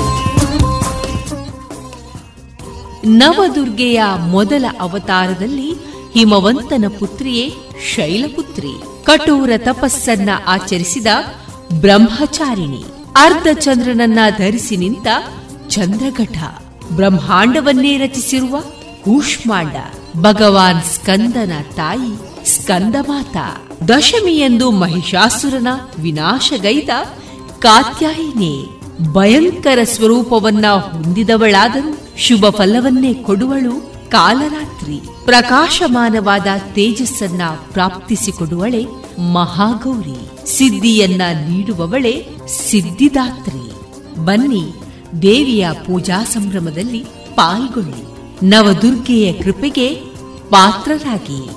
ನವದುರ್ಗೆಯ 3.08 4.04
ಮೊದಲ 4.28 4.66
ಅವತಾರದಲ್ಲಿ 4.82 5.72
ಹಿಮವಂತನ 6.14 6.86
ಪುತ್ರಿಯೇ 7.00 7.54
ಶೈಲಪುತ್ರಿ. 7.96 9.04
ಕಠೋರ 9.04 9.50
ತಪಸ್ಸನ್ನ 9.58 10.30
ಆಚರಿಸಿದ 10.48 11.08
ಬ್ರಹ್ಮಚಾರಿಣಿ. 11.74 12.93
ಅರ್ಧ 13.16 13.48
ಚಂದ್ರನನ್ನ 13.60 14.20
ಧರಿಸಿ 14.38 14.78
ನಿಂತ 14.78 15.08
ಚಂದ್ರಘಟ 15.70 16.38
ಬ್ರಹ್ಮಾಂಡವನ್ನೇ 16.92 17.98
ರಚಿಸಿರುವ 17.98 18.60
ಕೂಷ್ಮಾಂಡ, 19.04 19.76
ಭಗವಾನ್ 20.18 20.84
ಸ್ಕಂದನ 20.84 21.52
ತಾಯಿ 21.76 22.34
ಸ್ಕಂದಮಾತ, 22.50 23.38
ದಶಮಿಯಂದು 23.90 24.72
ಮಹಿಷಾಸುರನ 24.72 25.68
ವಿನಾಶಗೈದ 26.02 26.90
ಕಾತ್ಯಾಯಿನಿ 27.60 28.66
ಭಯಂಕರ 29.12 29.80
ಸ್ವರೂಪವನ್ನ 29.84 30.66
ಹೊಂದಿದವಳಾದರೂ 30.68 31.98
ಶುಭ 32.18 32.46
ಫಲವನ್ನೇ 32.50 33.14
ಕೊಡುವಳು 33.14 33.94
ಕಾಲರಾತ್ರಿ. 34.10 35.02
ಪ್ರಕಾಶಮಾನವಾದ 35.26 36.48
ತೇಜಸ್ಸನ್ನ 36.74 37.42
ಪ್ರಾಪ್ತಿಸಿಕೊಡುವಳೆ 37.72 38.86
ಮಹಾಗೌರಿ. 39.34 40.33
ಸಿದ್ಧಿಯನ್ನ 40.46 41.22
ನೀಡುವವಳೆ 41.50 42.28
ಸಿದ್ಧಿದಾತ್ರಿ. 42.48 43.72
ಬನ್ನಿ 44.26 44.74
ದೇವಿಯ 45.22 45.68
ಪೂಜಾ 45.86 46.24
ಸಂಭ್ರಮದಲ್ಲಿ 46.24 47.06
ಪಾಲ್ಗೊಳ್ಳಿ. 47.36 48.14
ನವದುರ್ಗೆಯ 48.50 49.34
ಕೃಪೆಗೆ 49.34 49.90
ಪಾತ್ರರಾಗಿ. 50.50 51.50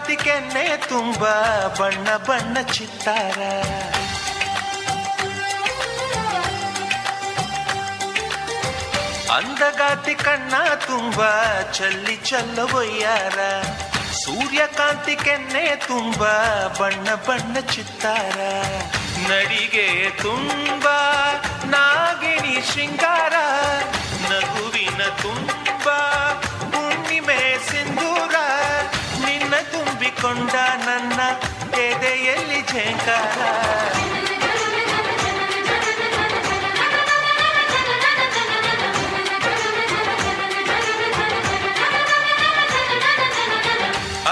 ಸೂರ್ಯಕಾಂತಿ 0.00 0.24
ಕೆನ್ನೆ 0.24 0.76
ತುಂಬ 0.76 1.24
ಬಣ್ಣ 1.80 2.16
ಬಣ್ಣ 2.16 2.60
ಚಿತ್ತಾರ. 2.60 3.38
ಅಂದಗಾತಿ 9.32 10.14
ಕಣ್ಣ 10.14 10.54
ತುಂಬ 10.74 11.20
ಚಲ್ಲಿ 11.72 12.16
ಚಲ್ಲ 12.16 12.58
ಒಯ್ಯಾರ. 12.74 13.38
ಸೂರ್ಯಕಾಂತಿ 14.24 15.16
ಕೆನ್ನೆ 15.16 15.76
ತುಂಬ 15.76 16.24
ಬಣ್ಣ 16.80 17.14
ಬಣ್ಣ 17.14 17.60
ಚಿತ್ತಾರ. 17.60 18.38
ನಡಿಗೆ 19.28 20.10
ತುಂಬ 20.10 20.88
ನಾಗಿಣಿ 21.64 22.56
ಶೃಂಗಾರ. 22.72 23.34
ನಗುವಿನ 24.32 25.02
ತುಂಬ 25.22 25.50
ತುಂಬಿಕೊಂಡ 30.10 30.54
ನನ್ನ 30.86 31.20
ಎದೆಯಲ್ಲಿ 31.80 32.60
ಝೇಂಕಾರ 32.70 33.38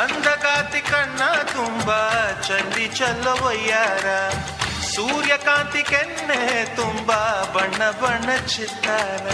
ಅಂಧಕಾತಿ 0.00 0.80
ಕಣ್ಣ 0.80 1.20
ತುಂಬ 1.52 1.88
ಚಲ್ಲಿ 2.46 2.86
ಚಲ್ಲವಯ್ಯಾರ 2.88 4.06
ಸೂರ್ಯಕಾಂತಿ 4.92 5.82
ಕೆನ್ನೆ 5.82 6.40
ತುಂಬಾ, 6.76 7.18
ಬಣ್ಣ 7.55 7.90
ಬಣ್ಣ 8.00 8.30
ಚಿತ್ತಾರ. 8.46 9.26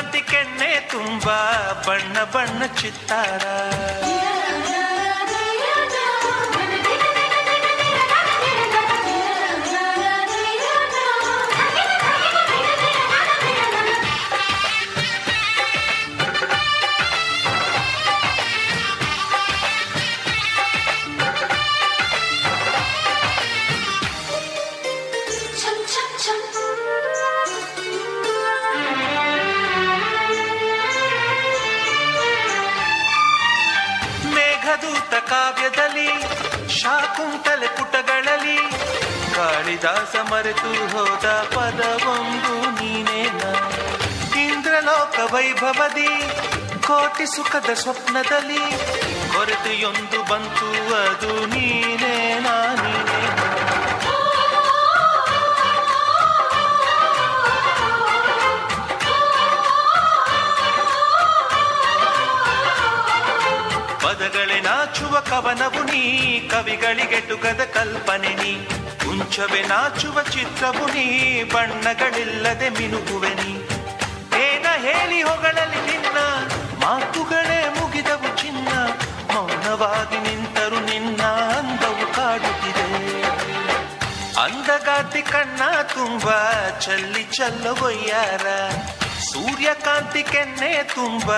ಸೂರ್ಯಕಾಂತಿ 0.00 0.20
ಕೆನ್ನೆ 0.32 0.68
ತುಂಬ 0.92 1.26
ಬಣ್ಣ 1.86 2.16
ಬಣ್ಣ 2.34 2.60
ಚಿತ್ತಾರ. 2.80 3.44
ವೈಭವದಿ 45.32 46.08
ಕೋಟಿ 46.86 47.26
ಸುಖದ 47.26 47.70
ಸ್ವಪ್ನದಲ್ಲಿ 47.74 48.62
ಕೊರತೆಯೊಂದು 49.32 50.22
ಬಂತು, 50.22 50.94
ಅದು 50.94 51.46
ನೀನೇ 51.46 52.14
ನೀನೇನಾ 52.36 52.56
ಪದಗಳೇ 64.04 64.60
ನಾಚುವ 64.60 65.20
ಕವನವು 65.20 65.82
ನೀ 65.82 66.40
ಕವಿಗಳಿಗೆಟುಕದ 66.40 67.60
ಕಲ್ಪನೆ 67.60 68.34
ನೀ. 68.34 68.54
ಕುಂಚವೇ 69.04 69.62
ನಾಚುವ 69.62 70.22
ಚಿತ್ರವು 70.22 70.86
ನೀ, 70.86 71.42
ಬಣ್ಣಗಳಿಲ್ಲದೆ 71.44 72.68
ಮಿನುಗುವೆ 72.68 73.28
ನೀ. 73.28 73.59
ಹೇಳಿ 74.92 75.22
ಹೊಗಳಲ್ಲಿ 75.22 75.92
ನಿನ್ನ 75.92 76.18
ಮಾತುಗಳೇ 76.84 77.68
ಮುಗಿದವು 77.80 78.38
ಚಿನ್ನ. 78.38 78.68
ಮೌನವಾಗಿ 79.34 80.18
ನಿಂತರು 80.18 80.80
ನಿನ್ನ 80.80 81.22
ಅಂದವು 81.22 82.14
ಕಾಡುತ್ತಿದೆ. 82.14 82.90
ಅಂದಗಾತಿ 84.42 85.22
ಕಣ್ಣ 85.22 85.80
ತುಂಬ, 85.82 86.30
ಚಲ್ಲಿ 86.80 87.24
ಚಲ್ಲವೊಯ್ಯಾರ 87.24 88.46
ಸೂರ್ಯಕಾಂತಿ 89.18 90.22
ಕೆನ್ನೆ 90.22 90.82
ತುಂಬ, 90.82 91.32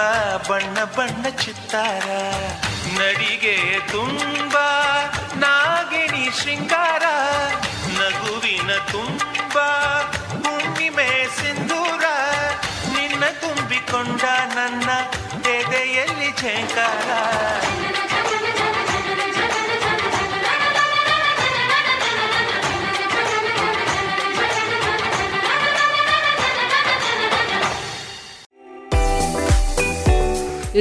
ಬಣ್ಣ 0.49 0.85
ಬಣ್ಣ 0.85 1.29
ಚಿತ್ತಾರ. 1.29 2.07
ನಡಿಗೆ 2.99 3.81
ತುಂಬ, 3.89 4.57
ನಾಗಿಣಿ 5.35 6.31
ಶೃಂಗಾರ. 6.43 7.03
ನಗುವಿನ 7.99 8.71
ತುಂಬ, 8.93 9.59
ಹುಣ್ಣಿಮೆ 10.29 11.27
ನಿನ್ನ 11.41 11.82
ತುಂಬಿಕೊಂಡ 13.93 14.25
ನನ್ನ 14.57 14.91
ಎದೆಯಲ್ಲಿ 15.55 16.29
ಝೇಂಕಾರ 16.41 17.09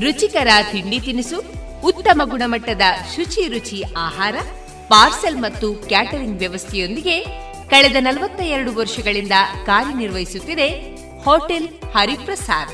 ರುಚಿಕರ 0.04 0.52
ತಿಂಡಿ 0.72 1.00
ತಿನಿಸು, 1.06 1.38
ಉತ್ತಮ 1.90 2.22
ಗುಣಮಟ್ಟದ 2.32 2.86
ಶುಚಿ 3.14 3.42
ರುಚಿ 3.54 3.80
ಆಹಾರ, 4.06 4.36
ಪಾರ್ಸೆಲ್ 4.92 5.40
ಮತ್ತು 5.46 5.68
ಕ್ಯಾಟರಿಂಗ್ 5.90 6.42
ವ್ಯವಸ್ಥೆಯೊಂದಿಗೆ 6.44 7.18
ಕಳೆದ 7.74 7.98
ನಲವತ್ತ 8.08 8.40
ಎರಡು 8.56 8.72
ವರ್ಷಗಳಿಂದ 8.80 9.36
ಕಾರ್ಯನಿರ್ವಹಿಸುತ್ತಿದೆ 9.70 10.68
ಹೋಟೆಲ್ 11.26 11.68
ಹರಿಪ್ರಸಾದ್. 11.96 12.74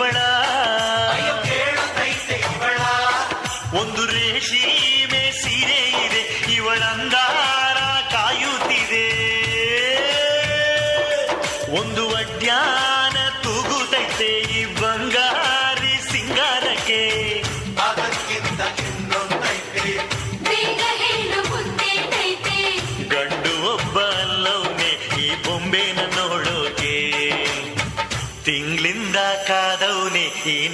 இவ்வளவு 0.00 0.29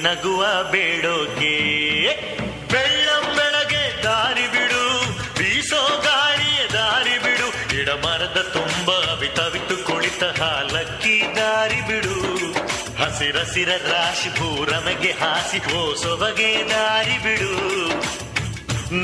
ನಗುವ 0.06 0.70
ಬೇಡೋಕೆ. 0.70 1.54
ಬೆಳ್ಳಂಬೆಳಗೆ 2.72 4.02
ದಾರಿ 4.02 4.46
ಬಿಡು, 4.46 5.08
ಬೀಸೋ 5.38 6.02
ಗಾಳಿಯ 6.04 6.68
ದಾರಿ 6.72 7.18
ಬಿಡು. 7.18 7.68
ಗಿಡ 7.68 7.88
ಮರದ 7.88 8.40
ತುಂಬ 8.52 9.14
ಬಿತವಿತು 9.14 9.86
ಕುಳಿತ 9.86 10.24
ಹಾಲಕ್ಕಿ 10.24 11.36
ದಾರಿ 11.36 11.80
ಬಿಡು. 11.86 12.16
ಹಸಿರಸಿರ 13.04 13.68
ರಾಶಿ 13.68 14.28
ಪೂರಮಗೆ 14.28 15.10
ಹಾಸಿ 15.10 15.58
ಹೋಸೊಬಗೆ 15.58 16.70
ದಾರಿ 16.70 17.18
ಬಿಡು. 17.22 17.54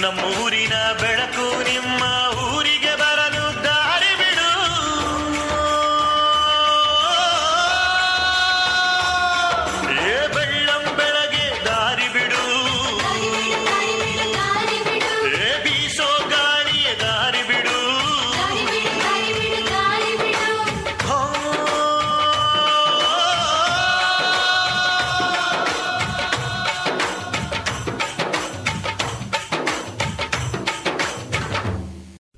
ನಮ್ಮೂರಿನ 0.01 0.75
ಬೆಳಕು 1.01 1.63
ನಿಮ್ಮ 1.63 2.05